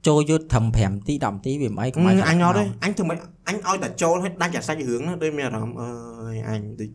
[0.07, 3.17] ចូលយុទ្ធត្រឹម5នាទី10នាទីវាមិនអីកុំឲ្យអញអត់ទេអញធ្វើមិន
[3.47, 6.89] អញឲ្យតែចូលឲ្យដាច់អាសាច់រឿងណាដូចមានអារម្មណ៍អើយអញដូច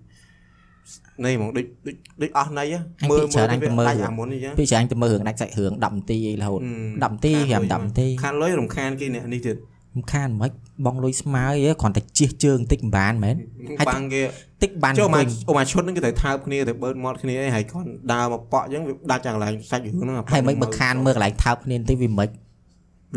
[1.25, 2.67] នេះហ្មងដូចដូចដូចអស់ន័យ
[3.11, 3.47] មើលមើល
[3.89, 9.57] ដាច់អាមុនអញ្ចឹងពីច្រើនទៅមើលរឿងដាច់សាច់រឿង10នាទីអីរហូត10នាទី5 10នាទីខានលុយរំខានគេអ្នកនេះទៀត
[9.95, 10.51] មិនខានមិន
[10.87, 13.37] បងលុយស្មើអីគ្រាន់តែជិះជើងតិចមិនបានមែន
[13.79, 14.23] ហើយបាំងគេ
[14.63, 22.29] តិចបានចុះមកវិញអូមកឈុតហ្នឹងគេត្រូវថើបគ្នាទៅបឺតមាត់គ្នាអីហើយគាត់ដើរមកប៉ក់អញ្ចឹងវាដាច់យ៉ាងកន្លែងសាច់រឿងហ្នឹងហើយមិនបើខានមើលកន្លែងថើបគ្នាបន្តិចវាមិន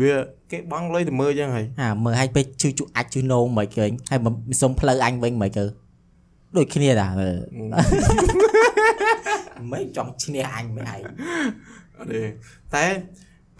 [0.00, 0.14] វា
[0.50, 5.64] គេបង់លុយទៅមើលអញ្ចឹងហើយអាមើលឲ្យពេលជឿជក់អាចជឿនោមមិនគេហើយមិនសុំផ្លូវអញវិញមិនគេ
[6.56, 7.34] ដូចគ្នាតាមើល
[9.72, 11.00] មិនចង់ឈ្នះអញមិនឯង
[11.98, 12.22] អត់ទេ
[12.74, 12.84] តែ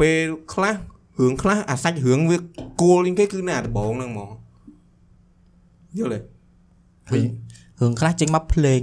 [0.01, 0.75] ពេលខ្លះ
[1.21, 2.39] រឿងខ្លះអាសាច់រឿងវា
[2.83, 4.31] គួលជាងគេគឺនៅអាដបងហ្នឹងហ្មង
[5.99, 6.21] យល់
[7.13, 7.21] ទេ
[7.85, 8.83] រឿងរឿងខ្លះចេញមកភ្លេង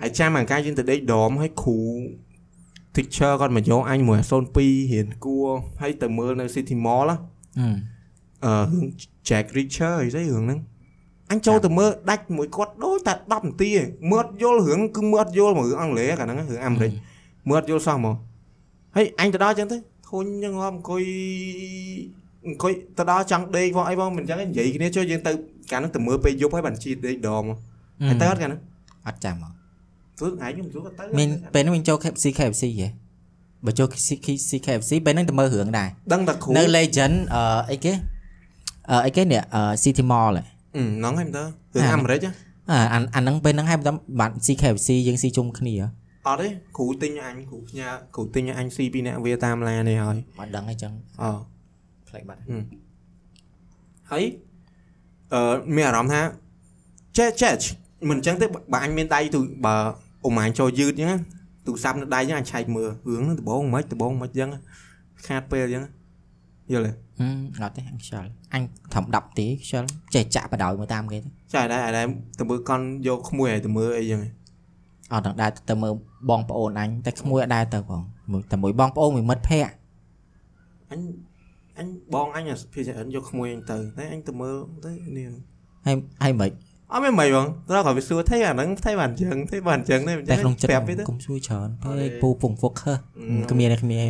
[0.00, 1.78] ហើយចាំអាការយើងទៅដេកដមហើយគ្រូ
[2.94, 4.18] teacher គាត់មកយកអញមួយ
[4.58, 5.46] 02រៀនគួរ
[5.80, 7.16] ហើយទៅមើលនៅ City Mall ណា
[7.58, 7.76] ហឹម
[8.44, 8.86] អឺរឿង
[9.28, 10.60] Jack Reacher អីស្អីរឿងហ្នឹង
[11.30, 16.92] អញចូលទៅមើលដាច់មួយគាត់ដូចតែ10នាទីឯងមើលអត់យល់រឿងគឺមើលអត់យល់មករឿងអង់គ្លេសកាលហ្នឹងរឿងអាមេរិក
[17.48, 18.14] មើលអត់យល់សោះហ្មង
[18.96, 19.76] ហើយអញទៅដល់អញ្ចឹងទៅ
[20.08, 21.04] ធុញអញ្ចឹងហមអង្គុយ
[22.46, 25.32] អង្គុយទៅដល់ចង់ដេកផងអីផងមិនអញ្ចឹងឯងនិយាយគ្នាចុះយើងទៅ
[25.72, 27.44] កាលហ្នឹងទៅមើលពេលយប់ហើយបានជីដេកដម
[28.08, 28.60] ហើយទៅអត់កាលហ្នឹង
[29.06, 29.52] អត់ចាំមក
[30.20, 32.88] គឺឯងខ្ញុំជួគាត់ទៅមានពេលហ្នឹងមានចូល KFC KFC ហ៎
[33.64, 37.92] បើចូល KFC KFC ពេលហ្នឹងទៅមើលរឿងដែរដឹងតែគ្រូនៅ Legend អឺអីគេ
[38.90, 40.44] អឺអីគេនេះអឺ City Mall ហ៎
[40.76, 42.30] អឺហ្នឹងហើយមើលរឿងអាអាមេរិកហ៎
[42.70, 50.92] អាអាអាហ្នឹងពេលហ្នឹងហើយមិនបាន CKFC យើងស៊ីជុំគ្នាអត់ទេគ្រូទិញអញគ្រូផ្ញើគ្រូទិញអញស៊ីពីអ្នកវាតាមឡាននេះហើយមិនដឹងអីចឹង
[51.22, 51.24] អ
[52.08, 52.40] ផ្លេចបាត់
[54.10, 54.24] ហើយ
[55.34, 56.22] អឺមានអារម្មណ៍ថា
[57.18, 57.54] ចេះចេះ
[58.10, 59.74] មិនអញ្ចឹងទេបើអញមានដៃទូបើ
[60.24, 61.18] អ៊ំអញចូលយឺតអញ្ចឹងណា
[61.66, 64.50] ទូរស័ព្ទនៅដៃអញ្ចឹងអញឆែកមើលរឿងហ្នឹងដបងមិនដបងមិនអញ្ចឹង
[65.26, 65.84] ខាតពេលអញ្ចឹង
[66.72, 68.62] យល់ទេហឹមអត់ទេអញខ្យល់អញ
[68.94, 72.06] ធំ10ទេខ្យល់ចេះចាក់បដ ாய் មកតាមគេទៅចាដែរអាដែរ
[72.38, 74.22] ទៅមើលកន់យកក្មួយឲ្យទៅមើលអីអញ្ចឹង
[75.12, 75.92] អត់ដល់ដែរទៅមើល
[76.30, 78.02] បងប្អូនអញតែក្មួយអត់ដែរទៅផង
[78.32, 79.72] មួយតែមួយបងប្អូនមួយមិត្តភ័ក្តិ
[80.90, 81.00] អញ
[81.78, 85.26] អញបងអញអាភាច្រើនយកក្មួយអញទៅតែអញទៅមើលទៅនេះ
[85.86, 86.50] ហើយហើយមិន
[86.94, 92.98] អត់មានមិនបងត្រូវគាត់វាសួរថៃអាហ្នឹងថៃបានអញ្ចឹងថៃបានអញ្ចឹងទេអញ្ចឹតែងក្នុងចិត្តប្រាប់វាទៅកុំជួយច្រើនអត់ទេពេកពូពង focus
[93.50, 94.06] គ្មានគ្មាន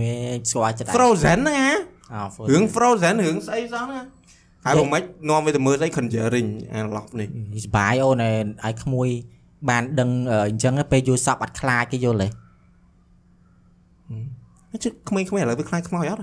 [0.51, 1.73] ស្គាល់ចិត្ត Frozen ហ្នឹងហ៎
[2.15, 4.01] អោរឿង Frozen រឿងស្អីសោះណា
[4.65, 7.29] ហើយបងមិននាំវាទៅមើលស្អី Conjuring អាឡប់នេះ
[7.65, 9.09] សបាយអូនឲ្យក្មួយ
[9.69, 10.11] បានដឹង
[10.49, 12.29] អញ្ចឹងពេលយល់សពអត់ខ្លាចគេយល់ទេ
[14.85, 16.21] ជិះក្មេងៗឥឡូវវាខ្លាចខ្មោចអត់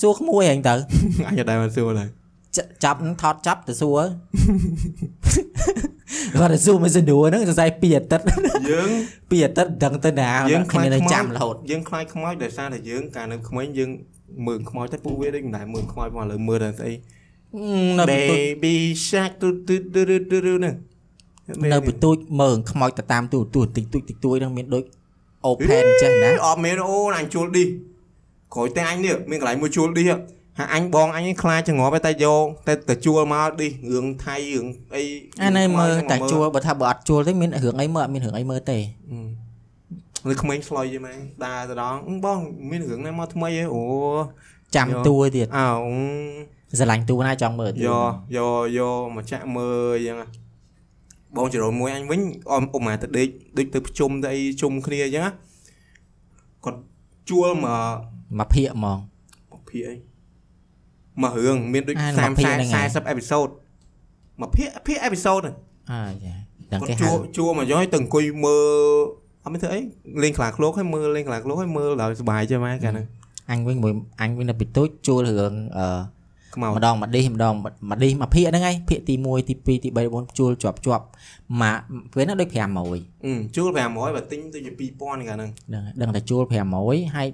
[0.00, 0.74] សួរក្មួយហែងទៅ
[1.28, 2.08] អញអត់ដែរមកសួរឡើយ
[2.56, 4.00] ចចាប់នឹងថតចាប់ទៅសួរ
[6.40, 8.24] គាត់ទៅសួរមិនសនួរហ្នឹងសរសៃពីអាទិត្យ
[8.70, 8.90] យើង
[9.30, 13.90] ពីអាទិត្យដឹងទៅណាយើងខ្លាគ្នាចនៅខ្មោចចាំរហូតយើងខ្លាចខ្មោចដោយសារតែយើងកាលនៅក្មេងយើង
[14.46, 16.92] មើលខ្មោចតែពួកវាដូចមិនដែរមើលខ្មោចមកឥឡូវមើលតែស្អី
[17.98, 18.74] នៅពីទូច Baby
[19.08, 20.74] Shark ទូទូទូទូទូហ្នឹង
[21.72, 24.84] នៅពីទូចមើលខ្មោចទៅតាមទូទូតិចតួចតិចតួចហ្នឹងមានដូច
[25.50, 27.64] open ចេះណាអត់មានអូនអញជួលឌី
[28.54, 30.16] ក្រោយតែអញនេះមានកន្លែងមួយជួលឌីហើ
[30.64, 35.02] យអញបងអញខ្លាចចងប់តែយកតែទៅជួលមកឌីរឿងថៃរឿងអី
[35.42, 38.78] អានេះមើលតែជួលបើថាបើអត់ជួលទេមានរឿងអីមើលអត់មានរឿងអីមើលទេ
[40.28, 42.38] លើក្មេងឆ្លុយយីមែនដើរទៅដល់អឺបង
[42.70, 43.82] មានរឿងណាមកថ្មីហ៎អូ
[44.76, 45.68] ចាំតួទៀតអើ
[46.78, 50.16] ស្រឡាញ់តួណាចង់មើលតួយកយកយកមកចាក់មើលអញ្ចឹង
[51.36, 55.26] បងចរលមួយអញវិញអមអ៊ំមកទៅដេកដូចទៅប្រជុំទៅអីជុំគ្នាអញ្ចឹង
[56.64, 56.80] គាត់
[57.30, 57.94] ជួលមក
[58.38, 58.98] មកភាកហ្មង
[59.52, 59.94] មកភាគអី
[61.22, 63.48] មករឿងមានដូចអា30មកភាគហ្នឹងឯង40អេពីសូត
[64.40, 65.50] មកភាគភាគអេពីសូតអើ
[66.24, 66.34] ចា
[66.72, 68.66] ដឹងគាត់គេហៅជួជួមកយកឲ្យទៅអង្គុយមើល
[69.44, 69.80] អត់មានធ្វើអី
[70.22, 73.06] លេងខ្លាឃ្លោកឲ្យមើលលេងខ្លាឃ្លោកឲ្យមើលដល់សុបាយចេះម៉ែកាលហ្នឹង
[73.50, 75.86] អញវិញមួយអញវិញនៅពីទូចជួលរឿងអឺ
[76.54, 77.54] ខ្មោចម្ដងម្ដេចម្ដង
[77.90, 81.04] ម្ដេមកភាកហ្នឹងឯងភាកទី1ទី2ទី3ទី4ជួលជាប់ជាប់
[81.62, 81.76] មក
[82.12, 86.42] ពេលហ្នឹងដូច500អឺជួល500បើទិញទៅជា2000កាលហ្នឹងដឹងហើយដឹងតែជួល
[86.78, 87.28] 500ហើយ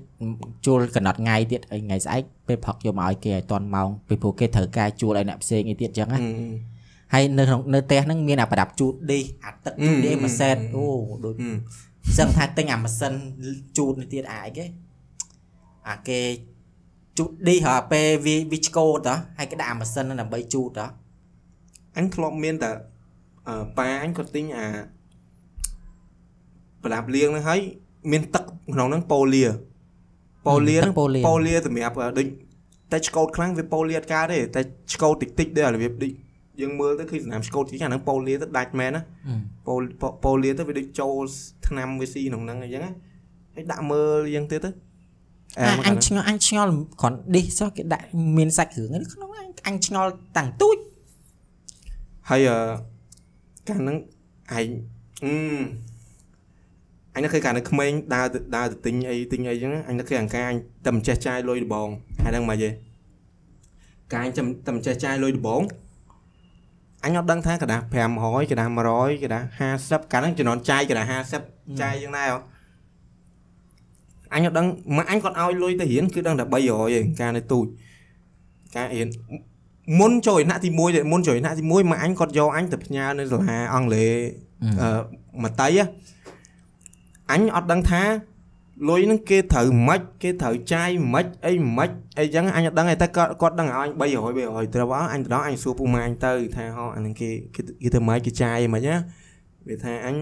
[0.67, 6.77] ជួលកណ្ដត់ថ្ងៃទៀតអីថ្ងៃស្អែកពេលផឹកយកមកឲ្យគេឲ្យតន់ម៉ោងពីព្រោះគេត្រូវការជួលឲ្យអ្នកផ្សេងអីទៀតចឹងណាអឺ
[7.15, 10.87] ហើយនៅក្នុងនៅផ្ទះហ្នឹងមានអាប្រដាប់ជូតដេកអាទឹកជូតដេកអឺមួយសែតអឺអូ
[11.25, 11.51] ដូចអឺ
[12.19, 13.13] សឹងថាទិញអាម៉ាស៊ីន
[13.79, 14.65] ជូតនេះទៀតអាអីគេ
[15.89, 16.21] អាគេ
[17.19, 20.87] ជូតដេកហើយពេលវាវាឆ្កូតហ៎ហើយគេដាក់អាម៉ាស៊ីនហ្នឹងដើម្បីជូតហ៎
[21.97, 22.71] អញធ្លាប់មានតែ
[23.49, 24.67] អឺប៉ាអញគាត់ទិញអា
[26.83, 27.61] ប្រដាប់លាងហ្នឹងហើយ
[28.11, 28.45] មានទឹក
[28.75, 29.43] ក្នុងហ្នឹងប៉ូលី
[30.47, 32.27] ប៉ូលីហ្នឹងប៉ូលីប៉ូលីសម្រាប់ដូច
[32.93, 34.61] តែឆ្កូតខ្លាំងវាប៉ូលីអត់កើតទេតែ
[34.93, 36.13] ឆ្កូតតិចតិចដែររបៀបដូច
[36.61, 39.03] យើងមើលទៅឃើញសំណាមឆ្កូតតិចអាហ្នឹងប៉ូលីទៅដាច់មែនណា
[39.67, 39.75] ប៉ូ
[40.25, 41.23] ប៉ូលីទៅវាដូចចូល
[41.69, 42.93] ថ្នាំវាស៊ីក្នុងហ្នឹងអញ្ចឹងណា
[43.55, 44.71] ហើយដាក់មើលយ៉ាងទៀតទៅ
[45.60, 46.72] អ่ะអញឆ្ងល់អញឆ្ងល់
[47.02, 48.06] គ្រាន់ដេកសោះគេដាក់
[48.38, 50.78] មានសាច់គ្រឿងហ្នឹងក្នុងអញអញឆ្ងល់តាំងទូច
[52.30, 52.58] ហើយអឺ
[53.68, 54.68] កាលហ្នឹងឯង
[55.24, 55.32] អឺ
[57.16, 61.90] អញនឹកឃើញកាលនៅក្មេងដើរទៅដើរទៅទិញអីទិញអីចឹងណាអញនឹកឃើញអង្ការអញតែមិនចេះចាយលុយដបង
[62.24, 62.70] ហើយហ្នឹងមកយេ
[64.14, 65.62] កាយចាំតែមិនចេះចាយលុយដំបង
[67.04, 67.82] អញអត់ដឹងថាกระดาษ
[68.16, 69.44] 500กระดาษ100กระดาษ
[69.78, 71.06] 50កាលហ្នឹងជំនាន់ចាយกระดาษ
[71.44, 72.38] 50ចាយយ៉ាងណាហ៎
[74.35, 74.67] អញអត់ដឹង
[74.97, 77.67] មកអញគាត់ឲ្យលុយទៅរៀនគឺដឹងតែ300ឯងការនៅទូច
[78.77, 79.09] ការរៀន
[80.01, 84.13] មុនចូលថ្នាក់ទី1ទេមុនចូលថ្នាក់ទី1មកអញគាត់យកអញទៅផ្ញើនៅសាលាអង់គ្លេស
[84.83, 84.91] អឺ
[85.45, 85.85] មតីហ៎
[87.33, 88.03] អញអត់ដឹងថា
[88.89, 98.97] លុយហ្នឹងគេត្រូវម៉េចគេត្រូវចាយម៉េចអីម៉េចអីចឹងអញអត់ដឹងទេតែគាត់គាត់ដឹងឲ្យ300 300ត្រូវអស់អញទៅដល់អញសួរពូម៉ែអញទៅថាហោអាហ្នឹងគេគេគេធ្វើម៉េចគេចាយម៉េចណា
[99.69, 100.17] វាថាអញ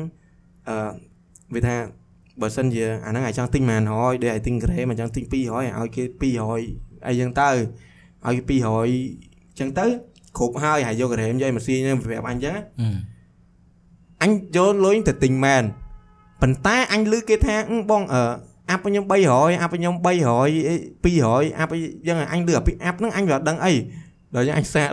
[0.68, 0.76] អឺ
[1.54, 1.76] វាថា
[2.40, 7.48] បើសិនជាអាហ្នឹងអាចចង់ទិញ100ដូចឲ្យទិញក្រេមកចង់ទិញ200ឲ្យគេ200អីចឹងទៅ
[8.26, 8.56] ឲ្យគេ
[8.96, 9.86] 200ចឹងទៅ
[10.38, 12.56] គ្រប់ហើយហើយយកក្រេមយកម៉ាស៊ីនហ្នឹងប្រាប់អញចឹង
[14.22, 15.62] អញយកលុយទៅទិញមែន
[16.42, 17.56] ប៉ុន្តែអញឮគេថា
[17.90, 18.22] បងអឺ
[18.70, 20.06] អាប់ខ្ញុំ300អាប់ខ្ញុំ300
[21.04, 21.74] 200អាប់
[22.08, 23.72] យ៉ាងអញលឺអាពីអាប់ហ្នឹងអញវាអត់ដឹងអី
[24.34, 24.90] ដល់យ៉ាងអញសាក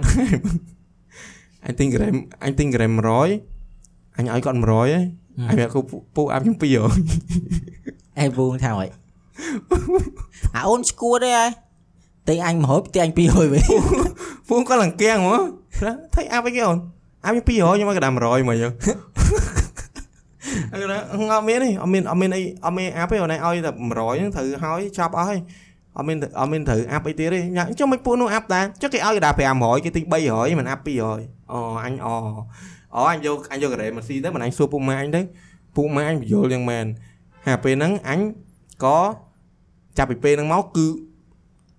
[1.65, 2.15] អញទិញក្រែម
[2.45, 5.79] អញទិញក្រែម100អញឲ្យគាត់100ហ៎ អញវាគូ
[6.15, 8.89] ពូអាប់ខ្ញុំ200អេពូថាម៉េច
[10.55, 11.49] អាអូនស្គួតទេហើយ
[12.27, 13.63] ទិញអញ100ទិញអញ200វិញ
[14.49, 15.41] ពូគាត់លង្កៀងហ្មង
[16.13, 16.77] ថៃអាប់អីគេអូន
[17.25, 18.73] អាប់ខ្ញុំ200ខ្ញុំឲ្យកដា100មកយើង
[20.73, 20.79] អឺ
[21.31, 25.39] អត់មានទេអត់មានអត់មានអីអត់មានអាប់ទេអូនឯងឲ្យតែ100ហ្នឹងត្រូវហើយចប់អស់ហើយ
[25.97, 27.39] អត់មានអត់មានត្រូវអាប់អីទៀតទេ
[27.79, 32.15] ចុះមិនពួកនោះអាប់ដែរចុះគេឲ្យដា500គេទិញ300មិនអាប់200អូអញអូ
[32.95, 35.21] អូអញយកអញយកការ៉េមកស៊ីទៅមិនអញសួរពុកម៉ែអញទៅ
[35.75, 36.85] ពុកម៉ែអញបញ្យល់យ៉ាងមែន
[37.45, 38.19] ហើយពេលហ្នឹងអញ
[38.83, 38.99] ក៏
[39.97, 40.87] ចាប់ពីពេលហ្នឹងមកគឺ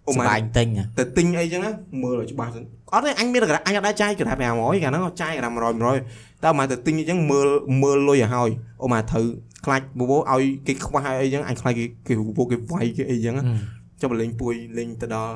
[0.08, 0.24] អូម៉ែ
[0.56, 0.66] ទិញ
[0.98, 1.60] ទៅទិញអីចឹង
[2.02, 2.50] មើលឲ្យច្បាស់
[2.92, 5.60] អត់ទេអញមានអញអត់ដែរចាយក្រដាស់500កាលហ្នឹងចាយក្រដាស់100
[6.02, 7.48] 100តែមកទៅទិញអញ្ចឹងមើល
[7.82, 8.50] មើលលុយឲ្យហើយ
[8.82, 9.26] អូមកត្រូវ
[9.64, 13.34] ខ្លាច់បបោឲ្យគេខ្វះឲ្យអីចឹងអញខ្លាច់គេគេបបោគេវាយគេអីចឹង
[14.00, 15.34] ចុះបលេងពួយលេងទៅដល់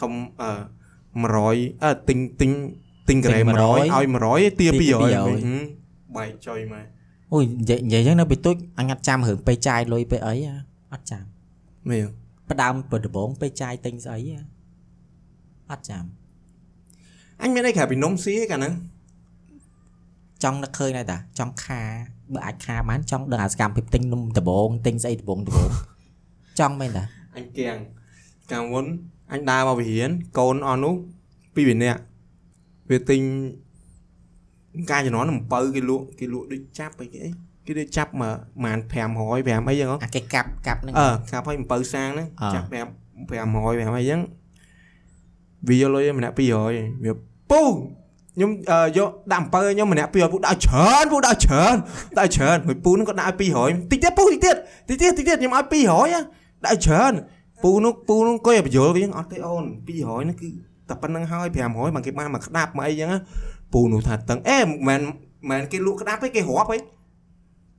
[0.00, 0.50] សុំអឺ
[1.16, 2.50] 100អឺទិញទិញ
[3.08, 6.84] ទិញក្រែ100ឲ្យ100ទា200បែកចុយមក
[7.32, 10.34] អូយនិយាយនិយាយចឹងនៅពីទុចអញអត់ចាំរឿងពេលចាយលុយពេលអី
[10.92, 11.24] អត់ចាំ
[11.88, 12.06] មែន
[12.50, 14.20] ផ្ដើមពីដំបងពេលចាយទិញស្អី
[15.72, 16.04] អត់ចាំ
[17.42, 18.74] អញមានអីក្រៅពីនំស៊ីឯកាលហ្នឹង
[20.44, 21.80] ចង់នឹកឃើញដែរតាចង់ខា
[22.34, 25.70] បើអាចខាបានចង់ដឹងអាសកម្មភាពទិញនំដបងទិញស្អីដបងដបង
[26.58, 27.04] ចង់មែនតា
[27.36, 27.76] អញគៀង
[28.52, 28.86] កាលមុន
[29.32, 30.94] អញដើរមកវិហានកូនអស់នោះ
[31.54, 32.00] ពីរនាក់
[32.90, 33.20] វាទិញ
[34.90, 37.30] ការជំនាន់អំពៅគេលក់គេលក់ដូចចាប់អីគេអី
[37.66, 38.78] គេដូចចាប់មកប្រហែល
[39.16, 44.20] 500 5អីចឹងអាគេកាប់កាប់ហ្នឹងអឺកាប់ឲ្យអំពៅសាងហ្នឹងចាប់5 500 5អីចឹង
[45.68, 47.12] វាយកលុយម្នាក់200វា
[47.50, 47.62] ពូ
[48.36, 48.50] ខ្ញុំ
[48.98, 51.74] យកដាក់អំពើខ្ញុំម្នាក់200ពូដាក់ច្រើនពូដាក់ច្រើន
[52.18, 54.56] ដាក់ច្រើនមួយពូនឹងក៏ដាក់ឲ្យ200តិចទៀតពូតិចទៀត
[54.88, 55.64] តិចទៀតតិចទៀតខ្ញុំឲ្យ
[56.12, 57.12] 200ដាក់ច្រើន
[57.62, 59.64] ពូនោះពូនោះក៏បញ្យល់វិញអត់ទេអូន
[59.96, 60.48] 200នេះគឺ
[60.88, 63.10] តែប៉ុណ្្នឹងហើយ500មកគេបានមកក្តាប់មកអីចឹង
[63.72, 64.58] ពូនោះថាតឹងអេ
[64.88, 65.00] មិន
[65.50, 66.78] មែនគេលក់ក្តាប់ទេគេរាប់ហី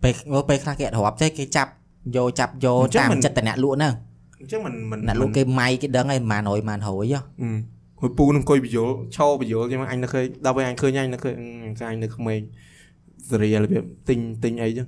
[0.04, 0.14] ពេល
[0.50, 1.72] ពេលខ្លះគេអត់រាប់ទេគេចាប់
[2.16, 3.94] យកចាប់យកតាមចិត្តអ្នកលក់ហ្នឹង
[4.40, 6.92] អញ្ចឹងមិនមិនអ្នកលក់គេម៉ៃគេដឹងហើយប៉ុន្មាន100ប៉ុន្មាន100ហ៎
[8.00, 11.34] ហួយពូនឹងអង្គុយបញ្យលឈរបញ្យលចឹងអញនៅឃើញដល់ពេលអញឃើញអញនៅឃើញ
[11.90, 12.40] អញនៅក្មេង
[13.30, 14.88] សេរីរបៀបទិញទិញអីចឹង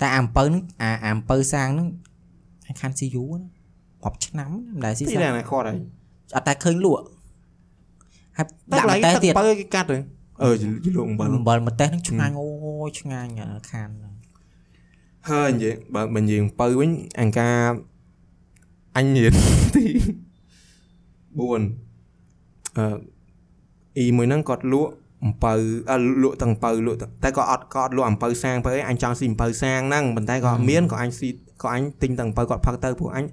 [0.00, 1.88] តែអាអំពៅហ្នឹងអាអំពៅសាងហ្នឹង
[2.68, 3.42] អញខាន់ស៊ីយូណា
[4.04, 5.78] រាប់ឆ្នាំមិនដែលស៊ីសាងតែគាត់ហើយ
[6.36, 7.02] អត់តែឃើញលក់
[8.38, 10.50] ហើយដាក់ម្ទេសទៀតអំពៅគេកាត់អឺ
[10.96, 12.48] លក់អំបិលអំបិលម្ទេសហ្នឹងឆ្ងាញ់អូ
[12.86, 13.30] យឆ្ងាញ់
[13.70, 13.88] ខាន
[15.30, 17.58] ហើយនិយាយបើមិននិយាយអំពៅវិញអង្ការ
[18.96, 19.34] អញរៀន
[19.74, 19.84] ទី
[21.38, 21.48] 4
[22.78, 22.86] អឺ
[23.98, 24.92] អ៊ីមួយហ្នឹងគាត់លក់
[25.24, 25.52] អំពៅ
[26.22, 31.28] លក់ទាំងអំពៅលក់តែក៏អត់ក៏អត់លក់អំពៅសាងទៅអីអញចង់ស៊ីអំពៅសាងហ្នឹងប៉ុន្តែក៏មានក៏អញស៊ី
[31.62, 33.24] ក៏អញទិញទាំងអំពៅគាត់ផឹកទៅព្រោះអញ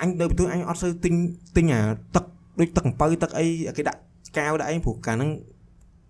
[0.00, 1.14] អញនៅបន្ទូអញអត់សូវទិញ
[1.56, 1.80] ទិញអា
[2.14, 2.24] ទឹក
[2.58, 3.46] ដូចទឹកអំពៅទឹកអី
[3.78, 4.00] គេដាក់
[4.38, 5.30] កាវដាក់អីព្រោះកាលហ្នឹង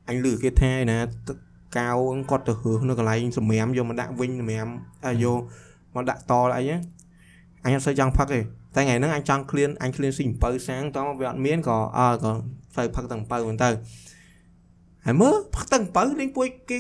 [0.08, 0.98] អញលឺគេថាឯណា
[1.28, 1.36] ទឹក
[1.78, 1.96] កាវ
[2.30, 4.68] គាត់ទៅរើសនៅកន្លែងសម្រាមយកមកដាក់វិញសម្រាម
[5.24, 5.40] យក
[5.94, 6.62] មកដាក់តអី
[7.64, 12.32] អញអត់សូវចង់ផឹកទេតែថ្ងៃហ្នឹងអញចង់ឃ្លានអញឃ្លានស៊ីអំពៅសាងតោះវាអត់មានក៏អើក៏
[12.74, 13.70] ត្រូវផឹកទាំងអំពៅហ្នឹងទៅ
[15.04, 16.78] ហើយមើលផឹកទាំងអំពៅលេងពួយគេ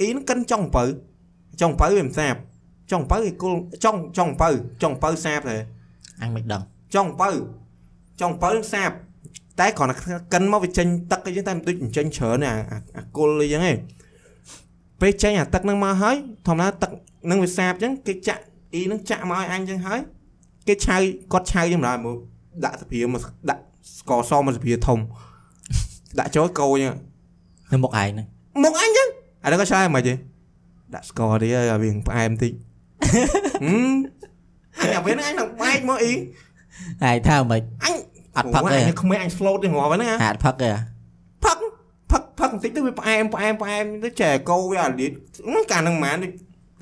[0.00, 0.84] អ៊ីនឹងកិនចុងអំពៅ
[1.60, 2.34] ចុងអំពៅវាមិនសាប
[2.90, 4.48] ចុងអំពៅគេគល់ចុងចុងអំពៅ
[4.82, 5.56] ចុងអំពៅសាបទេ
[6.22, 6.62] អញមិនដឹង
[6.94, 7.30] ចុងអំពៅ
[8.20, 8.90] ចុងអំពៅសាប
[9.60, 9.94] តែគ្រាន់តែ
[10.34, 12.54] កិនមកវាចេញទឹកអីចឹងតែមិនដូចចេញច្រើនអា
[12.96, 13.76] អាគល់អីចឹងឯង
[15.00, 16.90] ពេលចេញអាទឹកហ្នឹងមកហើយធម្មតាទឹក
[17.24, 18.42] ហ្នឹងវាសាបចឹងគេចាក់
[18.74, 20.00] អ៊ីហ្នឹងចាក់មកឲ្យអញចឹងហើយ
[20.66, 20.96] គេឆៅ
[21.32, 22.16] គាត់ឆៅយ៉ាងណាមក
[22.64, 23.62] ដាក់សភាមកដាក់
[23.98, 24.98] ស្ករសមកសភាធំ
[26.18, 26.84] ដាក់ចូលកោញ
[27.72, 28.26] នៅមុខឯងហ្នឹង
[28.64, 29.08] មុខអញចឹង
[29.44, 30.14] អានោះក៏ឆ្លើយមិនទេ
[30.94, 32.52] ដាក់ស្ករទៀតឲ្យវាផ្អែមតិច
[33.12, 33.92] ហឹម
[34.80, 37.94] អញអាវិញអញនឹងបែកមកអ៊ីឯងថាមិនអញ
[38.36, 40.70] អត់ផឹកអូទេអញក្មេងអញ float ទេងាប់ហ្នឹងណាអត់ផឹកទេ
[41.44, 41.58] ផឹក
[42.10, 45.10] ផឹកផឹកបន្តិចទៅវាផ្អែមផ្អែមផ្អែមទៅចែកោវាអាលីត
[45.72, 46.16] កាលហ្នឹងម៉ាន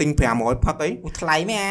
[0.01, 1.69] ទិញ500ផឹកអីអូថ្លៃមែនអ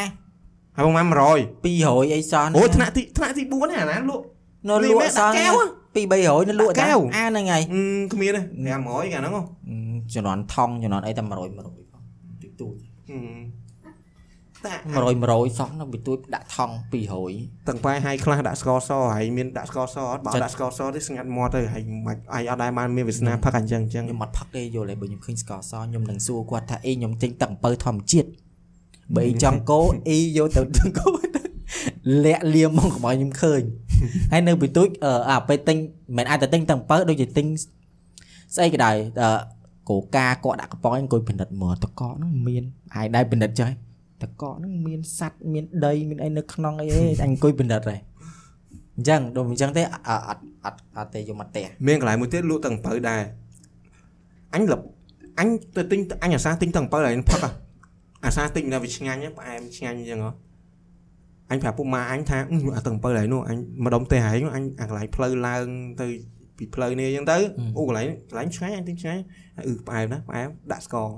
[0.76, 4.24] ហើយប្រហែល100 200អីសោះអូថ្នាក់ទីថ្នាក់ទី4នេះអាណាលក់
[4.68, 5.52] នៅលក់សោះកែវ
[5.94, 8.40] 2 300នៅលក់កែតែវអាហ្នឹងហើយអឺគ្មានទេ
[8.76, 9.42] 500កាលហ្នឹងហ៎
[10.14, 12.02] ចំនួនថងចំនួនអីតែ100 100ផង
[12.42, 12.74] តិចតួច
[13.08, 13.61] ហឹមតែ
[14.70, 16.70] 100 100សោះនៅបន្ទួយដាក់ថង
[17.18, 28.28] 200ទាំងប៉ែឲ្យខ្លះដាក់ស្ករសហើយមានដាក់ស្ករសអត់បើចិត្តដាក់ស្ករសទេស្ងាត់មាត់ទៅហើយមិនអាយអត់ដែរបានមានវាសនាផឹកអញ្ចឹងអញ្ចឹងខ្ញុំអត់ផឹកទេយល់ទេបើខ្ញុំឃើញស្ករសខ្ញុំនឹងសួរគាត់ថាអីខ្ញុំទិញទឹកអំពៅធម្មជាតិ
[29.14, 31.42] បើអីចង់កោអីយកទៅទឹកកោទៅ
[32.24, 33.62] លាក់លៀមមកកុំឲ្យខ្ញុំឃើញ
[34.32, 35.76] ហើយនៅបន្ទួយអឺអាពេលទិញ
[36.16, 37.46] មិនអាចទៅទិញទឹកអំពៅដូចជាទិញ
[38.54, 39.28] ស្អីក៏ដោយអឺ
[39.90, 42.62] កូកាគាត់ដាក់កប៉ុងអង្គុយពិនិត្យមើលតកកហ្នឹងមាន
[42.94, 43.68] ហើយដែរពិនិត្យចុះ
[44.24, 48.00] តកកហ្នឹងមានសัตว์មានដីមានអីនៅក្នុងអីអីអញអង្គុយពិនិត្យហើយ
[48.96, 53.22] អញ្ចឹងដូចអញ្ចឹងទេអអត់អត់អត់ទេយកមកផ្ទះមានកន្លែងមួយទៀតលក់ទាំងអំពៅដែរ
[54.54, 54.80] អញលឹប
[55.38, 57.50] អញទៅទិញអញអាសាទិញទាំងអំពៅហើយផឹកហ៎
[58.26, 60.32] អាសាទិញតែវាឆ្ងាញ់ហ៎ផ្អែមឆ្ងាញ់អញ្ចឹងហ៎
[61.50, 65.66] អញប្រាប់ពុកម៉ាអញថាអឺអាទាំងអំពៅហើយនោះអញម្ដុំទេហើយនោះអញអាកន្លែងផ្លូវឡើង
[66.00, 66.06] ទៅ
[66.56, 67.36] ពីផ្លូវនេះអញ្ចឹងទៅ
[67.78, 69.22] អូកន្លែងកន្លែងឆ្ងាញ់អញទិញឆ្ងាញ់
[69.66, 71.08] អឺផ្អែមណាផ្អែមដាក់ស្ករ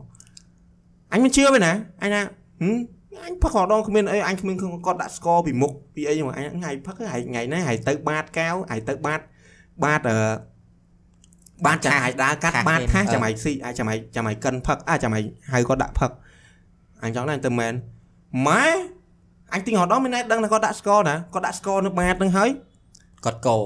[1.13, 2.44] អញមិនជឿទេណាអញថាហឹម
[3.25, 4.57] អញផឹកម្ដងគ្មានអីអញគ្មាន
[4.87, 9.21] គាត់ដាក់ស្ករពីមុខពីអីហ្នឹងអញថ្ងៃផឹកហើយថ្ងៃនេះហើយទៅបាតកៅហើយទៅបាត
[9.85, 10.19] បាតអឺ
[11.67, 16.11] បានចាឲ្យដើរកាត់ខាស់បានមានខាស់អឺចាំឲ្យស៊ីអាចចាំឲ្យចាំឲ្យកិនផឹកអាចចាំឲ្យហៅគាត់ដាក់ផឹក
[17.03, 17.73] អញចង់ដែរទៅមែន
[18.49, 18.65] ម៉ែ
[19.55, 22.51] អញទិញរហូតដល់មានតែដឹងថាគាត់ដាក់ស្ករណាគាត់ដាក់ស្ករនៅបាតហ្នឹងហើយ
[23.25, 23.57] គាត់កោ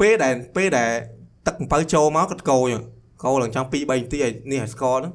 [0.00, 0.90] ពេលដែលពេលដែល
[1.46, 2.68] ទឹកអំពៅចូលមកគាត់កោយ
[3.24, 5.12] កោឡើងចង់2 3នាទីឲ្យនេះឲ្យស្ករហ្នឹង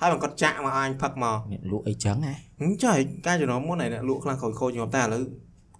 [0.00, 5.22] ហើយបានគាត់ចាក់មកឲ្យអញផឹកមកអ្នកលក់អីចឹងហ៎ហឹមចុះការចំណងមុនឯអ្នកលក់ខ្លះខូចខូចងាប់តែឥឡូវ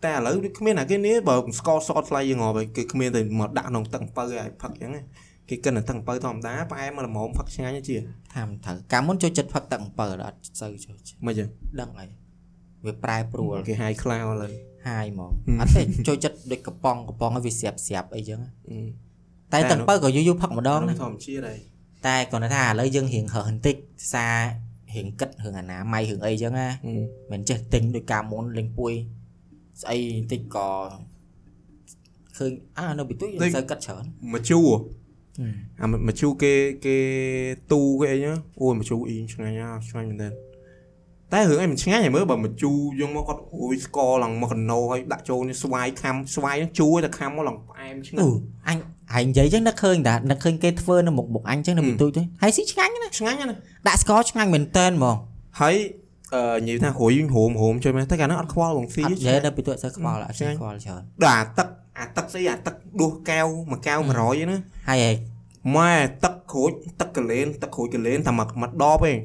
[0.05, 5.03] តែឥឡូវដូចគ្មានអាគេនេះបើស្ករសតថ្លៃយើងងាប់ហើយគេគ្មានតែមកដាក់ក្នុងទឹកអំពៅឲ្យផឹកអញ្ចឹងណា
[5.49, 7.97] គេកិនតែទឹកអំពៅធម្មតាផ្អែមមកល្មមផឹកឆ្ងាញ់ជា
[8.35, 11.49] ថាមិនត្រូវកាលមុនចូលចិត្តផឹកទឹកអំពៅអត់សូវចូលចិត្តមិនចឹង
[11.81, 12.09] ដឹងហើយ
[12.87, 14.53] វាប្រែប្រួលគេហាយខ្លាវឥឡូវ
[14.89, 18.41] ហាយហ្មងហឹមអត់ទេចូលចិត្តដូចកំប៉ុងកំប៉ុងឲ្យវាស្រាប់ស្រាប់អីចឹង
[18.71, 18.79] អឺ
[19.53, 21.59] តែតែទឹកអំពៅក៏យូរយូរផឹកម្ដងអាណានោះធម្មជាតិហើយ
[22.07, 23.77] តែគាត់ថាឥឡូវយើងរៀងហឺបន្តិច
[24.13, 24.39] សារ
[24.95, 26.93] រៀងគិតរឿងអនាម័យរឿងអីចឹងណាអឺ
[27.33, 28.93] មិនចេះទិញដោយការមុនលេងពួយ
[29.83, 30.71] ស្អីបន្តិចក៏
[32.37, 34.69] ឃើញអានៅពីទុយមិនសូវគិតច្រើនមកជូរ
[35.81, 36.53] អាមកជូរគេ
[36.87, 36.97] គេ
[37.73, 40.33] ទូគេអីហ្នឹងអូយមកជូរអ៊ីងឆ្ងាញ់ណាស់ឆ្ងាញ់មែនទែន
[41.33, 48.39] តែរឿងអីមិនឆ្ងាញ់ឯមើលបើមកជូរយកមកគាត់អូយស្ករឡើងមកកណោហើយដាក់ចូលនេះស្វាយខាំស្វាយហ្នឹងជូរតែខាំមកឡើងផ្អែមឆ្ងាអូញ់
[48.69, 48.77] អញ
[49.15, 55.17] ហើយនិយាយចឹងនឹកឃើញតានឹកឃើញគេធ្វើនៅមុខមុខអញចឹងនៅពីទុយទៅហើយស៊ីឆ្ងាញ់ណាឆ្ងាញ់ណាស់ដាក់ស្ករឆ្ងាញ់មែនតើហ្មង
[55.61, 55.77] ហើយ
[56.35, 65.15] អឺនិយាយថារួយហូមហូមជួយមែនតែកាលហ្នឹងអត់ខ្វល់បងស៊ីអត់និយាយនៅពីទុយអត់សូវខ្វល់អត់ឆ្ងាសូវញ់ខ្វល់ច្រើនដល់អាទឹកអាទឹកស្អីអាទឹកដួសកែវមួយកែវ100ហ្នឹងណាហើយឯង
[65.77, 65.93] ម៉ែ
[66.25, 69.17] ទឹកក្រូចទឹកកលែនទឹកក្រូចកលែនតែមកមកដបឯង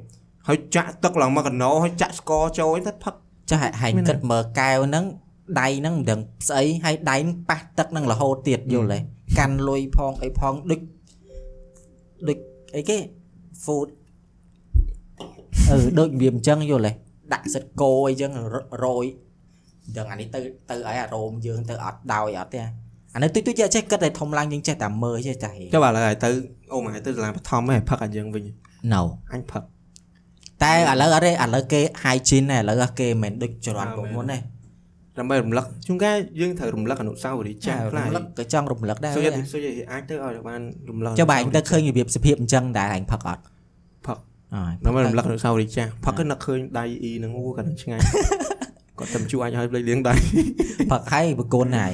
[0.48, 3.16] ហើយចាក់ទឹកឡើងមកកណោហើយចាក់ស្ករចូលឯងទៅផឹក
[3.52, 5.06] ចាស់ហើយមានគិតមើលកែវហ្នឹង
[5.62, 6.20] ដៃហ្នឹងមិនដឹង
[6.50, 9.00] ស្អីហើយដៃហ្នឹងប៉ះទឹកហ្នឹងរហូតទៀតយល់ទេ
[9.40, 10.82] កាន់លុយផងអីផងដូច
[12.28, 12.38] ដូច
[12.76, 12.98] អីគេ
[13.64, 13.88] food
[15.70, 16.92] អឺដូចវាអញ្ចឹងយល់ទេ
[17.34, 18.56] ដាក់សិតគោអីចឹងរ
[18.86, 19.06] រយ
[19.98, 22.60] ដឹងអានេះទៅទៅឲ្យអារោមយើងទៅអត់ដោយអត់ទេ
[23.14, 26.30] អានេះទុយទុយចេះចេះគិតតែធំឡើងយើងចេះតែមើលចេះតែចុះឥឡូវឲ្យទៅ
[26.74, 28.44] អូម៉ែទៅសាលាបឋមឯងផឹកអាយើងវិញ
[28.94, 29.02] no
[29.32, 29.64] អញផឹក
[30.64, 34.38] តែឥឡូវអត់ទេឥឡូវគេ hygiene ណាឥឡូវគេមិនមែនដូចច្រត់កុំមុនទេ
[35.20, 43.42] ដើម្បីរំលឹកជួនកាលយើងត្រូវរំលឹកអនុស្សាវរីយ៍ចាស់ខ្លះរំលឹកក៏ចង់រំលឹកដែរសុយសុយអាចទៅឲ្យបានរំលឹកចុះបើអញទៅឃើញរបៀបសភាពអញ្ចឹងដែរអញផឹកអត់
[44.08, 44.18] ផឹក
[44.56, 48.04] អើយដើម្បីរំលឹកអនុស្សាវរីយ៍ចាស់ផឹកទៅនឹកឃើញដៃអ៊ីហ្នឹងអូគាត់នឹងឆ្ងាញ់
[49.00, 50.14] គាត់តែជួអាចឲ្យភ្លេចលៀងដៃ
[50.92, 51.94] ផឹកហើយបកូនហើយ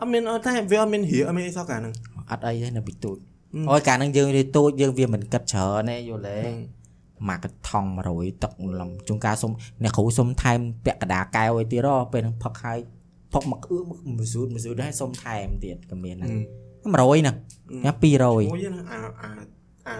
[0.00, 1.94] អត់មានអត់តែវាអត់មានហៀអត់មានអីសោះកាលហ្នឹង
[2.30, 6.38] អត់អីទេនៅពីទូចហឹមអូយកាលហ្នឹងយើងរៀនទូចយើងវាមិនគិតច្រើនទេយល់ទេ
[7.28, 9.52] មកកថង100ទឹកលំជួនកាលសុំ
[9.82, 12.78] អ្នកគ្រូសុំថែមពាក់កណ្ដាលកែវអីទៀតហ៎ពេលហ្នឹងផឹកហើយ
[13.32, 13.78] ផឹកមកអឺ
[14.16, 17.36] មួយស៊ូតមួយស៊ូតហើយសុំថែមទៀតក៏មានដែរ100ហ្នឹង
[17.84, 19.30] ញ៉ាំ200មួយណាអាអា
[19.86, 19.96] អា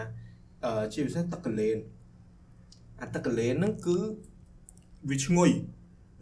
[0.64, 1.76] អឺជាពិសេសទឹកកលែន
[3.00, 3.98] អាទឹកកលែនហ្នឹងគឺ
[5.10, 5.50] វាឈ្ងុយ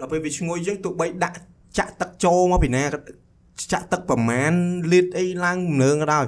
[0.01, 1.37] ដល់ពេលវាឈ្ងុយអញ្ចឹងទោះបីដាក់
[1.79, 2.99] ចាក់ទឹកចូលមកពីណាក៏
[3.73, 4.53] ចាក់ទឹកប្រមាណ
[4.93, 6.27] លីត្រអីឡើងម្លើងក៏ដោយ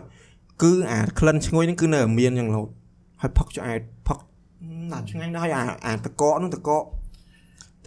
[0.63, 2.69] គឺអាក្លិនឈ្ងុយហ្នឹងគឺនៅតែមានយ៉ាងរហូត
[3.21, 4.19] ហើយផឹកឆ្អែតផឹក
[4.93, 6.71] ណាស់ឆ្ងាញ់ដល់ហើយអាអាតកកហ្នឹងតកក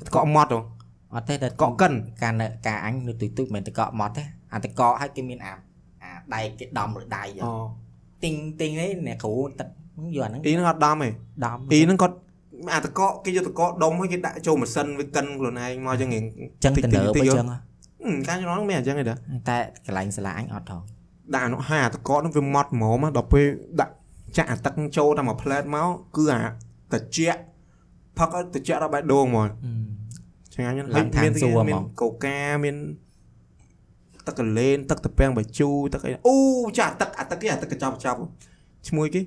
[0.07, 0.59] តកកម៉ត់ហ៎
[1.13, 1.93] អត់ទេតែតកកកិន
[2.23, 4.23] ការនៅការអញនៅទុយទុយមិនមែនតកកម៉ត់ទេ
[4.53, 5.53] អាតកកឲ្យគេមានអា
[6.03, 7.53] អាដៃគេដំលើដៃហ៎អូ
[8.23, 9.67] ទិញទិញនេះអ្នកគ្រូទឹក
[10.15, 11.09] យកអាហ្នឹងអ៊ីហ្នឹងអត់ដំទេ
[11.45, 12.15] ដំអ៊ីហ្នឹងគាត់
[12.73, 16.25] អាតកកគេយកតកកដុំឲ្យគេដាក់ចូលម៉ាស៊ីនវាកិនខ្លួនឯងមកអញ្ចឹងរៀង
[16.63, 17.55] ចឹងទៅនើបអីចឹងអ
[18.05, 19.15] ហឹមការចំណងហ្នឹងមានអញ្ចឹងឯតា
[19.49, 20.81] តែកន្លែងសាលាអញអត់ថង
[21.33, 23.47] ដាក់អានោះហើយអាតកកហ្នឹងវាម៉ត់ហ្មងដល់ពេល
[23.81, 23.93] ដាក់
[24.37, 25.87] ចាក់អាទឹកហ្នឹងចូលតាមមួយផ្លែតមក
[26.17, 26.39] គឺអា
[26.93, 27.39] ត្រជាក់
[28.17, 29.47] ផឹកឲ្យត្រជាក់ដល់បេះដូងហ្មង
[30.53, 32.75] ឆ្ងាញ់ណាស់ឡើងឋានសួគ៌ហ្មងមានកូកាមាន
[34.27, 36.37] ទឹកកលែនទឹកត្រពាំងបាយជូរទឹកអីអូ
[36.77, 38.19] ចាអាទឹកអាទឹកគេអាទឹកកញ្ចប់កញ្ចប់
[38.87, 39.21] ឈ្មោះគេ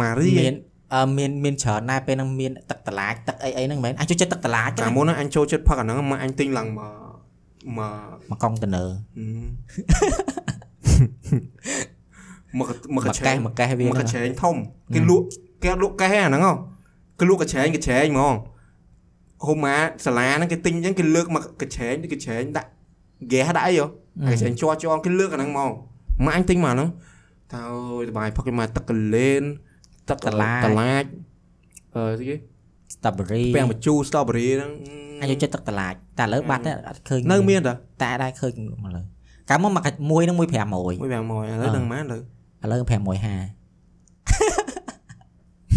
[0.00, 0.54] ម៉ារីមាន
[0.94, 7.08] អឺមានមានច្រើនដែរពេលហ្នឹងមានទឹកតឡាចទឹកអីអីហ្នឹងមែនអញចូលចិត្តទឹកតឡាចកាលមុនហ្នឹងអញចូលចិត្តផឹកអាហ្នឹងមកអញទិញឡើងមក
[7.78, 8.88] មកមកកុងតឺន័រ
[12.58, 14.56] មកមកមកកកេះឆេងមកកេះវាមកហ្នឹងកឆេងធំ
[14.94, 15.26] គេលក់
[15.62, 16.52] គេអត់លក់កេះអាហ្នឹងហ៎
[17.18, 18.34] គេលក់កឆេងកឆេងហ្មង
[19.46, 22.68] ហូម៉ាសាលាហ្នឹងគេទិញអញ្ចឹងគេលើកមកកឆេងកឆេងដាក់
[23.24, 23.86] ហ្គាសដាក់អីហ៎
[24.26, 25.70] ហើយកឆេងជាប់ជាប់គេលើកអាហ្នឹងហ្មង
[26.24, 26.88] មកអញទិញមកហ្នឹង
[27.54, 29.42] តើអើយសប្បាយផឹកមកទឹកកលែន
[30.10, 31.04] ទឹកតឡាចតឡាច
[31.96, 32.36] អឺស្អីគេ
[32.94, 34.72] ស្ទ្រូប៊េរីពាំងបញ្ជូរ strawberry ហ្នឹង
[35.20, 38.52] អញចូលចិត្តទឹកតឡាចតែឥឡូវបាត់ទេអត់ឃើញនៅមានតាតែដែរឃើញ
[38.84, 39.02] មកលើ
[39.50, 42.16] កាលមកមកមួយហ្នឹងមួយ500មួយវាំងមកឥឡូវដឹងម៉ានទៅ
[42.64, 43.57] ឥឡូវ550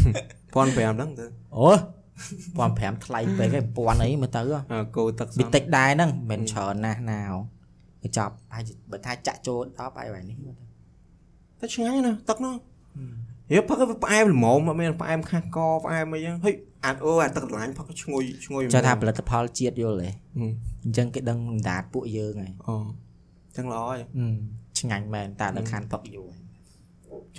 [0.02, 1.26] 1500ហ្នឹងទៅ
[1.58, 1.70] អូ
[2.39, 4.41] 1500ថ្លៃពេកឯង1000អីមើលទៅ
[4.74, 7.20] អើគោទឹកវាសំតិចដែរហ្នឹងមិនមែនច្រើនណាស់ណា
[8.04, 10.66] ទៅចប់ហើយបើថាចាក់ចូល10ហើយបែបនេះមើលទៅ
[11.60, 12.56] តែឆ្ងាញ់ណាស់ទឹកនោះ
[13.52, 16.54] ហេផឹកវាផ្អែមល្មមអត់មានផ្អែមខាស់កផ្អែមអីចឹងហុយ
[16.86, 20.52] អាអូអាទឹកកន្លាញ់ផឹកឈ្ងុយឈ្ងុយចង់ថាផលិតផលជាតិយល់ទេហឹម
[20.84, 22.76] អញ្ចឹងគេដឹងអណ្ដាតពួកយើងហើយអូ
[23.58, 24.36] ចឹងល្អហើយហឹម
[24.80, 26.41] ឆ្ងាញ់មែនតែដល់ខានផឹកយូរហើយ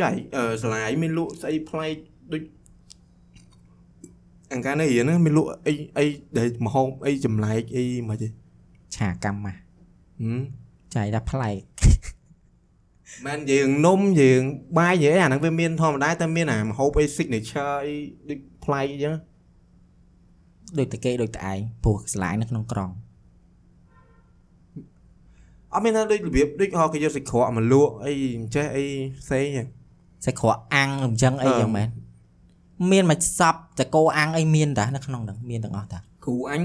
[0.00, 2.11] ចៃអឺស្លាយមានលក់ស្អីប្លែកដូច
[4.53, 6.05] អង្ការនៅរៀនហ្នឹងមានលក់អីអី
[6.38, 8.28] ដែលមហោបអីចម្លែកអីមិនទេ
[8.96, 9.61] ឆាកម្មម៉ាស់
[10.20, 10.40] ហឹម
[10.94, 11.61] ចៃថាប្លែក
[13.26, 14.42] មែនយើងនំយើង
[14.78, 17.94] បាយយើងអាហ្នឹងវាមានធម្មតាតែមានអាមហោបអី signature អី
[18.28, 19.14] ដូចប្លែកអីចឹង
[20.78, 22.90] ដូចតែគេដូចតែឯងព្រោះស្លាយនៅក្នុងក្រុង
[25.72, 28.84] អត់មានថាដូចរបៀបដូចហៅគេយកសាច់ក្រកមកលក់អីមិនចេះអី
[29.22, 29.68] ផ្សេងហ្នឹង
[30.24, 31.88] សាច់ក្រកអាំងអញ្ចឹងអីអឺយ៉ាងមែន
[32.91, 36.62] មានមកសពតកោអាំងអីមានតានៅក្នុងហ្នឹងមានទាំងអស់តាគ្រូអញ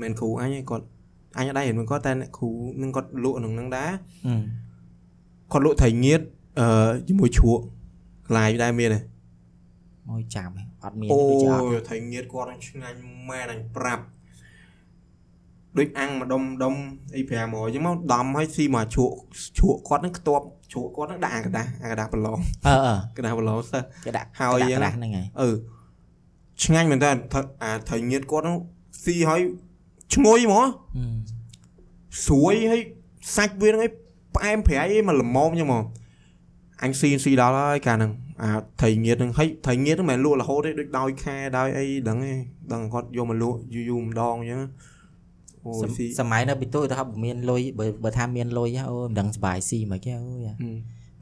[0.00, 0.84] មិនគ្រូអញឯងគាត់
[1.38, 2.50] អញអត់ដែររៀនមិនគាត់តែអ្នកគ្រូ
[2.82, 3.90] នឹងគាត់លក់ក្នុងហ្នឹងដែរ
[4.26, 4.42] ហឹម
[5.52, 6.20] គាត់លក់ត្រីងៀត
[6.60, 7.62] អឺជាមួយជ្រក់
[8.28, 9.00] ខ្លាយដែរមានទេ
[10.08, 14.04] មកចាំឯងអត់មានអូដូចជាអត់យត្រីងៀតគាត់ហ្នឹងឆ្ងាញ់មែនអញប្រាប់
[15.78, 16.74] ដូចអាំងម្ដុំដុំ
[17.14, 19.14] អី500អញ្ចឹងមកដំឲ្យស៊ីមកជ្រក់
[19.58, 25.50] ជ្រក់គាត់ហ្នឹងខ្ទាប់ ជ្រក់គាត់នឹងដាក់អាកដាសអាកដាសប្រឡងអឺអឺកដាសប្រឡងសិស្សគេដាក់ហើយអាកដាសហ្នឹងហើយអឺ
[26.64, 27.10] ឆ្ងាញ់មែនតើ
[27.62, 28.56] អាថៃញៀតគាត់ហ្នឹង
[29.04, 29.40] ស៊ីហើយ
[30.14, 30.66] ឈ្ងុយហ្មង
[32.26, 32.80] ស្រួយហើយ
[33.36, 33.92] សាច់វាហ្នឹងឯង
[34.36, 35.84] ផ្អែមប្រៃឯងមកល្មមចឹងហ្មង
[36.82, 38.12] អញស៊ីស៊ីដល់ហើយកាហ្នឹង
[38.42, 38.50] អា
[38.82, 42.38] ថៃញៀតហ្នឹងហិចថៃញៀតហ្នឹងមិនលក់រហូតទេដូចដោយខែដោយអីដឹងឯង
[42.72, 44.60] ដឹងគាត់យកមកលក់យូរយូរម្ដងចឹង
[45.64, 50.58] អូយសស៊ីសម័យនៅពីទូទៅថាបើមានលុយបើបើថាមានលុយហ៎អូមិនដឹងសុបាយស៊ីមកគេអូយហឹម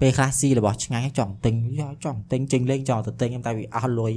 [0.00, 4.12] ពេលខ្លះស៊ីរបស់ឆ្ងាញ់ចង់ទិញយកចង់ទិញចេញលេងចង់ទៅទិញតែវាអស់លុយ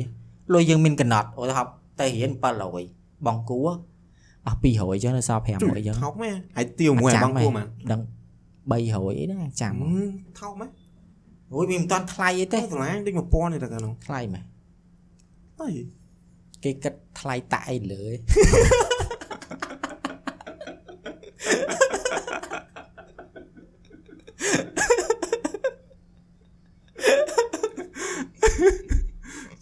[0.53, 1.63] លុយយើងមានកំណត់អូថា
[1.99, 2.31] ទៅរៀន
[2.79, 3.59] 700បងគួ
[4.47, 8.01] អស់200អញ្ចឹងនៅសល់500អញ្ចឹងថោកមែនហើយទៀវមួយអាបងគួរមែនដឹង
[8.71, 10.09] 300អីហ្នឹងចាំហឹម
[10.39, 10.69] ថោកមែន
[11.53, 14.43] អូយវាមិនតាន់ថ្លៃអីទេទេតម្លៃដូច1000ទេតែកាលនោះថ្លៃមែន
[15.59, 15.69] អី
[16.63, 18.17] គេគិតថ្លៃតាក់អីលើឯង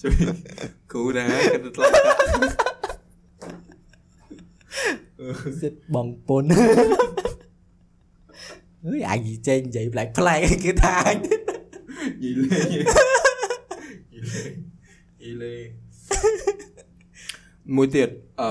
[0.01, 0.13] ជួយ
[0.91, 2.17] គ្រូដែរគាត់ថ្លៃតាក់
[5.61, 6.43] សិតបងពុន
[8.85, 11.17] អើយអញចេញនិយាយប្លែកប្លែកគេថាអញ
[12.23, 12.79] យីលេយី
[14.31, 14.43] លេ
[15.23, 15.53] យីលេ
[17.75, 18.09] មួយទៀត
[18.41, 18.49] អឺ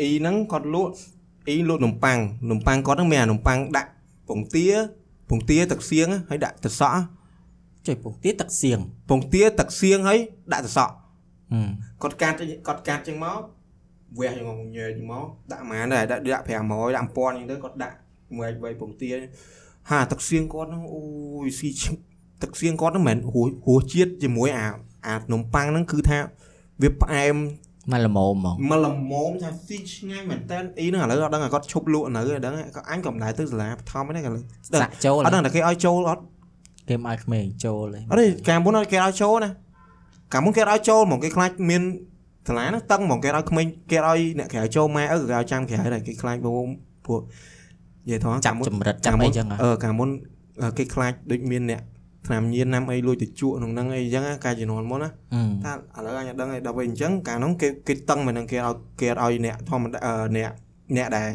[0.00, 0.92] អ៊ីហ្នឹងគាត់លក់
[1.48, 2.18] អ៊ីលក់នំប៉័ង
[2.50, 3.90] នំប៉័ងគាត់ហ្នឹងមានអានំប៉័ងដាក់
[4.28, 4.66] ពងទា
[5.28, 7.00] ពងទាទឹកសៀងហើយដាក់ទឹកសក់
[7.86, 8.78] ចុយពងទៀតទឹកសៀង
[9.08, 10.18] ពងទាទឹកសៀងហើយ
[10.52, 10.94] ដាក់ទឹកសក់
[11.52, 11.68] ហឹម
[12.02, 12.36] គាត់កាត់
[12.66, 13.40] គាត់កាត់ចឹងមក
[14.18, 17.96] វះយ៉ាងងញែកមកដាក់ម៉ានដែរដាក់ដាក់500ដាក់1000ចឹងទៅគាត់ដាក់
[18.36, 19.10] មួយបីពងទា
[19.90, 21.02] ហាទឹកសៀងគាត់ហ្នឹងអូ
[21.46, 21.94] យស៊ីឆ្ង
[22.42, 24.66] ទឹកសៀងគាត់ហ្នឹងមិនមែនហួសហួសជាតិជាមួយអា
[25.08, 26.18] អានំប៉័ងហ្នឹងគឺថា
[26.82, 27.36] វាផ្អែម
[27.92, 36.22] មកល្មមហ្មងមកល្មមថាស៊ីឆ្ងាញ់មែនតើអ៊ីហ្នឹងឥឡូវអត់ដឹងថាគាត់ឈប់លក់នៅអត់ដឹងក៏អញក៏មិនដែរទៅសាលាបឋមហ្នឹងឥឡូវសាក់ចូលអត់ដឹងតែគេឲ្យចូលអត់
[36.88, 39.50] គេមកឲ្យក្មេងចូលឯងអត់ទេកាលមុនគេឲ្យចូលណា
[40.32, 41.82] កាលមុនគេឲ្យចូលហ្មងគេខ្លាចមាន
[42.46, 46.66] សាលាហ្នឹងតឹងហ្មងគេឲ្យក្មេងគេឲ្យអ្នកក្រៅចូលម៉ែអើគេឲ្យចាំក្រៅដែរគេខ្លាចបង
[47.06, 47.20] ពួក
[48.06, 50.08] និយាយថងចាប់ចម្រិតចាប់អីចឹងហ៎អឺកាលមុន
[50.62, 51.82] អឺគេខ្លាចដូចមានអ្នក
[52.26, 60.50] ឆ្នាំញៀនណាំអីលួចទៅជក់ក្នុងហ្នឹងអីចឹងណាកាលជំនាន់មុនណាហឹមថាឥឡូវអញអត់ដឹងឯដល់ពេលអញ្ចឹងកាលហ្នឹងគេគេតឹងមកនឹងគេឲ្យគេឲ្យអ្នកធម្មតាអឺអ្នក
[60.96, 61.28] អ្នកដែល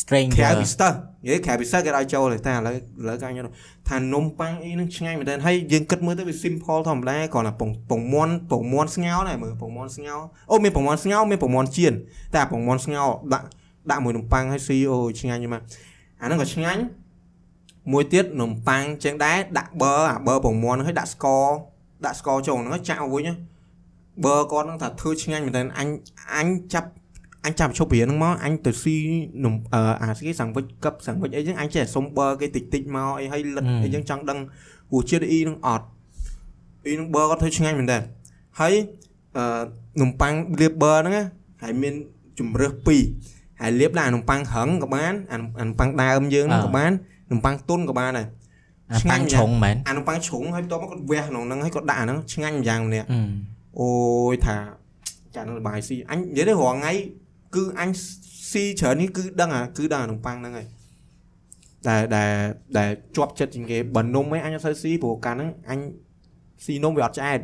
[0.00, 2.78] stranger ក្រៅពីស្ទើនិយាយក្រៅពីស្ទើគេឲ្យចូលទេតែឥឡូវឥ
[3.08, 3.34] ឡូវកាញ់
[3.88, 10.20] ថានំប៉័ងអីហ្នឹងឆ្ងាញ់មែនទែនហើយយើងគិតមើលទៅវា simple ធម្មតាគ្រាន់តែពងពងមាន់ពងមាន់ស្ងោរដែរមើលពងមាន់ស្ងោរ
[10.50, 11.94] អូមានពងមាន់ស្ងោរមានពងមាន់ចៀន
[12.34, 13.46] តែពងមាន់ស្ងោរដាក់
[13.90, 15.62] ដាក់មួយនំប៉័ងឲ្យស៊ីអូឆ្ងាញ់ហ្មង
[16.20, 16.82] អាហ្នឹងក៏ឆ្ងាញ់
[17.92, 21.46] មួយទៀតនំប៉័ងចឹងដែរដាក់ប័រអាប័រពងមាន់ហ្នឹងឲ្យដាក់ស្ករ
[22.04, 23.28] ដាក់ស្ករចូលហ្នឹងឲ្យចាក់ឲ្យវិញ
[24.24, 25.88] ប័រគាត់ហ្នឹងថាធ្វើឆ្ងាញ់មែនទែនអញ
[26.36, 26.88] អញចាប់
[27.46, 28.96] អញចាប់ជប់រៀនហ្នឹងមកអញទៅស៊ី
[29.44, 34.38] នំអឺអាស្គីសាំងវិចកឹបសាំងវិចអីចឹងអញចេះសុំប័រគេតិចតិចមកអីឲ្យលិតអីចឹងចង់ដឹង
[34.92, 35.86] រសជាតិអ៊ីហ្នឹងអត់
[36.84, 37.98] អ៊ីហ្នឹងប័រគាត់ធ្វើឆ្ងាញ់មែនតើ
[38.60, 38.74] ហើយ
[39.36, 39.44] អឺ
[40.00, 41.14] នំប៉័ងលាបប័រហ្នឹង
[41.62, 41.94] ហើយមាន
[42.38, 43.02] ជំរើសពីរ
[43.60, 45.36] ហើយលាបដាក់នំប៉័ងរឹងក៏បានអា
[45.68, 46.92] នំប៉័ងដើមយើងហ្នឹងក៏បាន
[47.32, 48.26] នំប៉័ងទុនក៏បានដែរ
[48.92, 53.20] អាប៉ាំងឆុងមែនអានំប៉័ងជ្រុងហើយបន្ទាប់មកគាត់វះក្នុងហ្នឹងហើយគាត់ដាក់អាហ្នឹងឆ្ងាញ់យ៉ាងម្នាក់អឺ
[53.80, 53.90] អូ
[54.32, 54.56] យថា
[55.34, 56.92] ចានឹងបាយស៊ីអញនិយាយទៅរាល់ថ្ងៃ
[57.54, 57.90] គឺអញ
[58.52, 60.66] ស៊ីច្រើននេះគឺដឹងអាគឺដឹងអានំប៉័ងហ្នឹងហើយ
[61.88, 62.32] ដែលដែល
[62.78, 65.80] ដែលជាប់ចិត្តជាងគេបើនំឯងអញអត់សូវស៊ីព្រោះកាលហ្នឹងអញ
[66.64, 67.40] ស៊ីនំវាអត់ឆ្អែត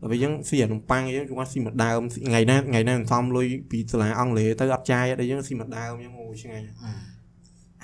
[0.00, 6.66] ដល់ពេលយើងស៊ីអានំប៉័ងយើងគាត់ស៊ីមួយដើមថ្ងៃណាថ្ងៃណាសំលុយពីសាលាអង់គ្លេសទៅអត់ចាយដល់យើងស៊ីមួយដើមយើងអូឆ្ងាញ់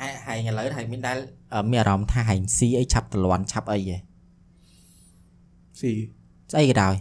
[0.01, 1.19] អាហែងឥឡូវហែងមានដែល
[1.55, 3.99] អឺមានអារម្មណ៍ថាហែងស៊ីអីឆាប់តលាន់ឆាប់អីហ៎
[5.81, 5.93] ស៊ី
[6.53, 6.95] ស្អីក៏ដោយ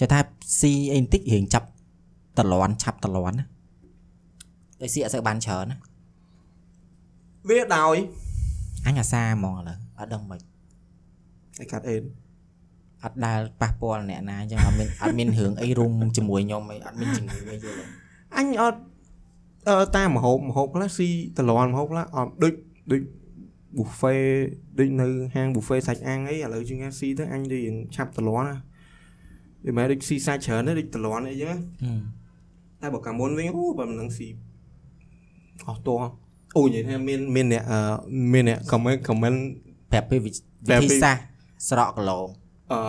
[0.00, 0.20] ចេះថា
[0.60, 1.68] ស៊ីអីបន្តិចរៀងចាប់
[2.38, 3.44] តលាន់ឆាប់តលាន់ណា
[4.80, 5.78] តែស៊ីអត់សូវបានច្រើនណា
[7.48, 7.96] វាដោយ
[8.86, 10.40] អញអាសាហ្មងឥឡូវអត់ដឹងមិន
[11.62, 12.02] ឯកាត់អេន
[13.04, 17.84] អត់ដែលប៉ះពាល់អ្នកណាអញ្ចឹងអត់មានអត់មានរឿងអីរុំជាមួយខ្ញុំអីអត់មានជំងឺអីយល់ទេ
[18.36, 18.80] អញអត់
[19.68, 21.08] អឺតាមមហូបមហូបខ្លះស៊ី
[21.38, 22.54] តលន់មហូបខ្លះអត់ដូច
[22.92, 23.02] ដូច
[23.76, 24.22] buffet
[24.78, 28.56] ដូចនៅហាង buffet សាច់អាំងអីឥឡូវជាងគេស៊ីទៅអញដូចរៀងឆាប់តលន់ណា
[29.64, 32.00] ដូចម៉ែដូចស៊ីសាច់ច្រើនទេដូចតលន់អីចឹងណាហឹម
[32.82, 34.28] តែបើកាមុនវិញអូបើមិននឹងស៊ី
[35.68, 36.02] អស់តោះ
[36.56, 37.78] អូនិយាយថាមានមានអ្នកអឺ
[38.32, 39.38] មានអ្នក comment comment
[39.90, 40.30] ប្រាប់ពីវិ
[40.68, 41.24] ប្រាប់ធីពីសាស្ត្រ
[41.68, 42.18] ស្រកគីឡូ
[42.72, 42.80] អឺ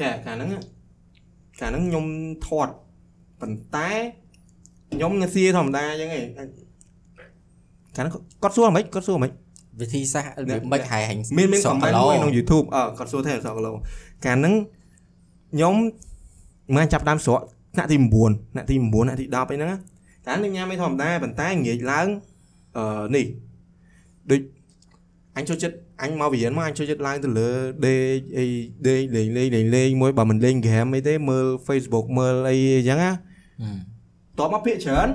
[0.00, 0.50] ចាកាលហ្នឹង
[1.60, 2.06] កាលហ្នឹងខ្ញុំ
[2.46, 2.74] ធាត់
[3.40, 3.90] ប៉ុន្តែ
[4.92, 6.24] ខ្ញុំនៅស៊ីធម្មតាអញ្ចឹងឯង
[7.96, 8.12] កាលហ្នឹង
[8.42, 9.32] គាត់សួរហ្មងគាត់សួរហ្មង
[9.80, 13.72] វិធីសាស្ត្រអ្នកមិនហែហែងមានមានស្រក comment មួយក្នុង YouTube អឺគាត់សួរថាស្រកគីឡូ
[14.26, 14.54] កាលហ្នឹង
[15.54, 15.74] ខ្ញុំ
[16.76, 17.40] មកចាប់ដើមស្រក
[17.74, 19.78] ថ្នាក់ទី9ថ្នាក់ទី9ថ្នាក់ទី10អីហ្នឹងណា
[20.26, 22.06] កាលហ្នឹងញ៉ាំមិនធម្មតាប៉ុន្តែងាកឡើង
[22.76, 23.26] អឺនេះ
[24.30, 24.40] ដូច
[25.36, 27.50] អញចូលចិត្តអញមកវិញ្ញាណមកអញចូលចិត្តឡើងទៅលើ
[27.86, 28.46] ដេកអី
[28.88, 33.12] ដេកលេងលេងលេងលេងមួយបើមិនលេងហ្គេមអីទេមើល Facebook មើលអីអញ្ចឹងណា
[33.62, 33.78] ហឹម
[34.38, 35.08] តបមកភាកច្រើន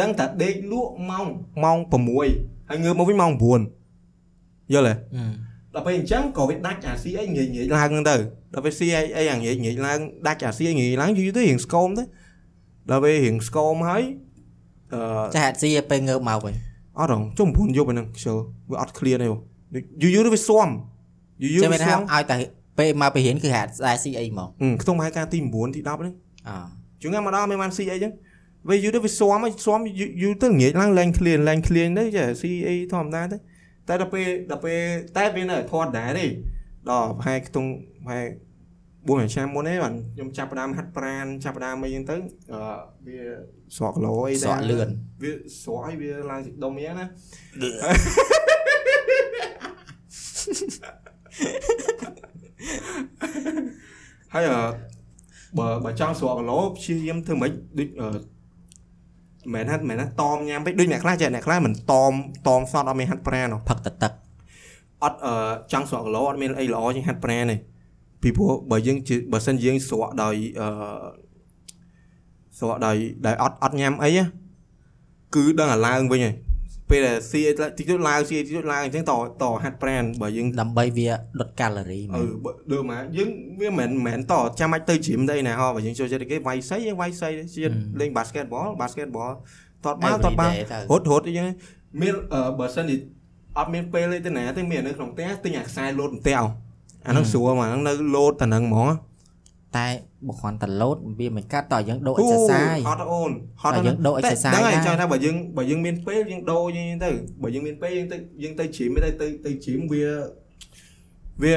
[0.00, 1.26] ដឹងតែដេកលក់ម៉ោង
[1.64, 5.45] ម៉ោង6ហើយងើបមកវិញម៉ោង9យល់ទេហឹម
[5.76, 8.16] ដល់ពេលអញ្ចឹងក៏វាដាច់អាស៊ីអីងាយងាយឡើងហ្នឹងទៅ
[8.54, 12.04] ដល់ពេលស៊ីអីអីអាងាយងាយឡើងដាច់អាស៊ីអីងាយឡើងយូរទៅរៀងស្គមទៅ
[12.90, 14.02] ដល់ពេលរៀងស្គមហើយ
[14.92, 15.00] អឺ
[15.34, 16.54] ចាហេតុស៊ីឲ្យពេលងើបមកវិញ
[16.98, 18.36] អត់ហងចុះ9យប់ហ្នឹងខ្ជិល
[18.70, 19.26] វាអត់ clear ទេ
[20.02, 20.68] យូរយូរទៅវាស៊ាំ
[21.42, 22.36] យូរយូរចាំវាមានថាស៊ាំឲ្យតែ
[22.78, 26.14] ពេលមកពីរៀនគឺហេតុស្ដាយស៊ីអីហ្មងហឹមខ្ទង់មហាការទី9ទី10ហ្នឹង
[26.48, 26.50] អ
[27.02, 28.12] ជួនកាលមកដល់មានបានស៊ីអីចឹង
[28.68, 33.36] វាយូរទៅវាស៊ាំហើយស៊ាំយូរយូរទៅងាកឡើងឡើង clear ឡើង clear ទៅចាស៊ីអីធម្មតាទៅ
[33.88, 34.80] តែដល់ពេលដល់ពេល
[35.16, 36.26] តែវានៅធាត់ដែរទេ
[36.90, 37.70] ដល់ប្រហែលខ្ទង់
[38.04, 38.26] ប្រហែល
[39.06, 42.16] 4ឆ្នាំមុនទេបាទខ្ញុំចាប់ផ្ដើមហាត់ប្រានចាប់ផ្ដើមអីចឹងទៅ
[42.52, 42.60] អឺ
[43.06, 43.20] វា
[43.76, 44.88] ស្រកគីឡូអីស្រកលឿន
[45.22, 45.32] វា
[45.62, 47.06] ស្រកឲ្យវាឡើងជាដុំអញ្ចឹងណា
[54.34, 54.58] ហើយអឺ
[55.58, 58.08] បើបើចង់ស្រកគីឡូព្យាយាមធ្វើម៉េចដូចអឺ
[59.54, 62.12] មិនហាត់មិនណាតមញ៉ាំពេកដូចអ្នកខ្លះចេះអ្នកខ្លះមិនតម
[62.48, 64.12] តមសតអត់មានហាត់ប្រានហ៎ផឹកទឹកទឹក
[65.04, 65.34] អត់អឺ
[65.72, 67.56] ចង់ស្រកគីឡូអត់មានអីល្អជាងហាត់ប្រាណទេ
[68.22, 70.68] ពីព្រោះបើយើងជាបើសិនយើងស្រកដោយអឺ
[72.58, 72.96] ស្រកដោយ
[73.26, 74.24] ដោយអត់អត់ញ៉ាំអីណា
[75.34, 76.34] គឺដឹងអាឡើងវិញហើយ
[76.90, 81.10] ពេលដែលស៊ីអីតិចតួចឡើងស៊ីអីតិចតួចឡើងអញ្ចឹងតតហាត់ប្រាណបើយើងដើម្បីវា
[81.40, 83.28] ដុតកាឡូរីមែអឺនបើដូចមកយើង
[83.60, 89.32] វាមិនមែនតចាំបាច់ទៅជ្រាមទៅឯណាហោះបើយើងចូលចិត្តគេវាយសៃយើងវាយសៃជាតិលេង basketball basketball
[89.84, 91.46] តតបាល់តតបាល់ Everyday ទៅរត់រត់អីចឹង
[92.02, 92.96] មានអឺបើសិនជា
[93.58, 96.40] អត់មានពេលទេទៅណាទេមាននៅក្នុងផ្ទះទិញអាខ្សែលោតផ្ទះ
[97.06, 98.88] អាហ្នឹងស្រួលមកហ្នឹងនៅលោតតែហ្នឹងហ្មង
[99.76, 99.86] តែ
[100.26, 103.32] បើគ្រាន់តែលោតវាមិនកាត់តើយើងដូរ exercise ហត់អូន
[103.62, 107.10] ហត់បើយើងដូរ exercise ហ្នឹងហើយដែរចង់ថាបើយើងបើយើងមានពេលយើងដូរយើងទៅ
[107.42, 110.04] បើយើងមានពេលយើងទៅយើងទៅ gym ទៅទៅទៅ gym វា
[111.42, 111.56] វា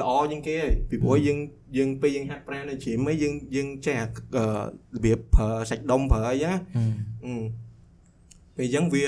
[0.00, 1.38] ល្អជាងគេហើយពីព្រោះយើង
[1.76, 4.44] យើងពេលយើងហាត់ប្រាណនៅ gym ហ្នឹងយើងយើងចេះអឺ
[4.94, 6.92] របៀបប្រើសាច់ដុំប្រើអីហ្នឹងណាហឹម
[7.24, 7.44] អឺ
[8.56, 9.06] ពេលអញ្ចឹងវា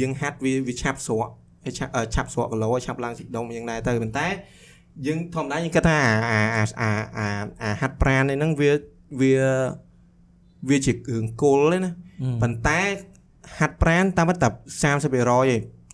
[0.00, 1.28] យើងហាត់វាវាឆាប់ស្រក
[1.64, 4.26] ហើយឆាប់អឺឆាប់ស្រកគីឡូហើយឆាប់ឡើងស៊ីដុំយ៉ាងដែរទៅប៉ុន្តែ
[5.06, 5.98] យើងធម្មតាយើងគិតថា
[6.30, 7.28] អាអាអាអា
[7.62, 8.70] អាហាត់ប្រាណនេះហ្នឹងវា
[9.20, 9.34] វា
[10.68, 12.80] វាជាគ្រឿងគល់ទេណាហប៉ុន្តែ
[13.58, 14.96] ហាត់ប្រានតាមពិតតែ30%ឯង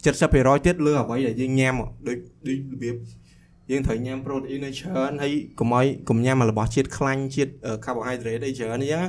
[0.05, 1.75] 70%ទៀតលើអ្វីដែលយើងញ៉ាំ
[2.07, 2.95] ដូចដូចរបៀប
[3.71, 7.53] យើងត្រូវញ៉ាំប្រូតអ៊ីនឲ្យច្រើនហើយកុំឲ្យកុំញ៉ាំរបស់ជាតិខ្លាញ់ជាតិ
[7.85, 9.03] carbohydrate អីច្រើនអញ្ចឹងណា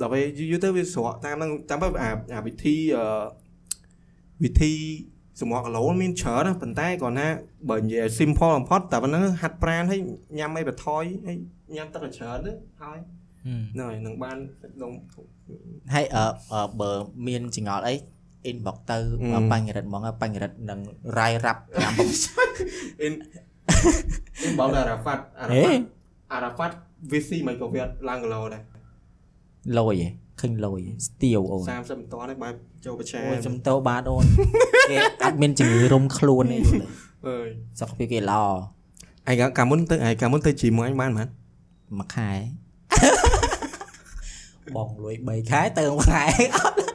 [0.00, 3.04] ដល់ពេលយូរៗទៅវាស្រកតាមហ្នឹងតាមពិតអាអាវិធីអឺ
[4.44, 4.72] វិធី
[5.40, 7.28] សម្រក់គីឡូមានច្រើនណាប៉ុន្តែគាត់ថា
[7.70, 10.00] បើនិយាយ simple បំផុតតែប៉ុណ្្នឹងហាត់ប្រាណឲ្យ
[10.38, 11.36] ញ៉ាំអីបន្ថយឲ្យ
[11.76, 12.52] ញ៉ាំទឹកឲ្យច្រើនទៅ
[12.82, 12.98] ហើយ
[13.72, 14.36] ហ្នឹងហើយនឹងបាន
[14.82, 14.92] ដុំ
[15.94, 16.90] ហើយអឺអឺបើ
[17.26, 17.94] មានចង្អល់អី
[18.50, 18.98] inbox ទៅ
[19.34, 20.80] អឺបញ្ញរិទ្ធហ្មងបញ្ញរិទ្ធនឹង
[21.18, 22.08] រាយរាប់5បំ
[23.00, 23.14] អ៊ីន
[24.42, 25.84] អ៊ីនបងអារ៉ាហ្វាត់អារ៉ាហេហ្វាត់
[26.32, 26.76] អារ៉ាហ្វាត់
[27.10, 28.62] VC មិនក៏វាឡើងគីឡូដែរ
[29.78, 30.08] លយហ៎
[30.40, 32.54] ឃើញលយស្ទៀវអូន30មិនតាន់ទេបែប
[32.84, 34.24] ចូលប្រឆាអូយចំតោបាទអូន
[34.90, 36.78] គេអត់មានជំងឺរុំខ្លួនទេយល់ទេ
[37.28, 37.48] អើយ
[37.80, 41.28] សុខភាពគេល្អឯងកាលមុនទៅឯងកាលមុនទៅជីមួយអញបានមិន
[41.98, 42.30] មួយខែ
[44.76, 46.24] បងលុយ3ខែទៅមួយខែ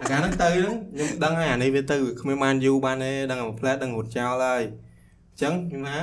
[0.01, 5.99] អាកាលហ្នឹងទៅហ្នឹងខ្ញុំដឹងហើយអានេះវាទៅគ្មានបានយូរបានទេដឹងតែមួយផ្លែតដឹងរត់ចោលហើយអញ្ចឹងខ្ញុំថា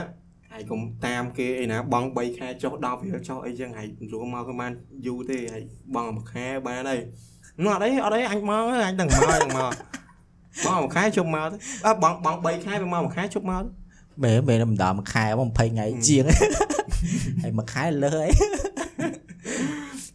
[0.51, 4.73] ហើយកុំតាមគេអីណាបង3ខែចុះ10វាចុះអីចឹងហើយរួមមកគឺបាន
[5.07, 5.65] យូរទេហើយ
[5.95, 7.01] បងមួយខែបានហើយ
[7.61, 9.73] នោះអត់អីអត់អីអញមកហើយអញដឹងមកអញមក
[10.65, 11.57] បងមួយខែជប់មកទៅ
[11.87, 13.83] អើបងបង3ខែវាមកមួយខែជប់មកទៅ
[14.25, 16.23] មែនមែនមិនដល់មួយខែមក20ថ្ងៃជាង
[17.43, 18.31] ហើយមួយខែលើហើយ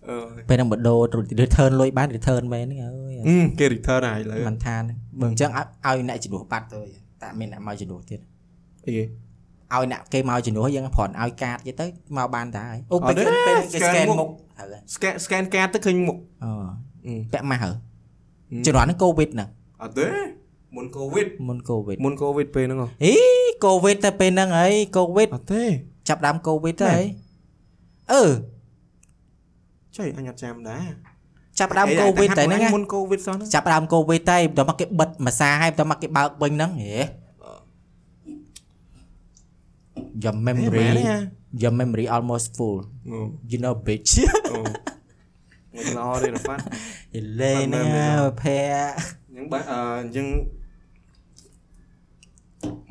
[0.07, 0.17] អឺ
[0.49, 0.99] ពេលហ្នឹងបដូរ
[1.41, 4.75] return លុយបាន return មែនហ្នឹងអើយអឺគេ return ហើយឥឡូវមិនថា
[5.19, 6.81] បើអញ្ចឹងឲ្យឲ្យអ្នកជំនួសបាត់ទៅ
[7.21, 8.19] តែមានអ្នកមកជំនួសទៀត
[8.85, 9.03] អីគេ
[9.73, 11.85] ឲ្យអ្នកគេមកជំនួសយើងគ្រាន់ឲ្យកាតទៀតទៅ
[12.17, 16.86] មកបានតាហើយអូអពេលត់ទេគេពេលគេ scan scan មុខមុខត្រូវហើយ scan scan កាតទៅឃើញមុខអូអឺ
[17.33, 19.49] ពាក់ម៉ាស់ហើហឹមជំនាន់ហ្នឹង covid ហ្នឹង
[19.81, 20.07] អត់ទេ
[20.75, 23.15] មុន covid មុន covid មុន covid ពេលហ្នឹងហ៎អី
[23.65, 25.63] covid តែពេលហ្នឹងហើយ covid អត់ទេ
[26.07, 27.05] ចាប់ដើម covid ទៅមែនហើយ
[28.11, 28.23] អឺ
[29.95, 30.85] ចុយអញអត់ចាំដែរ
[31.59, 36.93] ចាប់ដើម covid តែហ្នឹងណាមុន covid សោះហ្នឹងចាប់ដើម covid តែបន្ទាប់មកគេបិទមួយសាហើយបន្ទាប់មកគេបើកវិញហ្នឹងហេ
[40.23, 41.17] Your មែន memory ទេហ៎
[41.61, 42.77] Your memory almost full
[43.09, 43.17] អូ
[43.51, 44.11] you know bitch
[45.77, 46.61] អូមកឡោទេរ៉ាហ្វាត់
[47.15, 48.59] យលេណា memory ភ័
[49.29, 50.27] អញ្ចឹងបាទអឺអញ្ចឹង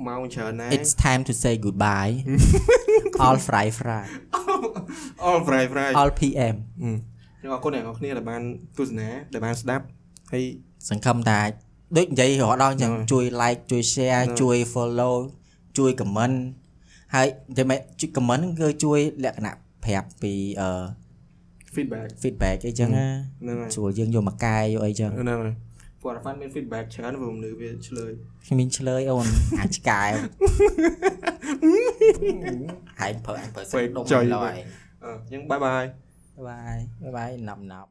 [0.07, 2.13] មកច្រើនណាស់ It's time to say goodbye
[3.25, 4.05] all fry fry
[5.27, 8.43] all fry fry all pm អឺអរគុណអ្នកនរគ្នាដែលបាន
[8.79, 9.85] ទស្សនាដែលបានស្ដាប់
[10.33, 10.45] ហើយ
[10.91, 11.41] សង្ឃឹមថា
[11.97, 15.17] ដូចនិយាយរហូតដល់អញ្ចឹងហ្នឹងជួយ like ជួយ share ហ្នឹងជួយ follow
[15.79, 16.37] ជួយ comment
[17.15, 17.27] ហើយ
[17.57, 19.55] តែមិនជួយ comment ហ្នឹងគឺជួយលក្ខណៈ
[19.85, 20.71] ប្រាប់ពីអឺ
[21.77, 23.07] feedback feedback អីចឹងណា
[23.43, 25.55] ហ្នឹងហើយស្រួលយើងយកមកកែយកអីចឹងហ្នឹងហើយ
[26.03, 28.13] ពួករ៉ាហ្វាត់មាន feedback ច្រើនព្រោះមនុស្សវាឆ្លើយ
[28.47, 29.27] ខ្ញុំមានឆ្លើយអូន
[29.61, 30.03] អាចកែ
[33.01, 34.05] ហើយប្រើអញប្រើសាច់ដុំ
[34.37, 34.57] ឡើយ
[35.05, 35.85] អឺអញ្ចឹងបាយបាយ
[36.49, 37.91] បាយបាយបាយណាប់ណាប់